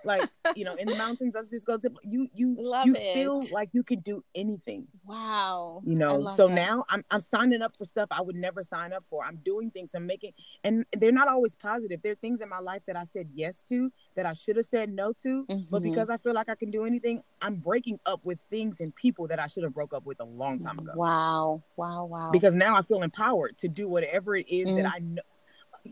like, 0.05 0.29
you 0.57 0.65
know, 0.65 0.75
in 0.75 0.89
the 0.89 0.95
mountains, 0.97 1.33
let's 1.35 1.51
just 1.51 1.65
go 1.67 1.79
zip. 1.79 1.97
You 2.03 2.29
you 2.35 2.57
Love 2.59 2.87
you 2.87 2.95
it. 2.97 3.15
feel 3.15 3.43
like 3.53 3.71
you 3.73 3.83
can 3.83 4.01
do 4.01 4.23
anything. 4.35 4.87
wow. 5.05 5.83
You 5.85 5.97
know. 5.97 6.27
So 6.37 6.49
that. 6.49 6.55
now 6.55 6.85
I'm 6.89 7.05
I'm 7.11 7.21
signing 7.21 7.63
up 7.63 7.77
for 7.77 7.85
stuff 7.85 8.09
I 8.11 8.21
would 8.21 8.37
never 8.37 8.63
sign 8.63 8.93
up 8.93 9.05
for. 9.11 9.25
I'm 9.25 9.37
doing 9.45 9.71
things. 9.71 9.91
I'm 9.95 10.07
making, 10.07 10.33
and 10.65 10.85
they're 10.97 11.13
not 11.13 11.29
always 11.29 11.55
positive. 11.55 12.01
There 12.03 12.13
are 12.13 12.17
things 12.17 12.41
in 12.41 12.49
my 12.49 12.59
life 12.61 12.83
that 12.87 12.97
I 12.97 13.05
said 13.13 13.29
yes 13.33 13.63
to 13.65 13.91
that 14.17 14.27
I 14.27 14.33
should 14.33 14.57
have 14.57 14.67
said 14.67 14.91
no 14.91 15.13
to. 15.23 15.47
But 15.71 15.81
Mhm. 15.81 15.83
because 15.83 16.11
I 16.11 16.17
feel 16.17 16.33
like 16.35 16.49
I 16.49 16.55
can 16.55 16.71
do 16.71 16.85
anything, 16.85 17.23
I'm 17.43 17.57
breaking 17.57 17.99
up 18.07 18.25
with 18.25 18.41
things 18.51 18.81
and 18.81 18.95
people 18.95 19.29
that 19.29 19.39
I 19.39 19.47
should 19.47 19.63
have 19.65 19.75
broke 19.75 19.93
up 19.95 20.05
with 20.07 20.21
a 20.21 20.25
long 20.25 20.59
time 20.59 20.79
ago. 20.79 20.93
Wow. 20.95 21.63
Wow. 21.77 22.05
Wow. 22.07 22.31
Because 22.31 22.55
now 22.55 22.77
I 22.77 22.83
feel 22.83 23.03
empowered 23.03 23.57
to 23.59 23.69
do 23.69 23.89
whatever 23.89 24.37
it 24.37 24.49
is 24.49 24.65
that 24.67 24.85
Mm. 24.85 24.93
I 24.95 24.99
know. 25.01 25.23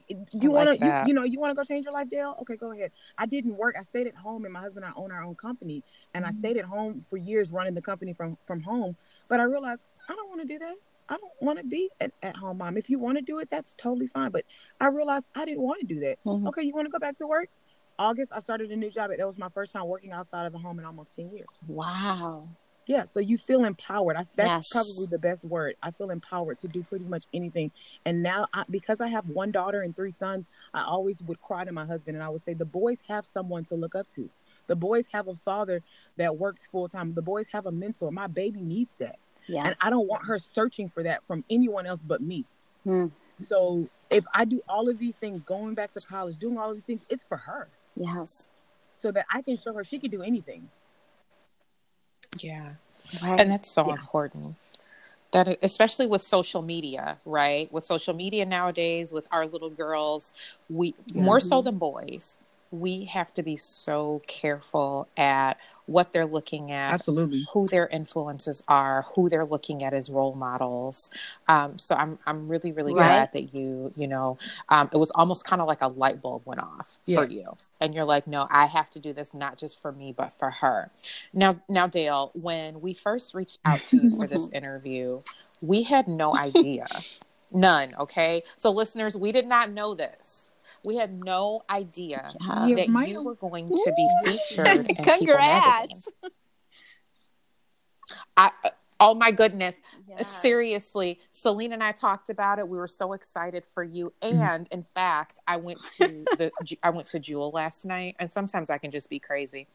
You 0.09 0.27
I 0.45 0.49
want 0.49 0.69
like 0.69 0.81
to, 0.81 0.87
you, 0.87 0.93
you 1.09 1.15
know, 1.15 1.25
you 1.25 1.41
want 1.41 1.51
to 1.51 1.55
go 1.55 1.65
change 1.65 1.85
your 1.85 1.93
life, 1.95 2.09
Dale? 2.09 2.35
Okay, 2.43 2.57
go 2.57 2.73
ahead. 2.73 2.93
I 3.17 3.27
didn't 3.27 3.57
work. 3.57 3.77
I 3.79 3.83
stayed 3.83 4.07
at 4.07 4.15
home, 4.15 4.45
and 4.45 4.53
my 4.53 4.61
husband 4.61 4.85
and 4.85 4.95
I 4.95 5.01
own 5.01 5.11
our 5.11 5.23
own 5.23 5.35
company, 5.35 5.83
and 6.15 6.27
I 6.27 6.31
Mm. 6.31 6.35
stayed 6.35 6.57
at 6.59 6.65
home 6.67 7.05
for 7.09 7.17
years 7.17 7.53
running 7.53 7.75
the 7.75 7.83
company 7.83 8.13
from 8.13 8.37
from 8.47 8.61
home. 8.61 8.97
But 9.29 9.41
I 9.41 9.45
realized 9.45 9.83
I 10.09 10.15
don't 10.15 10.29
want 10.29 10.41
to 10.43 10.47
do 10.47 10.59
that. 10.59 10.75
I 11.09 11.17
don't 11.17 11.33
want 11.41 11.59
to 11.59 11.65
be 11.65 11.91
at, 12.01 12.13
at 12.23 12.37
home 12.37 12.59
mom. 12.59 12.77
If 12.77 12.91
you 12.91 12.99
want 12.99 13.17
to 13.17 13.23
do 13.23 13.39
it, 13.39 13.49
that's 13.49 13.73
totally 13.75 14.09
fine. 14.09 14.31
But 14.31 14.45
I 14.79 14.89
realized 14.89 15.27
I 15.35 15.47
didn't 15.47 15.63
want 15.63 15.81
to 15.81 15.87
do 15.87 16.01
that. 16.01 16.19
Mhm. 16.27 16.47
Okay, 16.49 16.63
you 16.63 16.75
want 16.75 16.87
to 16.87 16.91
go 16.91 16.99
back 16.99 17.17
to 17.19 17.27
work? 17.27 17.49
August, 17.99 18.31
I 18.35 18.39
started 18.41 18.71
a 18.71 18.77
new 18.77 18.91
job. 18.91 19.11
That 19.17 19.27
was 19.27 19.39
my 19.39 19.49
first 19.49 19.73
time 19.73 19.87
working 19.87 20.13
outside 20.13 20.47
of 20.47 20.53
the 20.53 20.59
home 20.59 20.79
in 20.79 20.85
almost 20.85 21.15
ten 21.15 21.31
years. 21.31 21.49
Wow. 21.67 22.51
Yeah, 22.89 23.05
so 23.05 23.21
you 23.21 23.37
feel 23.37 23.65
empowered. 23.67 24.17
I, 24.17 24.25
that's 24.35 24.49
Yes. 24.49 24.69
probably 24.73 25.07
the 25.07 25.19
best 25.19 25.45
word. 25.45 25.77
I 25.83 25.91
feel 25.91 26.11
empowered 26.11 26.59
to 26.61 26.69
do 26.69 26.83
pretty 26.83 27.05
much 27.05 27.25
anything. 27.35 27.71
And 28.07 28.23
now, 28.23 28.47
I, 28.55 28.65
because 28.71 29.01
I 29.03 29.09
have 29.09 29.29
one 29.29 29.51
daughter 29.53 29.83
and 29.83 29.95
three 29.95 30.11
sons, 30.11 30.47
I 30.73 30.83
always 30.85 31.23
would 31.23 31.39
cry 31.41 31.65
to 31.67 31.71
my 31.73 31.85
husband 31.85 32.17
and 32.17 32.25
I 32.25 32.31
would 32.31 32.43
say, 32.43 32.55
The 32.55 32.65
boys 32.65 32.99
have 33.07 33.27
someone 33.27 33.67
to 33.67 33.75
look 33.75 33.95
up 33.95 34.09
to. 34.15 34.29
The 34.69 34.75
boys 34.77 35.07
have 35.13 35.29
a 35.29 35.35
father 35.35 35.83
that 36.17 36.39
works 36.39 36.67
full 36.67 36.89
time. 36.89 37.13
The 37.13 37.23
boys 37.23 37.47
have 37.53 37.67
a 37.67 37.73
mentor. 37.73 38.11
My 38.11 38.27
baby 38.27 38.63
needs 38.63 38.91
that. 38.99 39.19
Yes. 39.47 39.67
And 39.67 39.77
I 39.83 39.91
don't 39.91 40.09
want 40.09 40.25
her 40.27 40.39
searching 40.39 40.89
for 40.89 41.03
that 41.03 41.27
from 41.27 41.45
anyone 41.51 41.85
else 41.87 42.01
but 42.03 42.23
me. 42.23 42.47
Hmm. 42.85 43.09
So 43.39 43.87
if 44.11 44.25
I 44.35 44.47
do 44.47 44.63
all 44.67 44.89
of 44.89 44.99
these 44.99 45.15
things, 45.17 45.43
going 45.45 45.75
back 45.75 45.93
to 45.93 46.01
college, 46.01 46.37
doing 46.37 46.57
all 46.59 46.71
of 46.71 46.77
these 46.77 46.85
things, 46.85 47.05
it's 47.11 47.23
for 47.25 47.37
her 47.37 47.69
Yes. 47.97 48.49
so 49.03 49.13
that 49.13 49.27
I 49.33 49.43
can 49.43 49.59
show 49.59 49.75
her 49.75 49.85
she 49.85 49.99
can 49.99 50.11
do 50.11 50.23
anything. 50.23 50.69
Yeah. 52.43 52.71
Right. 53.23 53.41
and 53.41 53.51
that's 53.51 53.69
so 53.71 53.87
Yeah. 53.87 53.95
important. 53.95 54.55
That 55.33 55.59
especially 55.63 56.07
with 56.07 56.23
social 56.23 56.63
media 56.63 57.19
right? 57.25 57.71
With 57.73 57.85
social 57.85 58.15
media 58.15 58.47
nowadays 58.47 59.13
with 59.13 59.29
our 59.31 59.47
little 59.47 59.71
girls 59.71 60.33
we 60.71 60.95
more 61.15 61.41
so 61.41 61.57
mm-hmm. 61.57 61.65
than 61.65 61.79
boys 61.79 62.39
we 62.71 63.05
have 63.07 63.33
to 63.35 63.43
be 63.43 63.57
so 63.57 64.23
careful 64.27 65.09
at 65.17 65.55
what 65.87 66.13
they're 66.13 66.27
looking 66.27 66.71
at, 66.71 66.93
Absolutely. 66.95 67.47
who 67.53 67.67
their 67.67 67.87
influences 67.89 68.63
are, 68.69 69.07
who 69.15 69.29
they're 69.31 69.47
looking 69.47 69.83
at 69.83 69.95
as 69.95 70.11
role 70.11 70.35
models. 70.35 71.11
Um, 71.49 71.79
so 71.79 71.95
I'm 71.95 72.19
I'm 72.27 72.47
really 72.49 72.73
really 72.73 72.93
Right. 72.95 73.07
glad 73.07 73.33
that 73.33 73.55
you 73.55 73.93
you 73.97 74.07
know 74.07 74.37
um, 74.69 74.91
it 74.93 74.99
was 74.99 75.11
almost 75.13 75.45
kind 75.47 75.63
of 75.63 75.69
like 75.69 75.81
a 75.81 75.89
light 75.89 76.21
bulb 76.21 76.43
went 76.45 76.61
off 76.63 76.99
for 77.07 77.27
you, 77.27 77.57
and 77.81 77.95
you're 77.95 78.05
like, 78.05 78.27
no, 78.27 78.47
I 78.51 78.67
have 78.67 78.91
to 78.91 79.01
do 79.01 79.13
this 79.15 79.33
not 79.35 79.57
just 79.57 79.81
for 79.81 79.93
me 79.93 80.13
but 80.13 80.33
for 80.33 80.51
her. 80.51 80.91
Now 81.33 81.61
now 81.69 81.87
Dale, 81.87 82.31
when 82.35 82.81
we 82.83 82.93
first 82.93 83.35
reached 83.35 83.59
out 83.65 83.81
to 83.87 83.97
you 83.97 84.11
for 84.11 84.27
this 84.27 84.51
interview, 84.53 85.23
we 85.63 85.85
had 85.85 86.07
no 86.07 86.37
idea, 86.37 86.87
none. 87.51 87.95
Okay, 87.99 88.43
so 88.57 88.71
listeners, 88.71 89.17
we 89.17 89.33
did 89.33 89.47
not 89.47 89.71
know 89.71 89.95
this. 89.95 90.53
We 90.89 90.97
had 90.97 91.23
no 91.23 91.65
idea 91.69 92.33
Yeah. 92.41 92.67
Yeah, 92.67 92.77
that 92.77 92.89
my- 92.89 93.05
you 93.05 93.23
were 93.23 93.35
going 93.35 93.67
to 93.67 93.93
be 93.95 94.09
featured 94.25 94.67
in 94.69 94.85
People 94.87 95.05
Magazine. 95.05 95.27
Congrats. 95.27 96.09
I, 98.39 98.51
oh 98.99 99.15
my 99.15 99.31
goodness. 99.31 99.83
Yes. 100.09 100.29
Seriously, 100.29 101.21
Celine 101.31 101.75
and 101.75 101.85
I 101.85 101.93
talked 101.93 102.31
about 102.31 102.59
it. 102.59 102.67
We 102.67 102.79
were 102.79 102.87
so 102.87 103.13
excited 103.13 103.67
for 103.67 103.85
you. 103.85 104.15
Mm-hmm. 104.23 104.41
And 104.41 104.69
in 104.71 104.87
fact, 104.95 105.41
I 105.47 105.59
went 105.59 105.85
to 105.97 106.25
the 106.39 106.51
I 106.83 106.89
went 106.89 107.09
to 107.09 107.19
Jewel 107.19 107.51
last 107.51 107.85
night, 107.85 108.17
and 108.19 108.33
sometimes 108.33 108.71
I 108.71 108.79
can 108.79 108.91
just 108.91 109.11
be 109.11 109.19
crazy. 109.19 109.67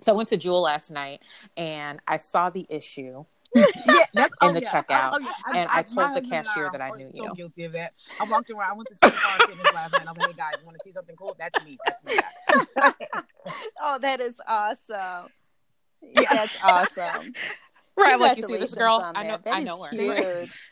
So 0.00 0.12
I 0.12 0.14
went 0.14 0.28
to 0.28 0.36
Jewel 0.36 0.62
last 0.62 0.92
night 0.92 1.22
and 1.56 2.00
I 2.06 2.18
saw 2.18 2.50
the 2.50 2.66
issue. 2.68 3.24
Yeah, 3.54 4.04
that's, 4.14 4.32
in 4.42 4.48
oh, 4.48 4.52
the 4.52 4.60
yeah. 4.60 4.70
checkout, 4.70 5.10
Oh, 5.14 5.18
yeah. 5.20 5.60
and 5.60 5.70
I 5.70 5.82
told 5.82 6.14
the 6.16 6.28
cashier 6.28 6.66
are 6.66 6.72
that 6.72 6.80
I 6.80 6.90
knew 6.90 7.10
you. 7.12 7.18
so 7.18 7.24
you. 7.24 7.34
guilty 7.34 7.64
of 7.64 7.72
that. 7.72 7.92
I 8.20 8.24
walked 8.24 8.50
around. 8.50 8.70
I 8.70 8.74
went 8.74 8.88
to 8.88 8.94
24 8.96 9.30
Hour 9.30 9.48
Fitness 9.48 9.74
last 9.74 9.92
night. 9.92 10.00
and 10.00 10.08
I 10.08 10.12
was 10.12 10.18
like, 10.18 10.30
"Hey 10.30 10.36
guys, 10.36 10.64
want 10.64 10.78
to 10.78 10.84
see 10.84 10.92
something 10.92 11.16
cool? 11.16 11.34
That's 11.38 11.64
me. 11.64 11.78
That's 11.84 12.04
me." 12.04 12.92
Oh, 13.82 13.98
that 14.00 14.20
is 14.20 14.34
awesome. 14.46 15.30
Yeah. 16.02 16.22
That's 16.30 16.56
awesome. 16.62 17.32
Right, 17.96 18.18
like 18.20 18.38
you 18.38 18.44
see 18.44 18.56
this 18.56 18.74
girl? 18.74 19.00
I 19.14 19.22
know 19.24 19.28
that. 19.30 19.44
That 19.44 19.54
I 19.54 19.58
is 19.60 19.64
know 19.66 19.82
her. 19.82 19.90
Huge. 19.90 20.62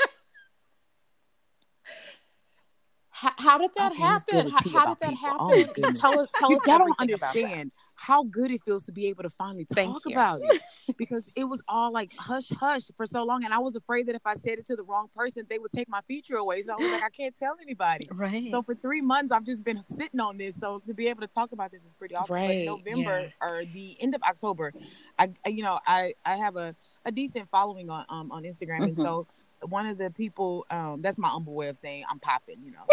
How, 3.10 3.32
how 3.36 3.58
did 3.58 3.70
that 3.76 3.92
I'm 3.92 3.98
happen? 3.98 4.48
How, 4.48 4.58
how 4.70 4.94
did 4.94 5.00
that 5.00 5.10
people. 5.10 5.36
Oh, 5.40 5.56
happen? 5.58 5.72
goodness. 5.74 6.00
tell 6.00 6.20
us 6.20 6.28
tell 6.36 6.54
us 6.54 6.60
y'all 6.66 6.78
don't 6.78 6.94
everything 7.00 7.14
about 7.14 7.34
that. 7.34 7.42
understand 7.42 7.72
how 7.98 8.22
good 8.24 8.50
it 8.52 8.62
feels 8.64 8.86
to 8.86 8.92
be 8.92 9.06
able 9.08 9.24
to 9.24 9.30
finally 9.30 9.66
talk 9.66 10.06
about 10.06 10.40
it 10.42 10.60
because 10.96 11.32
it 11.36 11.44
was 11.44 11.62
all 11.68 11.92
like 11.92 12.12
hush 12.18 12.48
hush 12.50 12.82
for 12.96 13.06
so 13.06 13.24
long, 13.24 13.44
and 13.44 13.52
I 13.52 13.58
was 13.58 13.74
afraid 13.74 14.06
that 14.06 14.14
if 14.14 14.24
I 14.24 14.34
said 14.34 14.58
it 14.58 14.66
to 14.68 14.76
the 14.76 14.84
wrong 14.84 15.08
person, 15.14 15.44
they 15.48 15.58
would 15.58 15.72
take 15.72 15.88
my 15.88 16.00
feature 16.06 16.36
away. 16.36 16.62
So 16.62 16.72
I 16.72 16.76
was 16.76 16.90
like, 16.90 17.02
I 17.02 17.10
can't 17.10 17.36
tell 17.36 17.56
anybody. 17.60 18.08
Right. 18.12 18.50
So 18.50 18.62
for 18.62 18.74
three 18.74 19.00
months, 19.02 19.32
I've 19.32 19.44
just 19.44 19.64
been 19.64 19.82
sitting 19.82 20.20
on 20.20 20.36
this. 20.38 20.54
So 20.58 20.80
to 20.86 20.94
be 20.94 21.08
able 21.08 21.22
to 21.22 21.26
talk 21.28 21.52
about 21.52 21.70
this 21.72 21.84
is 21.84 21.94
pretty 21.94 22.14
awesome. 22.14 22.34
Right, 22.34 22.64
But 22.66 22.66
November 22.66 23.32
or 23.42 23.64
the 23.70 23.96
end 24.00 24.14
of 24.14 24.22
October, 24.22 24.74
I, 25.18 25.30
you 25.46 25.62
know 25.62 25.78
I 25.86 26.14
I 26.24 26.36
have 26.36 26.56
a, 26.56 26.74
a 27.04 27.12
decent 27.12 27.48
following 27.50 27.90
on 27.90 28.04
um 28.08 28.30
on 28.32 28.44
Instagram, 28.44 28.84
and 28.84 28.96
Mhm. 28.96 29.02
so 29.02 29.26
one 29.66 29.86
of 29.86 29.98
the 29.98 30.10
people 30.10 30.66
um 30.70 31.02
that's 31.02 31.18
my 31.18 31.28
humble 31.28 31.54
way 31.54 31.68
of 31.68 31.76
saying 31.76 32.04
I'm 32.08 32.18
popping. 32.20 32.62
You 32.62 32.72
know, 32.72 32.90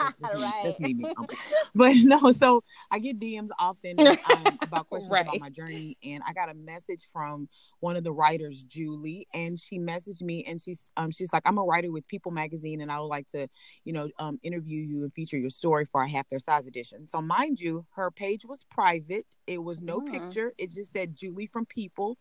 that's, 0.00 0.18
that's 0.62 0.80
me, 0.80 0.94
that's 0.94 0.94
me 0.94 1.08
humble. 1.16 1.38
But 1.74 1.94
no, 2.02 2.32
so 2.32 2.62
I 2.90 2.98
get 2.98 3.18
DMs 3.18 3.50
often 3.58 4.06
um, 4.24 4.58
about 4.62 4.86
questions 4.88 5.12
Right. 5.12 5.20
about 5.20 5.38
my 5.38 5.50
journey, 5.50 5.96
and 6.02 6.22
I 6.26 6.32
got 6.32 6.48
a 6.50 6.54
message 6.54 7.08
from 7.12 7.48
one 7.80 7.96
of 7.96 8.04
the 8.04 8.12
writers, 8.12 8.62
Julie, 8.62 9.26
and 9.34 9.58
she 9.58 9.78
messaged 9.78 10.22
me, 10.22 10.44
and 10.46 10.60
she's 10.60 10.90
um 10.96 11.10
she's 11.10 11.32
like, 11.32 11.42
I'm 11.46 11.58
a 11.58 11.62
writer 11.64 11.90
with 11.90 12.06
People 12.08 12.32
Magazine, 12.32 12.80
and 12.80 12.90
I 12.90 12.98
would 13.00 13.06
like 13.06 13.28
to, 13.28 13.48
you 13.84 13.92
know, 13.92 14.08
um 14.18 14.38
interview 14.42 14.80
you 14.80 15.02
and 15.02 15.12
feature 15.12 15.38
your 15.38 15.50
story 15.50 15.84
for 15.84 16.00
our 16.00 16.06
half 16.08 16.28
their 16.28 16.38
size 16.38 16.66
edition. 16.66 17.08
So 17.08 17.20
mind 17.20 17.60
you, 17.60 17.86
her 17.94 18.10
page 18.10 18.44
was 18.44 18.64
private; 18.70 19.26
it 19.46 19.62
was 19.62 19.80
no 19.80 20.00
Mm. 20.00 20.02
picture. 20.02 20.52
It 20.58 20.72
just 20.72 20.92
said 20.92 21.16
Julie 21.16 21.46
from 21.46 21.66
People, 21.66 22.18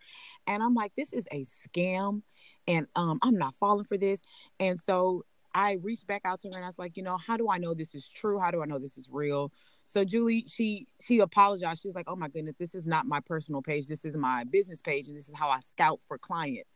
and 0.48 0.64
I'm 0.64 0.74
like, 0.74 0.94
this 0.96 1.14
is 1.14 1.26
a 1.32 1.46
scam, 1.46 2.22
and 2.68 2.88
um 2.96 3.20
I'm 3.22 3.38
not 3.38 3.56
falling 3.56 3.86
for 3.86 3.98
this, 3.98 4.22
and 4.60 4.80
so. 4.80 5.24
I 5.58 5.80
reached 5.82 6.06
back 6.06 6.24
out 6.26 6.42
to 6.42 6.50
her 6.50 6.56
and 6.56 6.66
I 6.66 6.68
was 6.68 6.78
like, 6.78 6.98
you 6.98 7.04
know, 7.04 7.16
how 7.16 7.38
do 7.38 7.50
I 7.50 7.58
know 7.58 7.74
this 7.74 7.96
is 7.96 8.10
true? 8.10 8.40
How 8.40 8.52
do 8.52 8.62
I 8.62 8.66
know 8.66 8.78
this 8.78 8.98
is 8.98 9.08
real? 9.10 9.54
So 9.86 10.04
Julie, 10.04 10.46
she 10.48 10.86
she 11.02 11.20
apologized. 11.20 11.82
She 11.82 11.88
was 11.88 11.96
like, 11.96 12.10
"Oh 12.10 12.16
my 12.18 12.28
goodness, 12.28 12.58
this 12.58 12.76
is 12.76 12.88
not 12.88 13.06
my 13.06 13.22
personal 13.22 13.62
page. 13.62 13.88
This 13.88 14.04
is 14.04 14.18
my 14.18 14.44
business 14.44 14.82
page, 14.82 15.08
and 15.08 15.16
this 15.16 15.30
is 15.30 15.36
how 15.36 15.50
I 15.50 15.60
scout 15.62 16.02
for 16.08 16.18
clients." 16.18 16.75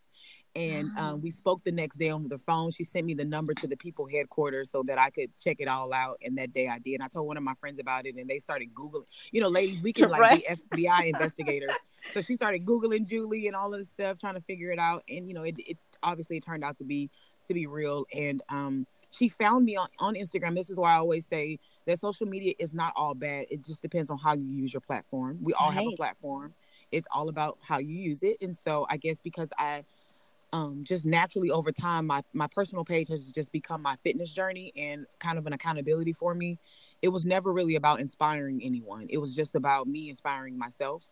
And 0.56 0.92
um, 0.98 1.22
we 1.22 1.32
spoke 1.32 1.64
the 1.64 1.72
next 1.72 1.98
day 1.98 2.10
on 2.10 2.28
the 2.28 2.38
phone. 2.38 2.72
She 2.72 2.84
sent 2.84 3.06
me 3.06 3.14
the 3.14 3.26
number 3.26 3.54
to 3.54 3.68
the 3.68 3.78
people 3.78 4.08
headquarters 4.08 4.70
so 4.72 4.84
that 4.88 4.98
I 4.98 5.10
could 5.10 5.30
check 5.38 5.58
it 5.60 5.68
all 5.68 5.94
out. 5.94 6.18
And 6.24 6.38
that 6.38 6.54
day 6.54 6.68
I 6.68 6.80
did. 6.80 6.96
And 6.96 7.04
I 7.04 7.08
told 7.08 7.28
one 7.28 7.38
of 7.38 7.44
my 7.44 7.54
friends 7.60 7.80
about 7.80 8.06
it, 8.06 8.16
and 8.16 8.30
they 8.30 8.40
started 8.40 8.74
googling. 8.74 9.06
You 9.32 9.42
know, 9.42 9.48
ladies, 9.48 9.82
we 9.84 9.94
can 9.94 10.10
like 10.10 10.22
Right. 10.22 10.44
be 10.70 10.78
FBI 10.80 11.08
investigators. 11.10 11.76
So 12.10 12.22
she 12.22 12.36
started 12.36 12.66
googling 12.66 13.08
Julie 13.08 13.48
and 13.48 13.56
all 13.56 13.74
of 13.74 13.80
this 13.80 13.90
stuff, 13.90 14.18
trying 14.18 14.36
to 14.36 14.42
figure 14.42 14.72
it 14.72 14.80
out. 14.80 15.04
And 15.08 15.28
you 15.28 15.34
know, 15.34 15.44
it, 15.44 15.56
it 15.60 15.78
obviously 16.02 16.40
turned 16.40 16.64
out 16.64 16.78
to 16.80 16.84
be 16.84 17.10
to 17.48 17.54
be 17.54 17.68
real. 17.68 18.06
And 18.14 18.42
um, 18.50 18.88
she 19.12 19.30
found 19.30 19.66
me 19.66 19.76
on, 19.76 19.88
on 20.00 20.16
Instagram. 20.16 20.56
This 20.56 20.70
is 20.70 20.76
why 20.76 20.94
I 20.94 20.98
always 20.98 21.26
say 21.26 21.60
that 21.86 22.00
social 22.00 22.28
media 22.28 22.54
is 22.60 22.74
not 22.74 22.94
all 22.96 23.14
bad. 23.14 23.46
It 23.50 23.64
just 23.64 23.82
depends 23.82 24.10
on 24.10 24.18
how 24.18 24.34
you 24.34 24.46
use 24.46 24.74
your 24.74 24.82
platform. 24.82 25.38
We 25.42 25.54
all 25.54 25.72
have 25.72 25.86
a 25.88 25.92
platform. 25.96 26.54
It's 26.92 27.08
all 27.12 27.30
about 27.30 27.58
how 27.62 27.78
you 27.78 27.96
use 27.96 28.24
it. 28.24 28.38
And 28.42 28.56
so 28.56 28.86
I 28.90 28.98
guess 28.98 29.22
because 29.22 29.50
I 29.58 29.84
um 30.54 30.84
just 30.84 31.06
naturally 31.06 31.52
over 31.52 31.72
time 31.72 32.08
my 32.08 32.22
my 32.34 32.48
personal 32.48 32.84
page 32.84 33.08
has 33.08 33.32
just 33.32 33.52
become 33.52 33.82
my 33.82 33.96
fitness 34.04 34.32
journey 34.32 34.72
and 34.76 35.06
kind 35.20 35.38
of 35.38 35.46
an 35.46 35.54
accountability 35.54 36.14
for 36.14 36.34
me. 36.34 36.58
It 37.02 37.10
was 37.10 37.26
never 37.26 37.54
really 37.54 37.76
about 37.76 38.00
inspiring 38.00 38.62
anyone. 38.64 39.08
It 39.10 39.18
was 39.18 39.36
just 39.36 39.56
about 39.56 39.88
me 39.88 40.10
inspiring 40.10 40.58
myself. 40.58 41.08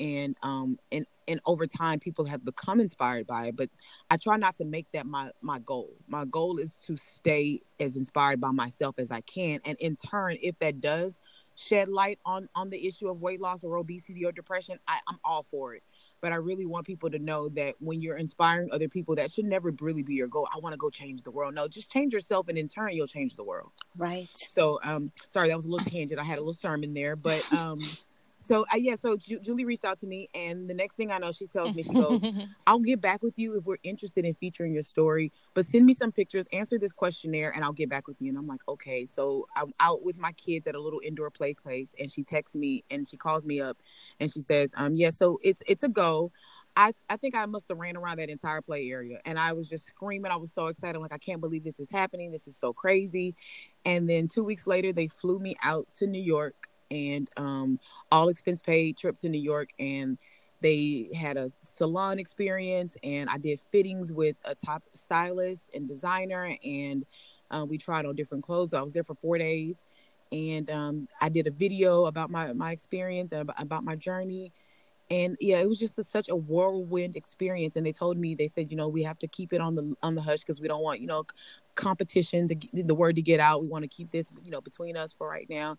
And 0.00 0.36
um 0.42 0.78
and 0.92 1.06
and 1.28 1.40
over 1.46 1.66
time 1.66 2.00
people 2.00 2.26
have 2.26 2.44
become 2.44 2.80
inspired 2.80 3.26
by 3.26 3.46
it, 3.46 3.56
but 3.56 3.70
I 4.10 4.16
try 4.16 4.36
not 4.36 4.56
to 4.56 4.64
make 4.64 4.86
that 4.92 5.06
my 5.06 5.30
my 5.42 5.60
goal. 5.60 5.96
My 6.08 6.24
goal 6.24 6.58
is 6.58 6.76
to 6.86 6.96
stay 6.96 7.60
as 7.80 7.96
inspired 7.96 8.40
by 8.40 8.50
myself 8.50 8.98
as 8.98 9.10
I 9.10 9.20
can, 9.22 9.60
and 9.64 9.78
in 9.80 9.96
turn, 9.96 10.36
if 10.42 10.58
that 10.58 10.80
does 10.80 11.20
shed 11.56 11.88
light 11.88 12.18
on 12.26 12.48
on 12.54 12.70
the 12.70 12.86
issue 12.86 13.08
of 13.08 13.20
weight 13.20 13.40
loss 13.40 13.62
or 13.64 13.76
obesity 13.76 14.24
or 14.24 14.32
depression, 14.32 14.78
I, 14.88 14.98
I'm 15.08 15.18
all 15.24 15.44
for 15.44 15.74
it. 15.74 15.82
But 16.24 16.32
I 16.32 16.36
really 16.36 16.64
want 16.64 16.86
people 16.86 17.10
to 17.10 17.18
know 17.18 17.50
that 17.50 17.74
when 17.80 18.00
you're 18.00 18.16
inspiring 18.16 18.70
other 18.72 18.88
people, 18.88 19.14
that 19.16 19.30
should 19.30 19.44
never 19.44 19.74
really 19.82 20.02
be 20.02 20.14
your 20.14 20.26
goal. 20.26 20.48
I 20.50 20.58
want 20.58 20.72
to 20.72 20.78
go 20.78 20.88
change 20.88 21.22
the 21.22 21.30
world. 21.30 21.54
No, 21.54 21.68
just 21.68 21.92
change 21.92 22.14
yourself, 22.14 22.48
and 22.48 22.56
in 22.56 22.66
turn, 22.66 22.94
you'll 22.94 23.06
change 23.06 23.36
the 23.36 23.44
world. 23.44 23.72
Right. 23.94 24.30
So, 24.32 24.80
um, 24.84 25.12
sorry, 25.28 25.50
that 25.50 25.56
was 25.56 25.66
a 25.66 25.68
little 25.68 25.84
tangent. 25.84 26.18
I 26.18 26.24
had 26.24 26.38
a 26.38 26.40
little 26.40 26.54
sermon 26.54 26.94
there, 26.94 27.14
but 27.14 27.44
um, 27.52 27.82
so 28.44 28.64
uh, 28.72 28.76
yeah, 28.76 28.96
so 28.96 29.16
Ju- 29.16 29.40
Julie 29.40 29.64
reached 29.64 29.84
out 29.84 29.98
to 30.00 30.06
me, 30.06 30.28
and 30.34 30.68
the 30.68 30.74
next 30.74 30.94
thing 30.94 31.10
I 31.10 31.18
know, 31.18 31.32
she 31.32 31.46
tells 31.46 31.74
me, 31.74 31.82
she 31.82 31.94
goes, 31.94 32.22
I'll 32.66 32.78
get 32.78 33.00
back 33.00 33.22
with 33.22 33.38
you 33.38 33.56
if 33.56 33.64
we're 33.64 33.78
interested 33.82 34.24
in 34.24 34.34
featuring 34.34 34.72
your 34.72 34.82
story, 34.82 35.32
but 35.54 35.66
send 35.66 35.86
me 35.86 35.94
some 35.94 36.12
pictures, 36.12 36.46
answer 36.52 36.78
this 36.78 36.92
questionnaire, 36.92 37.52
and 37.54 37.64
I'll 37.64 37.72
get 37.72 37.88
back 37.88 38.06
with 38.06 38.16
you. 38.20 38.28
And 38.30 38.38
I'm 38.38 38.46
like, 38.46 38.60
okay. 38.68 39.06
So 39.06 39.46
I'm 39.56 39.72
out 39.80 40.04
with 40.04 40.18
my 40.18 40.32
kids 40.32 40.66
at 40.66 40.74
a 40.74 40.80
little 40.80 41.00
indoor 41.04 41.30
play 41.30 41.54
place, 41.54 41.94
and 41.98 42.10
she 42.10 42.22
texts 42.22 42.56
me 42.56 42.84
and 42.90 43.08
she 43.08 43.16
calls 43.16 43.44
me 43.46 43.60
up 43.60 43.78
and 44.20 44.32
she 44.32 44.40
says, 44.42 44.72
um, 44.76 44.94
yeah, 44.94 45.10
so 45.10 45.38
it's 45.42 45.62
it's 45.66 45.82
a 45.82 45.88
go. 45.88 46.32
I, 46.76 46.92
I 47.08 47.16
think 47.16 47.36
I 47.36 47.46
must 47.46 47.66
have 47.68 47.78
ran 47.78 47.96
around 47.96 48.18
that 48.18 48.30
entire 48.30 48.60
play 48.60 48.90
area 48.90 49.20
and 49.24 49.38
I 49.38 49.52
was 49.52 49.68
just 49.68 49.86
screaming. 49.86 50.32
I 50.32 50.36
was 50.36 50.52
so 50.52 50.66
excited. 50.66 50.96
I'm 50.96 51.02
like, 51.02 51.12
I 51.12 51.18
can't 51.18 51.40
believe 51.40 51.62
this 51.62 51.78
is 51.78 51.88
happening. 51.88 52.32
This 52.32 52.48
is 52.48 52.56
so 52.56 52.72
crazy. 52.72 53.36
And 53.84 54.10
then 54.10 54.26
two 54.26 54.42
weeks 54.42 54.66
later, 54.66 54.92
they 54.92 55.06
flew 55.06 55.38
me 55.38 55.54
out 55.62 55.86
to 55.98 56.08
New 56.08 56.20
York 56.20 56.68
and 56.90 57.28
um, 57.36 57.78
all 58.10 58.28
expense 58.28 58.62
paid 58.62 58.96
trip 58.96 59.16
to 59.18 59.28
New 59.28 59.40
York. 59.40 59.70
And 59.78 60.18
they 60.60 61.10
had 61.14 61.36
a 61.36 61.50
salon 61.62 62.18
experience 62.18 62.96
and 63.02 63.28
I 63.28 63.38
did 63.38 63.60
fittings 63.70 64.12
with 64.12 64.36
a 64.44 64.54
top 64.54 64.82
stylist 64.94 65.70
and 65.74 65.88
designer. 65.88 66.56
And 66.64 67.04
uh, 67.50 67.66
we 67.68 67.78
tried 67.78 68.06
on 68.06 68.14
different 68.14 68.44
clothes. 68.44 68.70
So 68.70 68.78
I 68.78 68.82
was 68.82 68.92
there 68.92 69.04
for 69.04 69.14
four 69.14 69.38
days. 69.38 69.82
And 70.32 70.70
um, 70.70 71.08
I 71.20 71.28
did 71.28 71.46
a 71.46 71.50
video 71.50 72.06
about 72.06 72.30
my, 72.30 72.52
my 72.52 72.72
experience 72.72 73.32
and 73.32 73.42
about, 73.42 73.62
about 73.62 73.84
my 73.84 73.94
journey 73.94 74.52
and 75.14 75.36
yeah 75.40 75.58
it 75.58 75.68
was 75.68 75.78
just 75.78 75.98
a, 75.98 76.04
such 76.04 76.28
a 76.28 76.36
whirlwind 76.36 77.14
experience. 77.16 77.76
And 77.76 77.86
they 77.86 77.92
told 77.92 78.16
me 78.18 78.34
they 78.34 78.48
said 78.48 78.70
you 78.70 78.76
know 78.76 78.88
we 78.88 79.02
have 79.04 79.18
to 79.20 79.28
keep 79.28 79.52
it 79.52 79.60
on 79.60 79.74
the 79.74 79.94
on 80.02 80.14
the 80.14 80.22
hush 80.22 80.40
because 80.40 80.60
we 80.60 80.68
don't 80.68 80.82
want 80.82 81.00
you 81.00 81.06
know 81.06 81.24
competition 81.74 82.46
to 82.48 82.56
the 82.72 82.94
word 82.94 83.16
to 83.16 83.22
get 83.22 83.40
out. 83.40 83.62
We 83.62 83.68
want 83.68 83.82
to 83.82 83.88
keep 83.88 84.10
this 84.10 84.28
you 84.42 84.50
know 84.50 84.60
between 84.60 84.96
us 84.96 85.12
for 85.12 85.28
right 85.28 85.48
now. 85.48 85.76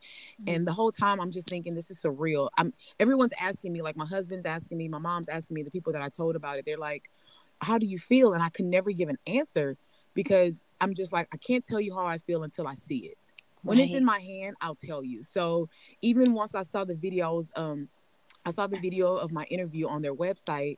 And 0.48 0.68
the 0.68 0.72
whole 0.72 0.92
time 0.92 1.20
i'm 1.20 1.32
just 1.32 1.50
thinking 1.50 1.76
this 1.76 1.92
is 1.92 2.02
surreal. 2.02 2.50
I'm 2.58 2.74
everyone's 3.00 3.34
asking 3.40 3.74
me 3.74 3.82
like 3.82 3.98
my 3.98 4.06
husband's 4.06 4.46
asking 4.46 4.78
me 4.78 4.88
my 4.88 5.00
mom's 5.00 5.30
asking 5.30 5.56
me 5.56 5.64
the 5.64 5.72
people 5.72 5.92
that 5.94 6.02
i 6.02 6.10
told 6.10 6.36
about 6.36 6.58
it. 6.58 6.66
They're 6.66 6.78
like 6.78 7.10
how 7.62 7.78
do 7.78 7.86
you 7.86 7.98
feel? 7.98 8.34
And 8.34 8.44
i 8.44 8.50
could 8.50 8.66
never 8.66 8.92
give 8.92 9.10
an 9.10 9.18
answer 9.28 9.78
because 10.14 10.64
i'm 10.80 10.94
just 10.94 11.12
like 11.12 11.28
i 11.34 11.38
can't 11.38 11.66
tell 11.66 11.82
you 11.82 11.94
how 11.94 12.06
i 12.06 12.18
feel 12.20 12.44
until 12.44 12.68
i 12.68 12.76
see 12.76 13.00
it. 13.00 13.18
When 13.64 13.80
it's 13.80 13.96
in 13.96 14.06
my 14.06 14.20
hand 14.20 14.56
i'll 14.62 14.76
tell 14.76 15.04
you. 15.04 15.24
So 15.24 15.68
even 16.02 16.34
once 16.34 16.56
i 16.56 16.64
saw 16.64 16.86
the 16.86 16.96
videos 16.96 17.50
um 17.56 17.90
I 18.46 18.52
saw 18.52 18.68
the 18.68 18.78
video 18.78 19.16
of 19.16 19.32
my 19.32 19.44
interview 19.46 19.88
on 19.88 20.02
their 20.02 20.14
website, 20.14 20.78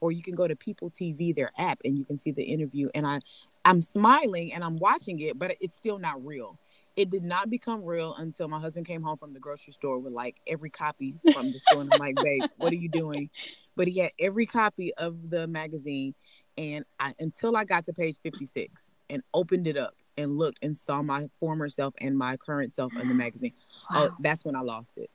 or 0.00 0.12
you 0.12 0.22
can 0.22 0.34
go 0.34 0.46
to 0.46 0.54
People 0.56 0.90
TV, 0.90 1.34
their 1.34 1.50
app, 1.58 1.80
and 1.84 1.98
you 1.98 2.04
can 2.04 2.18
see 2.18 2.30
the 2.30 2.44
interview. 2.44 2.88
And 2.94 3.06
I, 3.06 3.20
I'm 3.64 3.82
smiling 3.82 4.52
and 4.52 4.62
I'm 4.64 4.78
watching 4.78 5.20
it, 5.20 5.38
but 5.38 5.56
it's 5.60 5.76
still 5.76 5.98
not 5.98 6.24
real. 6.24 6.58
it 6.96 7.10
did 7.10 7.22
not 7.22 7.48
become 7.50 7.84
real 7.84 8.14
until 8.16 8.48
my 8.48 8.58
husband 8.60 8.86
came 8.86 9.02
home 9.02 9.16
from 9.16 9.32
the 9.32 9.38
grocery 9.40 9.72
store 9.72 9.98
with 10.00 10.12
like 10.12 10.40
every 10.46 10.70
copy 10.70 11.18
from 11.32 11.52
the 11.52 11.60
store. 11.60 11.80
And 11.80 11.90
I'm 11.90 11.96
like, 11.96 12.20
babe, 12.20 12.46
what 12.56 12.72
are 12.72 12.76
you 12.76 12.88
doing? 12.88 13.30
But 13.76 13.86
he 13.88 14.00
had 14.00 14.12
every 14.18 14.46
copy 14.46 14.92
of 14.94 15.30
the 15.30 15.46
magazine. 15.46 16.14
And 16.56 16.84
I 16.98 17.12
until 17.20 17.56
I 17.56 17.64
got 17.64 17.84
to 17.86 17.92
page 17.92 18.16
56 18.22 18.90
and 19.10 19.22
opened 19.32 19.68
it 19.68 19.76
up 19.76 19.94
and 20.16 20.36
looked 20.36 20.58
and 20.62 20.76
saw 20.76 21.02
my 21.02 21.28
former 21.38 21.68
self 21.68 21.94
and 22.00 22.18
my 22.18 22.36
current 22.36 22.74
self 22.74 22.96
in 23.00 23.06
the 23.08 23.14
magazine. 23.24 23.52
Oh, 23.94 24.00
wow. 24.00 24.06
Oh, 24.08 24.14
that's 24.18 24.44
when 24.44 24.56
I 24.56 24.60
lost 24.62 24.94
it. 24.96 25.10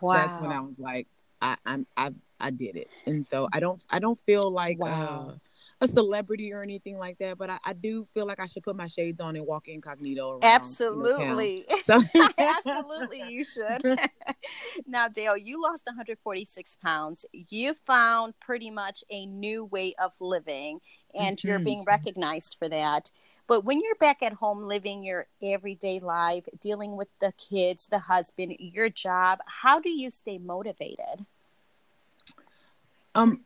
Wow. 0.00 0.12
That's 0.14 0.38
when 0.38 0.52
I 0.52 0.60
was 0.60 0.78
like, 0.78 1.08
I, 1.40 1.56
I'm 1.64 1.86
I 1.96 2.10
I 2.40 2.50
did 2.50 2.76
it. 2.76 2.88
And 3.06 3.26
so 3.26 3.48
I 3.52 3.60
don't 3.60 3.82
I 3.90 3.98
don't 3.98 4.18
feel 4.20 4.50
like 4.50 4.78
wow. 4.78 5.30
uh 5.30 5.34
a 5.80 5.88
celebrity 5.88 6.52
or 6.52 6.62
anything 6.62 6.98
like 6.98 7.18
that, 7.18 7.38
but 7.38 7.50
I, 7.50 7.58
I, 7.64 7.72
do 7.72 8.04
feel 8.12 8.26
like 8.26 8.40
I 8.40 8.46
should 8.46 8.64
put 8.64 8.74
my 8.74 8.88
shades 8.88 9.20
on 9.20 9.36
and 9.36 9.46
walk 9.46 9.68
incognito. 9.68 10.32
Around, 10.32 10.44
Absolutely. 10.44 11.66
You 11.70 11.76
know, 11.88 12.02
so. 12.12 12.28
Absolutely, 12.38 13.22
you 13.28 13.44
should. 13.44 13.82
now, 14.86 15.08
Dale, 15.08 15.36
you 15.36 15.62
lost 15.62 15.86
146 15.86 16.78
pounds. 16.84 17.24
You 17.32 17.74
found 17.86 18.34
pretty 18.40 18.70
much 18.70 19.04
a 19.10 19.26
new 19.26 19.64
way 19.66 19.94
of 20.02 20.12
living, 20.20 20.80
and 21.14 21.36
mm-hmm. 21.36 21.46
you're 21.46 21.58
being 21.60 21.84
recognized 21.86 22.56
for 22.58 22.68
that. 22.68 23.10
But 23.48 23.64
when 23.64 23.80
you're 23.80 23.94
back 23.96 24.22
at 24.22 24.34
home 24.34 24.62
living 24.62 25.02
your 25.02 25.26
everyday 25.42 26.00
life, 26.00 26.44
dealing 26.60 26.96
with 26.96 27.08
the 27.18 27.32
kids, 27.32 27.86
the 27.86 27.98
husband, 27.98 28.54
your 28.58 28.90
job, 28.90 29.40
how 29.46 29.80
do 29.80 29.88
you 29.88 30.10
stay 30.10 30.36
motivated? 30.36 31.24
Um, 33.14 33.40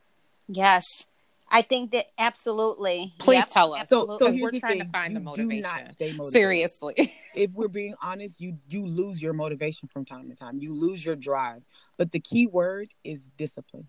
yes. 0.49 1.07
I 1.49 1.61
think 1.61 1.91
that 1.91 2.07
absolutely. 2.17 3.13
Please 3.17 3.37
yep, 3.37 3.49
tell 3.49 3.75
us. 3.75 3.87
So, 3.87 4.17
so 4.17 4.25
we're 4.37 4.51
trying 4.59 4.79
thing. 4.79 4.79
to 4.79 4.91
find 4.91 5.13
you 5.13 5.19
the 5.19 5.23
motivation. 5.23 6.23
Seriously. 6.23 7.13
if 7.35 7.53
we're 7.53 7.67
being 7.67 7.93
honest, 8.01 8.41
you 8.41 8.57
you 8.69 8.85
lose 8.85 9.21
your 9.21 9.33
motivation 9.33 9.87
from 9.87 10.03
time 10.03 10.29
to 10.29 10.35
time. 10.35 10.57
You 10.57 10.73
lose 10.73 11.05
your 11.05 11.15
drive. 11.15 11.61
But 11.95 12.11
the 12.11 12.19
key 12.19 12.47
word 12.47 12.89
is 13.03 13.31
discipline. 13.37 13.87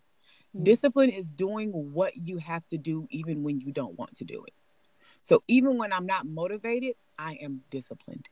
Mm-hmm. 0.55 0.65
Discipline 0.65 1.11
is 1.11 1.31
doing 1.31 1.71
what 1.71 2.17
you 2.17 2.37
have 2.37 2.67
to 2.69 2.77
do 2.77 3.09
even 3.11 3.43
when 3.43 3.61
you 3.61 3.73
don't 3.73 3.99
want 3.99 4.15
to 4.17 4.25
do 4.25 4.45
it. 4.45 4.53
So 5.25 5.43
even 5.49 5.79
when 5.79 5.93
I'm 5.93 6.07
not 6.07 6.27
motivated, 6.27 6.95
I 7.19 7.39
am 7.41 7.63
disciplined. 7.71 8.29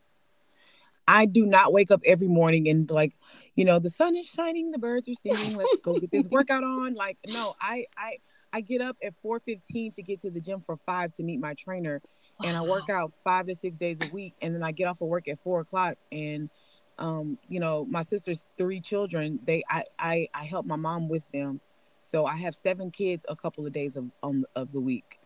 I 1.09 1.27
do 1.27 1.47
not 1.47 1.73
wake 1.73 1.91
up 1.91 2.01
every 2.05 2.29
morning 2.29 2.69
and 2.69 2.89
like, 2.91 3.15
you 3.57 3.65
know, 3.65 3.79
the 3.79 3.91
sun 3.91 4.15
is 4.15 4.27
shining, 4.27 4.71
the 4.71 4.79
birds 4.79 5.09
are 5.09 5.15
singing, 5.15 5.57
let's 5.57 5.81
go 5.81 5.99
get 5.99 6.11
this 6.11 6.29
workout 6.31 6.63
on. 6.63 6.95
Like, 6.95 7.19
no, 7.29 7.55
I 7.61 7.87
I 7.97 8.19
I 8.53 8.61
get 8.61 8.83
up 8.83 8.97
at 9.03 9.15
4:15 9.25 9.95
to 9.95 10.03
get 10.03 10.21
to 10.21 10.31
the 10.31 10.41
gym 10.41 10.61
for 10.61 10.77
five 10.87 11.13
to 11.15 11.23
meet 11.23 11.41
my 11.41 11.55
trainer, 11.55 12.03
wow. 12.39 12.49
and 12.49 12.57
I 12.57 12.63
work 12.63 12.89
out 12.91 13.13
five 13.25 13.47
to 13.47 13.55
six 13.55 13.77
days 13.79 13.99
a 14.01 14.15
week, 14.15 14.35
and 14.43 14.55
then 14.55 14.63
I 14.63 14.73
get 14.73 14.87
off 14.87 15.01
of 15.01 15.09
work 15.09 15.29
at 15.29 15.43
four 15.43 15.61
o'clock. 15.61 15.97
And 16.13 16.51
um, 16.99 17.39
you 17.49 17.59
know, 17.59 17.87
my 17.87 18.03
sister's 18.03 18.47
three 18.59 18.81
children. 18.81 19.41
They 19.45 19.63
I 19.69 19.85
I, 19.99 20.29
I 20.35 20.45
help 20.45 20.67
my 20.67 20.77
mom 20.77 21.09
with 21.09 21.29
them, 21.33 21.61
so 22.03 22.27
I 22.27 22.37
have 22.37 22.55
seven 22.55 22.91
kids 22.91 23.25
a 23.29 23.35
couple 23.35 23.67
of 23.67 23.73
days 23.73 23.97
of 23.97 24.11
um, 24.23 24.45
of 24.55 24.73
the 24.73 24.81
week. 24.81 25.19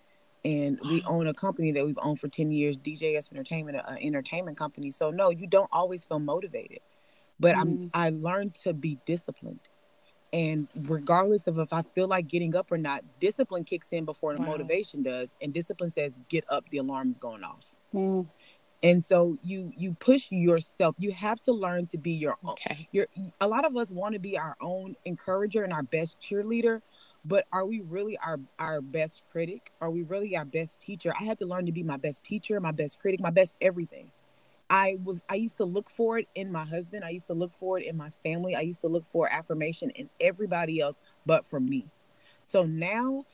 And 0.46 0.78
we 0.88 1.02
own 1.02 1.26
a 1.26 1.34
company 1.34 1.72
that 1.72 1.84
we've 1.84 1.98
owned 2.00 2.20
for 2.20 2.28
10 2.28 2.50
years, 2.52 2.76
DJS 2.78 3.32
Entertainment, 3.32 3.78
an 3.86 3.98
entertainment 3.98 4.56
company. 4.56 4.90
So 4.90 5.10
no, 5.10 5.30
you 5.30 5.46
don't 5.46 5.68
always 5.72 6.04
feel 6.04 6.20
motivated. 6.20 6.80
But 7.40 7.56
mm. 7.56 7.60
I'm 7.60 7.90
I 7.92 8.10
learned 8.10 8.54
to 8.56 8.72
be 8.72 8.98
disciplined 9.06 9.60
and 10.32 10.68
regardless 10.74 11.46
of 11.46 11.58
if 11.58 11.72
I 11.72 11.82
feel 11.94 12.08
like 12.08 12.26
getting 12.26 12.56
up 12.56 12.70
or 12.72 12.78
not, 12.78 13.04
discipline 13.20 13.64
kicks 13.64 13.88
in 13.92 14.04
before 14.04 14.34
the 14.34 14.42
wow. 14.42 14.48
motivation 14.48 15.02
does. 15.02 15.34
And 15.40 15.52
discipline 15.52 15.90
says, 15.90 16.20
get 16.28 16.44
up, 16.50 16.68
the 16.70 16.78
alarm 16.78 17.10
is 17.10 17.18
going 17.18 17.44
off. 17.44 17.64
Mm. 17.94 18.26
And 18.82 19.02
so 19.02 19.38
you 19.42 19.72
you 19.76 19.94
push 19.94 20.30
yourself. 20.30 20.94
You 20.98 21.10
have 21.12 21.40
to 21.42 21.52
learn 21.52 21.86
to 21.86 21.98
be 21.98 22.12
your 22.12 22.36
own. 22.44 22.50
Okay. 22.50 22.86
You're, 22.92 23.06
a 23.40 23.48
lot 23.48 23.64
of 23.64 23.76
us 23.76 23.90
want 23.90 24.12
to 24.12 24.18
be 24.18 24.36
our 24.36 24.56
own 24.60 24.94
encourager 25.06 25.64
and 25.64 25.72
our 25.72 25.82
best 25.82 26.20
cheerleader, 26.20 26.82
but 27.26 27.46
are 27.52 27.66
we 27.66 27.80
really 27.80 28.18
our 28.18 28.38
our 28.58 28.80
best 28.80 29.22
critic? 29.30 29.72
Are 29.80 29.90
we 29.90 30.02
really 30.02 30.36
our 30.36 30.44
best 30.44 30.80
teacher? 30.80 31.12
I 31.18 31.24
had 31.24 31.38
to 31.38 31.46
learn 31.46 31.66
to 31.66 31.72
be 31.72 31.82
my 31.82 31.96
best 31.96 32.24
teacher, 32.24 32.60
my 32.60 32.72
best 32.72 33.00
critic, 33.00 33.20
my 33.20 33.30
best 33.30 33.56
everything. 33.60 34.10
I 34.70 34.98
was 35.04 35.22
I 35.28 35.34
used 35.36 35.56
to 35.58 35.64
look 35.64 35.90
for 35.90 36.18
it 36.18 36.28
in 36.34 36.52
my 36.52 36.64
husband. 36.64 37.04
I 37.04 37.10
used 37.10 37.28
to 37.28 37.34
look 37.34 37.52
for 37.54 37.78
it 37.78 37.86
in 37.86 37.96
my 37.96 38.10
family. 38.10 38.54
I 38.56 38.60
used 38.60 38.80
to 38.82 38.88
look 38.88 39.06
for 39.06 39.28
affirmation 39.30 39.90
in 39.90 40.08
everybody 40.20 40.80
else 40.80 41.00
but 41.24 41.46
from 41.46 41.68
me. 41.68 41.86
So 42.44 42.64
now 42.64 43.24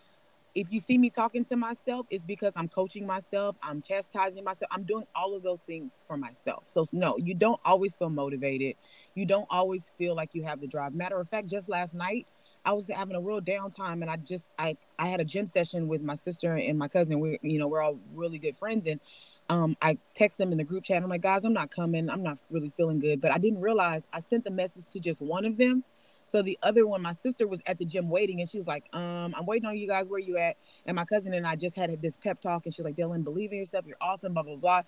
if 0.55 0.71
you 0.71 0.81
see 0.81 0.99
me 0.99 1.09
talking 1.09 1.45
to 1.47 1.57
myself, 1.57 2.07
it's 2.11 2.25
because 2.27 2.53
I'm 2.57 2.69
coaching 2.69 3.07
myself, 3.07 3.57
I'm 3.63 3.81
chastising 3.81 4.45
myself, 4.45 4.71
I'm 4.71 4.85
doing 4.85 5.07
all 5.15 5.35
of 5.35 5.43
those 5.43 5.61
things 5.61 6.05
for 6.07 6.17
myself. 6.17 6.65
So 6.69 6.85
no, 6.93 7.17
you 7.19 7.35
don't 7.35 7.61
always 7.65 7.95
feel 7.95 8.11
motivated. 8.11 8.77
You 9.15 9.25
don't 9.25 9.47
always 9.51 9.91
feel 9.97 10.15
like 10.15 10.35
you 10.35 10.43
have 10.45 10.61
the 10.61 10.67
drive. 10.67 10.95
Matter 10.95 11.19
of 11.19 11.29
fact, 11.29 11.47
just 11.47 11.69
last 11.69 11.95
night 11.95 12.27
I 12.65 12.73
was 12.73 12.89
having 12.89 13.17
a 13.17 13.21
real 13.21 13.41
downtime 13.41 14.03
and 14.03 14.11
I 14.11 14.17
just 14.17 14.49
I 14.59 14.77
I 14.99 15.09
had 15.09 15.21
a 15.21 15.25
gym 15.25 15.47
session 15.47 15.89
with 15.89 16.03
my 16.03 16.15
sister 16.15 16.55
and 16.55 16.79
my 16.79 16.89
cousin. 16.89 17.21
We 17.21 17.39
you 17.43 17.59
know, 17.59 17.69
we're 17.69 17.83
all 17.83 17.99
really 18.15 18.39
good 18.39 18.57
friends 18.57 18.87
and 18.87 19.01
um, 19.49 19.77
I 19.83 19.99
text 20.15 20.39
them 20.39 20.53
in 20.53 20.59
the 20.59 20.65
group 20.65 20.85
chat. 20.85 21.03
I'm 21.03 21.09
like, 21.09 21.21
guys, 21.21 21.45
I'm 21.45 21.53
not 21.53 21.71
coming. 21.71 22.09
I'm 22.09 22.23
not 22.23 22.39
really 22.51 22.71
feeling 22.71 23.01
good. 23.01 23.21
But 23.21 23.33
I 23.33 23.39
didn't 23.39 23.61
realize 23.61 24.03
I 24.13 24.21
sent 24.21 24.45
the 24.45 24.51
message 24.51 24.87
to 24.93 25.01
just 25.01 25.21
one 25.21 25.45
of 25.45 25.57
them. 25.59 25.85
So 26.29 26.41
the 26.41 26.59
other 26.63 26.87
one, 26.87 27.03
my 27.03 27.13
sister 27.13 27.47
was 27.47 27.61
at 27.67 27.77
the 27.77 27.85
gym 27.85 28.09
waiting, 28.09 28.41
and 28.41 28.49
she's 28.49 28.67
like, 28.67 28.85
um, 28.95 29.35
I'm 29.37 29.45
waiting 29.45 29.69
on 29.69 29.77
you 29.77 29.87
guys. 29.87 30.09
Where 30.09 30.19
you 30.19 30.39
at? 30.39 30.57
And 30.87 30.97
my 30.97 31.05
cousin 31.05 31.35
and 31.35 31.47
I 31.47 31.57
just 31.57 31.77
had 31.77 32.01
this 32.01 32.17
pep 32.17 32.41
talk, 32.41 32.65
and 32.65 32.75
she's 32.75 32.85
like, 32.85 32.97
DaleLynn, 32.97 33.23
believe 33.23 33.53
in 33.53 33.59
yourself. 33.59 33.85
You're 33.87 33.97
awesome. 34.01 34.33
Blah 34.33 34.45
blah 34.45 34.57
blah. 34.57 34.81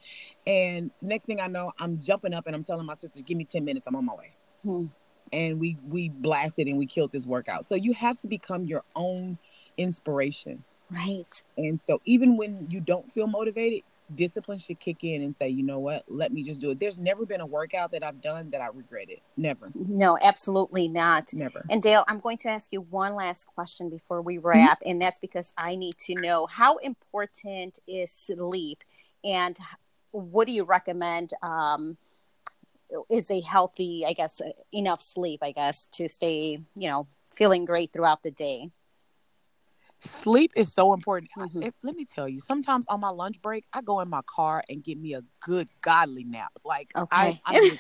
And 0.47 0.91
next 1.03 1.27
thing 1.27 1.41
I 1.43 1.49
know, 1.49 1.71
I'm 1.79 2.01
jumping 2.01 2.33
up 2.33 2.47
and 2.47 2.57
I'm 2.57 2.65
telling 2.65 2.87
my 2.87 2.95
sister, 2.95 3.21
give 3.21 3.37
me 3.37 3.45
10 3.45 3.63
minutes. 3.63 3.87
I'm 3.87 3.97
on 3.97 4.07
my 4.07 4.15
way. 4.15 4.33
Hmm. 4.63 4.87
And 5.35 5.59
we 5.59 5.77
we 5.89 6.09
blasted 6.09 6.69
and 6.69 6.79
we 6.79 6.87
killed 6.87 7.13
this 7.13 7.27
workout. 7.27 7.67
So 7.67 7.75
you 7.75 7.93
have 7.95 8.19
to 8.21 8.29
become 8.29 8.65
your 8.65 8.85
own 8.95 9.39
inspiration. 9.77 10.63
Right. 10.91 11.43
And 11.59 11.81
so 11.81 12.01
even 12.05 12.37
when 12.37 12.69
you 12.71 12.81
don't 12.81 13.11
feel 13.13 13.27
motivated, 13.27 13.83
discipline 14.15 14.59
should 14.59 14.79
kick 14.79 15.03
in 15.03 15.23
and 15.23 15.35
say, 15.35 15.49
you 15.49 15.63
know 15.63 15.79
what, 15.79 16.05
let 16.09 16.33
me 16.33 16.43
just 16.43 16.61
do 16.61 16.71
it. 16.71 16.79
There's 16.79 16.99
never 16.99 17.25
been 17.27 17.41
a 17.41 17.47
workout 17.47 17.91
that 17.93 18.05
I've 18.05 18.21
done 18.21 18.51
that 18.51 18.61
I 18.61 18.69
regretted. 18.69 19.21
Never. 19.37 19.71
No, 19.75 20.19
absolutely 20.21 20.89
not. 20.89 21.33
Never. 21.33 21.65
And 21.71 21.83
Dale, 21.83 22.05
I'm 22.07 22.21
going 22.21 22.37
to 22.39 22.51
ask 22.51 22.73
you 22.73 22.83
one 22.83 23.15
last 23.15 23.47
question 23.47 23.89
before 23.89 24.23
we 24.23 24.39
wrap, 24.39 24.81
mm-hmm. 24.81 24.91
and 24.91 25.03
that's 25.03 25.19
because 25.19 25.53
I 25.57 25.77
need 25.77 25.97
to 26.01 26.15
know 26.15 26.47
how 26.47 26.77
important 26.77 27.79
is 27.89 28.13
sleep 28.13 28.85
and 29.25 29.57
what 30.11 30.47
do 30.47 30.53
you 30.53 30.65
recommend? 30.65 31.33
Um, 31.43 31.97
is 33.11 33.31
a 33.31 33.41
healthy, 33.41 34.05
I 34.07 34.13
guess, 34.13 34.41
enough 34.73 35.03
sleep, 35.03 35.41
I 35.43 35.53
guess, 35.53 35.89
to 35.95 36.09
stay, 36.09 36.59
you 36.75 36.89
know, 36.89 37.07
feeling 37.33 37.65
great 37.65 37.93
throughout 37.93 38.23
the 38.23 38.31
day? 38.31 38.71
Sleep 39.99 40.53
is 40.57 40.73
so 40.73 40.93
important. 40.93 41.31
Mm-hmm. 41.39 41.65
I, 41.65 41.71
let 41.83 41.95
me 41.95 42.05
tell 42.05 42.29
you, 42.29 42.41
sometimes 42.41 42.85
on 42.89 43.01
my 43.01 43.09
lunch 43.09 43.41
break, 43.41 43.65
I 43.73 43.81
go 43.81 44.01
in 44.01 44.11
my 44.11 44.21
car 44.27 44.63
and 44.69 44.83
get 44.83 44.99
me 44.99 45.15
a 45.15 45.23
good 45.41 45.69
godly 45.81 46.25
nap. 46.25 46.53
Like 46.65 46.91
okay. 46.97 47.41
I, 47.47 47.57
I, 47.57 47.71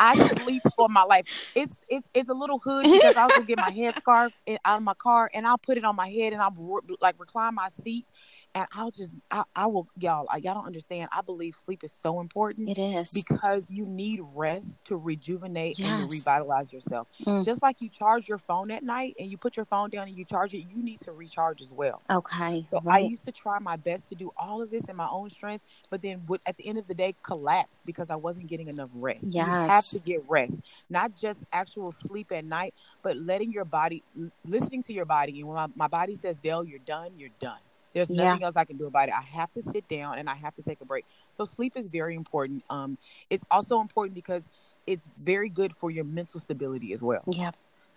I 0.00 0.28
sleep 0.36 0.62
for 0.76 0.88
my 0.88 1.04
life. 1.04 1.26
It's 1.54 1.80
it, 1.88 2.04
it's 2.12 2.28
a 2.28 2.34
little 2.34 2.58
hood 2.58 2.84
because 2.84 3.16
I'll 3.16 3.28
go 3.28 3.42
get 3.42 3.58
my 3.58 3.70
head 3.70 3.94
headscarf 3.94 4.32
out 4.64 4.76
of 4.78 4.82
my 4.82 4.94
car 4.94 5.30
and 5.32 5.46
I'll 5.46 5.58
put 5.58 5.78
it 5.78 5.84
on 5.84 5.96
my 5.96 6.08
head 6.08 6.32
and 6.32 6.42
I'll 6.42 6.80
like 7.00 7.18
recline 7.18 7.54
my 7.54 7.68
seat 7.82 8.06
and 8.54 8.66
I'll 8.72 8.90
just 8.90 9.10
I, 9.30 9.44
I 9.54 9.66
will 9.66 9.88
y'all 9.98 10.26
y'all 10.38 10.54
don't 10.54 10.66
understand. 10.66 11.08
I 11.12 11.20
believe 11.22 11.54
sleep 11.54 11.84
is 11.84 11.92
so 12.02 12.20
important. 12.20 12.68
It 12.68 12.78
is 12.78 13.12
because 13.12 13.64
you 13.68 13.86
need 13.86 14.20
rest 14.34 14.84
to 14.86 14.96
rejuvenate 14.96 15.78
yes. 15.78 15.88
and 15.88 16.10
to 16.10 16.16
revitalize 16.16 16.72
yourself. 16.72 17.08
Mm. 17.24 17.44
Just 17.44 17.62
like 17.62 17.76
you 17.80 17.88
charge 17.88 18.28
your 18.28 18.38
phone 18.38 18.70
at 18.70 18.82
night 18.82 19.14
and 19.18 19.30
you 19.30 19.36
put 19.36 19.56
your 19.56 19.66
phone 19.66 19.90
down 19.90 20.08
and 20.08 20.16
you 20.16 20.24
charge 20.24 20.54
it, 20.54 20.58
you 20.58 20.82
need 20.82 21.00
to 21.00 21.12
recharge 21.12 21.62
as 21.62 21.72
well. 21.72 22.02
Okay. 22.10 22.64
So 22.70 22.80
right. 22.82 23.04
I 23.04 23.06
used 23.06 23.24
to 23.24 23.32
try 23.32 23.58
my 23.58 23.76
best 23.76 24.08
to 24.08 24.14
do 24.14 24.32
all 24.36 24.62
of 24.62 24.70
this 24.70 24.88
in 24.88 24.96
my 24.96 25.08
own 25.08 25.30
strength, 25.30 25.64
but 25.88 26.02
then 26.02 26.22
would 26.26 26.40
at 26.46 26.56
the 26.56 26.66
end 26.66 26.78
of 26.78 26.88
the 26.88 26.94
day 26.94 27.14
collapse 27.22 27.78
because 27.86 28.10
I 28.10 28.16
wasn't 28.16 28.48
getting 28.48 28.68
enough 28.68 28.90
rest. 28.94 29.22
Yes. 29.22 29.46
You 29.46 29.52
have 29.52 29.88
to 29.88 29.98
get 30.00 30.24
rest, 30.28 30.62
not 30.88 31.16
just 31.16 31.44
actual 31.52 31.92
sleep 31.92 32.32
at 32.32 32.44
night, 32.44 32.74
but 33.02 33.16
letting 33.16 33.52
your 33.52 33.64
body, 33.64 34.02
listening 34.44 34.82
to 34.84 34.92
your 34.92 35.04
body. 35.04 35.38
And 35.38 35.48
when 35.48 35.56
my, 35.56 35.66
my 35.76 35.88
body 35.88 36.14
says, 36.16 36.38
Dale, 36.38 36.64
you're 36.64 36.78
done, 36.80 37.12
you're 37.16 37.30
done 37.38 37.58
there's 37.94 38.10
nothing 38.10 38.40
yeah. 38.40 38.46
else 38.46 38.56
I 38.56 38.64
can 38.64 38.76
do 38.76 38.86
about 38.86 39.08
it. 39.08 39.14
I 39.14 39.22
have 39.22 39.50
to 39.52 39.62
sit 39.62 39.88
down 39.88 40.18
and 40.18 40.28
I 40.28 40.34
have 40.34 40.54
to 40.54 40.62
take 40.62 40.80
a 40.80 40.84
break. 40.84 41.04
So 41.32 41.44
sleep 41.44 41.76
is 41.76 41.88
very 41.88 42.14
important. 42.14 42.64
Um, 42.70 42.98
it's 43.30 43.44
also 43.50 43.80
important 43.80 44.14
because 44.14 44.44
it's 44.86 45.08
very 45.22 45.48
good 45.48 45.74
for 45.74 45.90
your 45.90 46.04
mental 46.04 46.40
stability 46.40 46.92
as 46.92 47.02
well. 47.02 47.24
Yeah. 47.26 47.50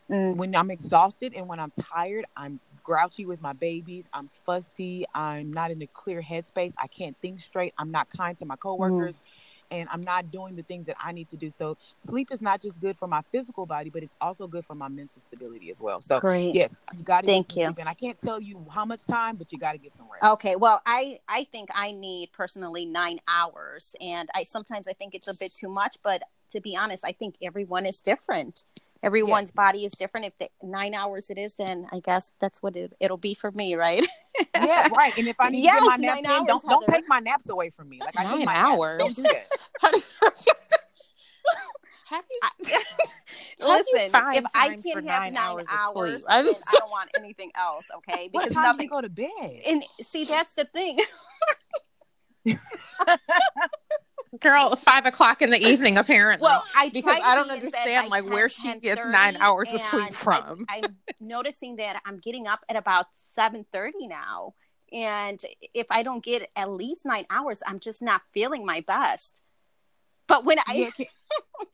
Mm. 0.09 0.35
When 0.35 0.55
I'm 0.55 0.69
exhausted 0.69 1.33
and 1.35 1.47
when 1.47 1.59
I'm 1.59 1.71
tired, 1.79 2.25
I'm 2.35 2.59
grouchy 2.83 3.25
with 3.25 3.41
my 3.41 3.53
babies. 3.53 4.07
I'm 4.13 4.29
fussy. 4.45 5.05
I'm 5.15 5.51
not 5.53 5.71
in 5.71 5.81
a 5.81 5.87
clear 5.87 6.21
headspace. 6.21 6.73
I 6.77 6.87
can't 6.87 7.15
think 7.21 7.39
straight. 7.39 7.73
I'm 7.77 7.91
not 7.91 8.09
kind 8.09 8.37
to 8.39 8.45
my 8.45 8.55
coworkers. 8.55 9.15
Mm. 9.15 9.19
And 9.73 9.89
I'm 9.91 10.03
not 10.03 10.31
doing 10.31 10.55
the 10.55 10.63
things 10.63 10.85
that 10.85 10.95
I 11.03 11.11
need 11.11 11.29
to 11.29 11.37
do. 11.37 11.49
So 11.49 11.77
sleep 11.97 12.29
is 12.31 12.41
not 12.41 12.61
just 12.61 12.79
good 12.79 12.97
for 12.97 13.07
my 13.07 13.21
physical 13.31 13.65
body, 13.65 13.89
but 13.89 14.03
it's 14.03 14.15
also 14.21 14.47
good 14.47 14.65
for 14.65 14.75
my 14.75 14.87
mental 14.87 15.19
stability 15.19 15.71
as 15.71 15.81
well. 15.81 15.99
So 15.99 16.19
Great. 16.19 16.53
yes, 16.53 16.77
you 16.95 17.03
got 17.03 17.21
to 17.21 17.27
Thank 17.27 17.55
you. 17.55 17.65
Sleep. 17.65 17.77
And 17.79 17.89
I 17.89 17.93
can't 17.93 18.19
tell 18.19 18.39
you 18.39 18.65
how 18.69 18.85
much 18.85 19.05
time, 19.05 19.35
but 19.35 19.51
you 19.51 19.57
got 19.57 19.71
to 19.71 19.77
get 19.79 19.95
some 19.97 20.05
rest. 20.11 20.23
Okay, 20.33 20.55
well, 20.55 20.81
I 20.85 21.19
I 21.27 21.45
think 21.51 21.69
I 21.73 21.91
need 21.91 22.31
personally 22.33 22.85
nine 22.85 23.19
hours, 23.27 23.95
and 23.99 24.29
I 24.35 24.43
sometimes 24.43 24.87
I 24.87 24.93
think 24.93 25.15
it's 25.15 25.27
a 25.27 25.35
bit 25.37 25.51
too 25.55 25.69
much. 25.69 25.97
But 26.03 26.21
to 26.51 26.61
be 26.61 26.75
honest, 26.75 27.03
I 27.03 27.11
think 27.11 27.35
everyone 27.41 27.85
is 27.85 27.99
different. 27.99 28.63
Everyone's 29.03 29.49
Yes. 29.49 29.55
body 29.55 29.85
is 29.85 29.91
different. 29.91 30.27
If 30.27 30.37
the, 30.39 30.49
nine 30.65 30.93
hours 30.93 31.29
it 31.29 31.37
is, 31.37 31.55
then 31.55 31.87
I 31.91 31.99
guess 31.99 32.31
that's 32.39 32.63
what 32.63 32.75
it, 32.77 32.93
it'll 33.01 33.17
be 33.17 33.33
for 33.33 33.51
me, 33.51 33.75
right? 33.75 34.03
yeah, 34.55 34.87
right. 34.97 35.13
And 35.17 35.27
if 35.27 35.35
I 35.39 35.49
need 35.49 35.63
Yes, 35.63 35.75
to 35.75 35.81
get 35.81 35.85
my 35.85 35.95
nine 35.97 36.01
naps 36.01 36.19
in, 36.21 36.25
hours, 36.49 36.61
don't 36.63 36.81
don't 36.81 36.91
take 36.93 37.07
my 37.09 37.19
naps 37.19 37.49
away 37.49 37.69
from 37.71 37.89
me. 37.89 37.99
Like 37.99 38.17
I 38.17 38.23
Nine 38.23 38.39
need 38.39 38.45
my 38.45 38.53
naps. 38.53 38.69
hours? 38.71 38.99
Don't 38.99 39.15
do 39.17 39.23
that. 39.23 39.47
have 42.05 42.23
you 42.29 42.39
I, 42.41 42.49
How 42.63 43.77
do 43.77 43.83
you 43.91 43.97
listen, 43.97 43.99
if 44.35 44.45
I 44.55 44.69
can't 44.69 44.85
have 44.85 45.03
nine 45.03 45.33
nine 45.33 45.37
hours 45.37 45.67
hours, 45.69 46.13
of 46.13 46.21
sleep? 46.21 46.29
I 46.29 46.41
then 46.43 46.51
just- 46.51 46.63
I 46.69 46.79
don't 46.79 46.89
want 46.91 47.09
anything 47.17 47.51
else. 47.55 47.87
Okay, 47.97 48.29
What 48.31 48.43
because 48.43 48.53
time 48.55 48.63
do 48.63 48.67
nothing. 48.67 48.83
you 48.83 48.89
go 48.89 49.01
to 49.01 49.09
bed? 49.09 49.61
And 49.65 49.83
see, 50.01 50.23
that's 50.25 50.53
the 50.53 50.65
thing. 50.65 50.99
Girl 54.39 54.75
five 54.75 55.05
o'clock 55.05 55.41
in 55.41 55.49
the 55.49 55.59
evening 55.59 55.97
apparently 55.97 56.43
Well, 56.43 56.63
I 56.75 56.89
Because 56.89 57.19
I 57.23 57.35
don't 57.35 57.47
be 57.47 57.53
understand, 57.53 58.09
by 58.09 58.19
like, 58.19 58.29
where 58.29 58.49
she 58.49 58.79
gets 58.79 59.07
nine 59.07 59.37
hours 59.37 59.73
of 59.73 59.81
sleep 59.81 60.13
from. 60.13 60.65
I, 60.69 60.81
am 60.83 60.97
noticing 61.19 61.77
that 61.77 62.01
I'm 62.05 62.17
getting 62.19 62.47
up 62.47 62.61
at 62.69 62.75
about 62.75 63.05
seven 63.33 63.65
thirty 63.71 64.07
now, 64.07 64.53
and 64.91 65.39
if 65.73 65.87
I 65.89 66.03
don't 66.03 66.23
get 66.23 66.49
at 66.55 66.69
least 66.71 67.05
nine 67.05 67.25
hours, 67.29 67.61
I'm 67.65 67.79
just 67.79 68.01
not 68.01 68.21
feeling 68.33 68.65
my 68.65 68.81
best. 68.81 69.39
But 70.27 70.45
when 70.45 70.57
I 70.59 70.91
yeah, 70.99 71.05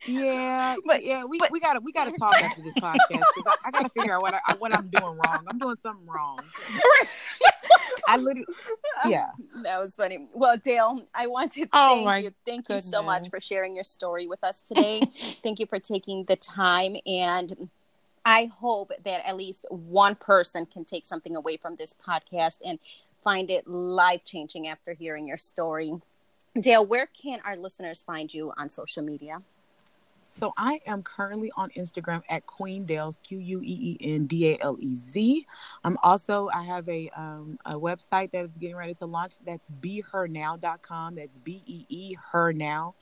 yeah, 0.06 0.76
But- 0.86 1.04
yeah, 1.04 1.24
we, 1.24 1.38
but- 1.38 1.50
we 1.50 1.60
gotta 1.60 1.80
we 1.80 1.92
gotta 1.92 2.12
talk 2.12 2.34
after 2.34 2.62
this 2.62 2.74
podcast 2.78 2.98
because 3.08 3.44
I, 3.46 3.54
I 3.64 3.70
gotta 3.70 3.88
figure 3.90 4.14
out 4.14 4.22
what 4.22 4.34
I, 4.34 4.54
what 4.58 4.74
I'm 4.74 4.86
doing 4.88 5.16
wrong. 5.16 5.44
I'm 5.48 5.58
doing 5.58 5.76
something 5.82 6.06
wrong. 6.06 6.38
I 8.08 8.16
literally, 8.16 8.46
yeah. 9.08 9.30
that 9.62 9.78
was 9.78 9.96
funny. 9.96 10.28
Well, 10.32 10.56
Dale, 10.56 11.06
I 11.14 11.26
want 11.26 11.52
to 11.52 11.66
Oh, 11.72 11.94
thank 11.94 12.04
my 12.04 12.18
you. 12.18 12.34
Thank 12.46 12.68
you 12.68 12.80
so 12.80 13.02
much 13.02 13.28
for 13.28 13.40
sharing 13.40 13.74
your 13.74 13.84
story 13.84 14.26
with 14.26 14.42
us 14.44 14.62
today. 14.62 15.00
thank 15.42 15.58
you 15.58 15.66
for 15.66 15.78
taking 15.78 16.24
the 16.24 16.36
time 16.36 16.96
and 17.06 17.68
I 18.24 18.50
hope 18.58 18.92
that 19.04 19.26
at 19.26 19.36
least 19.36 19.64
one 19.70 20.14
person 20.14 20.66
can 20.66 20.84
take 20.84 21.04
something 21.04 21.36
away 21.36 21.56
from 21.56 21.76
this 21.76 21.94
podcast 22.06 22.58
and 22.64 22.78
find 23.24 23.50
it 23.50 23.66
life 23.66 24.24
changing 24.24 24.68
after 24.68 24.92
hearing 24.94 25.26
your 25.26 25.36
story. 25.36 25.94
Dale, 26.58 26.84
where 26.84 27.06
can 27.06 27.40
our 27.44 27.56
listeners 27.56 28.02
find 28.02 28.32
you 28.32 28.52
on 28.56 28.70
social 28.70 29.02
media? 29.02 29.42
So 30.30 30.52
I 30.56 30.80
am 30.86 31.02
currently 31.02 31.52
on 31.56 31.70
Instagram 31.70 32.22
at 32.28 32.46
Queen 32.46 32.86
Dalez 32.86 33.20
Q 33.22 33.38
U 33.38 33.60
E 33.62 33.98
E 34.00 34.14
N 34.14 34.26
D 34.26 34.50
A 34.50 34.58
L 34.60 34.76
E 34.80 34.94
Z. 34.94 35.46
I'm 35.84 35.98
also 36.02 36.48
I 36.54 36.62
have 36.62 36.88
a 36.88 37.10
um, 37.16 37.58
a 37.64 37.74
website 37.74 38.30
that 38.32 38.44
is 38.44 38.52
getting 38.52 38.76
ready 38.76 38.94
to 38.94 39.06
launch. 39.06 39.34
That's 39.44 39.70
behernow.com. 39.70 41.16
That's 41.16 41.38
B 41.38 41.62
E 41.66 41.84
E 41.88 42.16
her 42.32 42.52
now. 42.52 42.94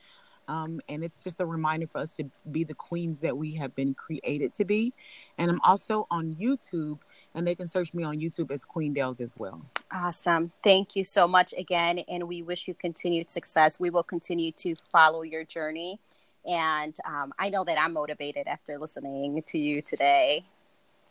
Um, 0.49 0.81
and 0.89 1.05
it's 1.05 1.23
just 1.23 1.41
a 1.41 1.47
reminder 1.47 1.87
for 1.87 1.99
us 1.99 2.15
to 2.15 2.25
be 2.51 2.65
the 2.65 2.75
queens 2.75 3.21
that 3.21 3.37
we 3.37 3.55
have 3.57 3.75
been 3.75 3.93
created 3.93 4.55
to 4.55 4.65
be. 4.65 4.95
And 5.37 5.51
I'm 5.51 5.61
also 5.61 6.07
on 6.11 6.35
YouTube, 6.37 6.99
and 7.35 7.47
they 7.47 7.55
can 7.55 7.69
search 7.69 7.93
me 7.93 8.03
on 8.03 8.19
YouTube 8.19 8.51
as 8.51 8.65
Queen 8.65 8.95
Dalez 8.95 9.21
as 9.21 9.37
well. 9.37 9.61
Awesome. 9.93 10.53
Thank 10.65 10.97
you 10.97 11.05
so 11.05 11.29
much 11.29 11.53
again. 11.57 11.99
And 12.09 12.27
we 12.27 12.43
wish 12.43 12.67
you 12.67 12.73
continued 12.73 13.31
success. 13.31 13.79
We 13.79 13.91
will 13.91 14.03
continue 14.03 14.53
to 14.53 14.75
follow 14.91 15.21
your 15.21 15.45
journey. 15.45 16.01
And 16.47 16.97
um, 17.07 17.33
I 17.39 17.51
know 17.51 17.65
that 17.65 17.79
I'm 17.79 17.93
motivated 17.93 18.47
after 18.47 18.79
listening 18.79 19.43
to 19.49 19.59
you 19.59 19.83
today. 19.83 20.45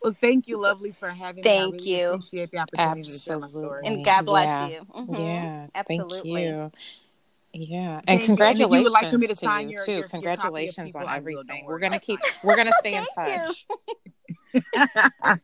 Well, 0.02 0.16
thank 0.20 0.48
you, 0.48 0.58
lovelies, 0.58 0.96
for 0.96 1.10
having 1.10 1.44
Thank 1.44 1.74
me. 1.74 1.80
I 1.80 1.98
really 1.98 2.02
you. 2.02 2.10
appreciate 2.12 2.52
the 2.52 2.60
opportunity 2.60 3.04
to 3.04 3.20
share 3.20 3.40
my 3.40 3.48
story. 3.48 3.86
And 3.88 4.06
God 4.06 4.26
bless 4.26 4.48
Yeah. 4.48 4.68
you. 4.68 4.82
Mhm. 4.96 5.20
yeah 5.20 5.68
absolutely. 5.76 6.32
thank 6.46 6.54
you 6.54 6.72
yeah 7.54 8.02
Thank 8.06 8.08
and 8.08 8.08
you. 8.08 8.10
And 8.10 8.12
if 8.12 8.20
you 8.20 8.26
congratulations 8.28 8.84
would 8.84 8.92
like 8.92 9.10
for 9.10 9.18
me 9.18 9.28
to 9.28 9.34
to 9.34 9.40
sign 9.40 9.70
you 9.70 9.78
your- 9.78 9.86
too 9.86 9.92
your- 9.92 10.00
your 10.00 10.04
copy 10.04 10.10
of 10.10 10.12
congratulations 10.12 10.94
People, 10.94 11.02
on 11.02 11.08
I 11.08 11.20
will. 11.20 11.34
Don't 11.44 11.50
everything 11.50 11.66
we're 11.66 11.80
gonna 11.80 12.00
keep 12.00 12.20
we're 12.44 12.56
gonna 12.56 12.72
stay 12.74 12.94
in 12.94 13.04
touch 13.16 13.66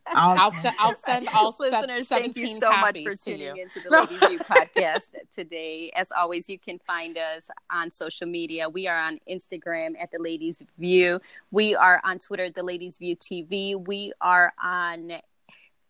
I'll, 0.06 0.50
se- 0.50 0.72
I'll 0.78 0.94
send 0.94 1.28
all 1.28 1.54
Listeners, 1.58 2.08
thank 2.08 2.36
you 2.36 2.46
so 2.46 2.70
much 2.76 3.02
for 3.02 3.14
tuning 3.14 3.40
you. 3.40 3.54
into 3.62 3.80
the 3.80 3.90
Ladies 3.90 4.18
View 4.18 4.38
podcast 4.38 5.10
today. 5.32 5.90
As 5.94 6.10
always, 6.12 6.48
you 6.48 6.58
can 6.58 6.78
find 6.80 7.16
us 7.18 7.50
on 7.70 7.90
social 7.90 8.26
media. 8.26 8.68
We 8.68 8.86
are 8.88 8.98
on 8.98 9.18
Instagram 9.30 9.94
at 10.00 10.10
the 10.10 10.20
Ladies 10.20 10.62
View. 10.78 11.20
We 11.50 11.74
are 11.74 12.00
on 12.04 12.18
Twitter, 12.18 12.50
the 12.50 12.62
Ladies 12.62 12.98
View 12.98 13.16
TV. 13.16 13.74
We 13.86 14.12
are 14.20 14.52
on 14.62 15.12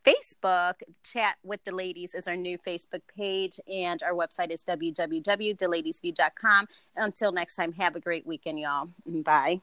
Facebook. 0.04 0.74
Chat 1.02 1.36
with 1.42 1.64
the 1.64 1.74
Ladies 1.74 2.14
is 2.14 2.28
our 2.28 2.36
new 2.36 2.58
Facebook 2.58 3.00
page, 3.16 3.58
and 3.72 4.02
our 4.02 4.12
website 4.12 4.50
is 4.50 4.62
www.theladiesview.com. 4.64 6.66
Until 6.96 7.32
next 7.32 7.56
time, 7.56 7.72
have 7.72 7.96
a 7.96 8.00
great 8.00 8.26
weekend, 8.26 8.60
y'all. 8.60 8.90
Bye. 9.06 9.62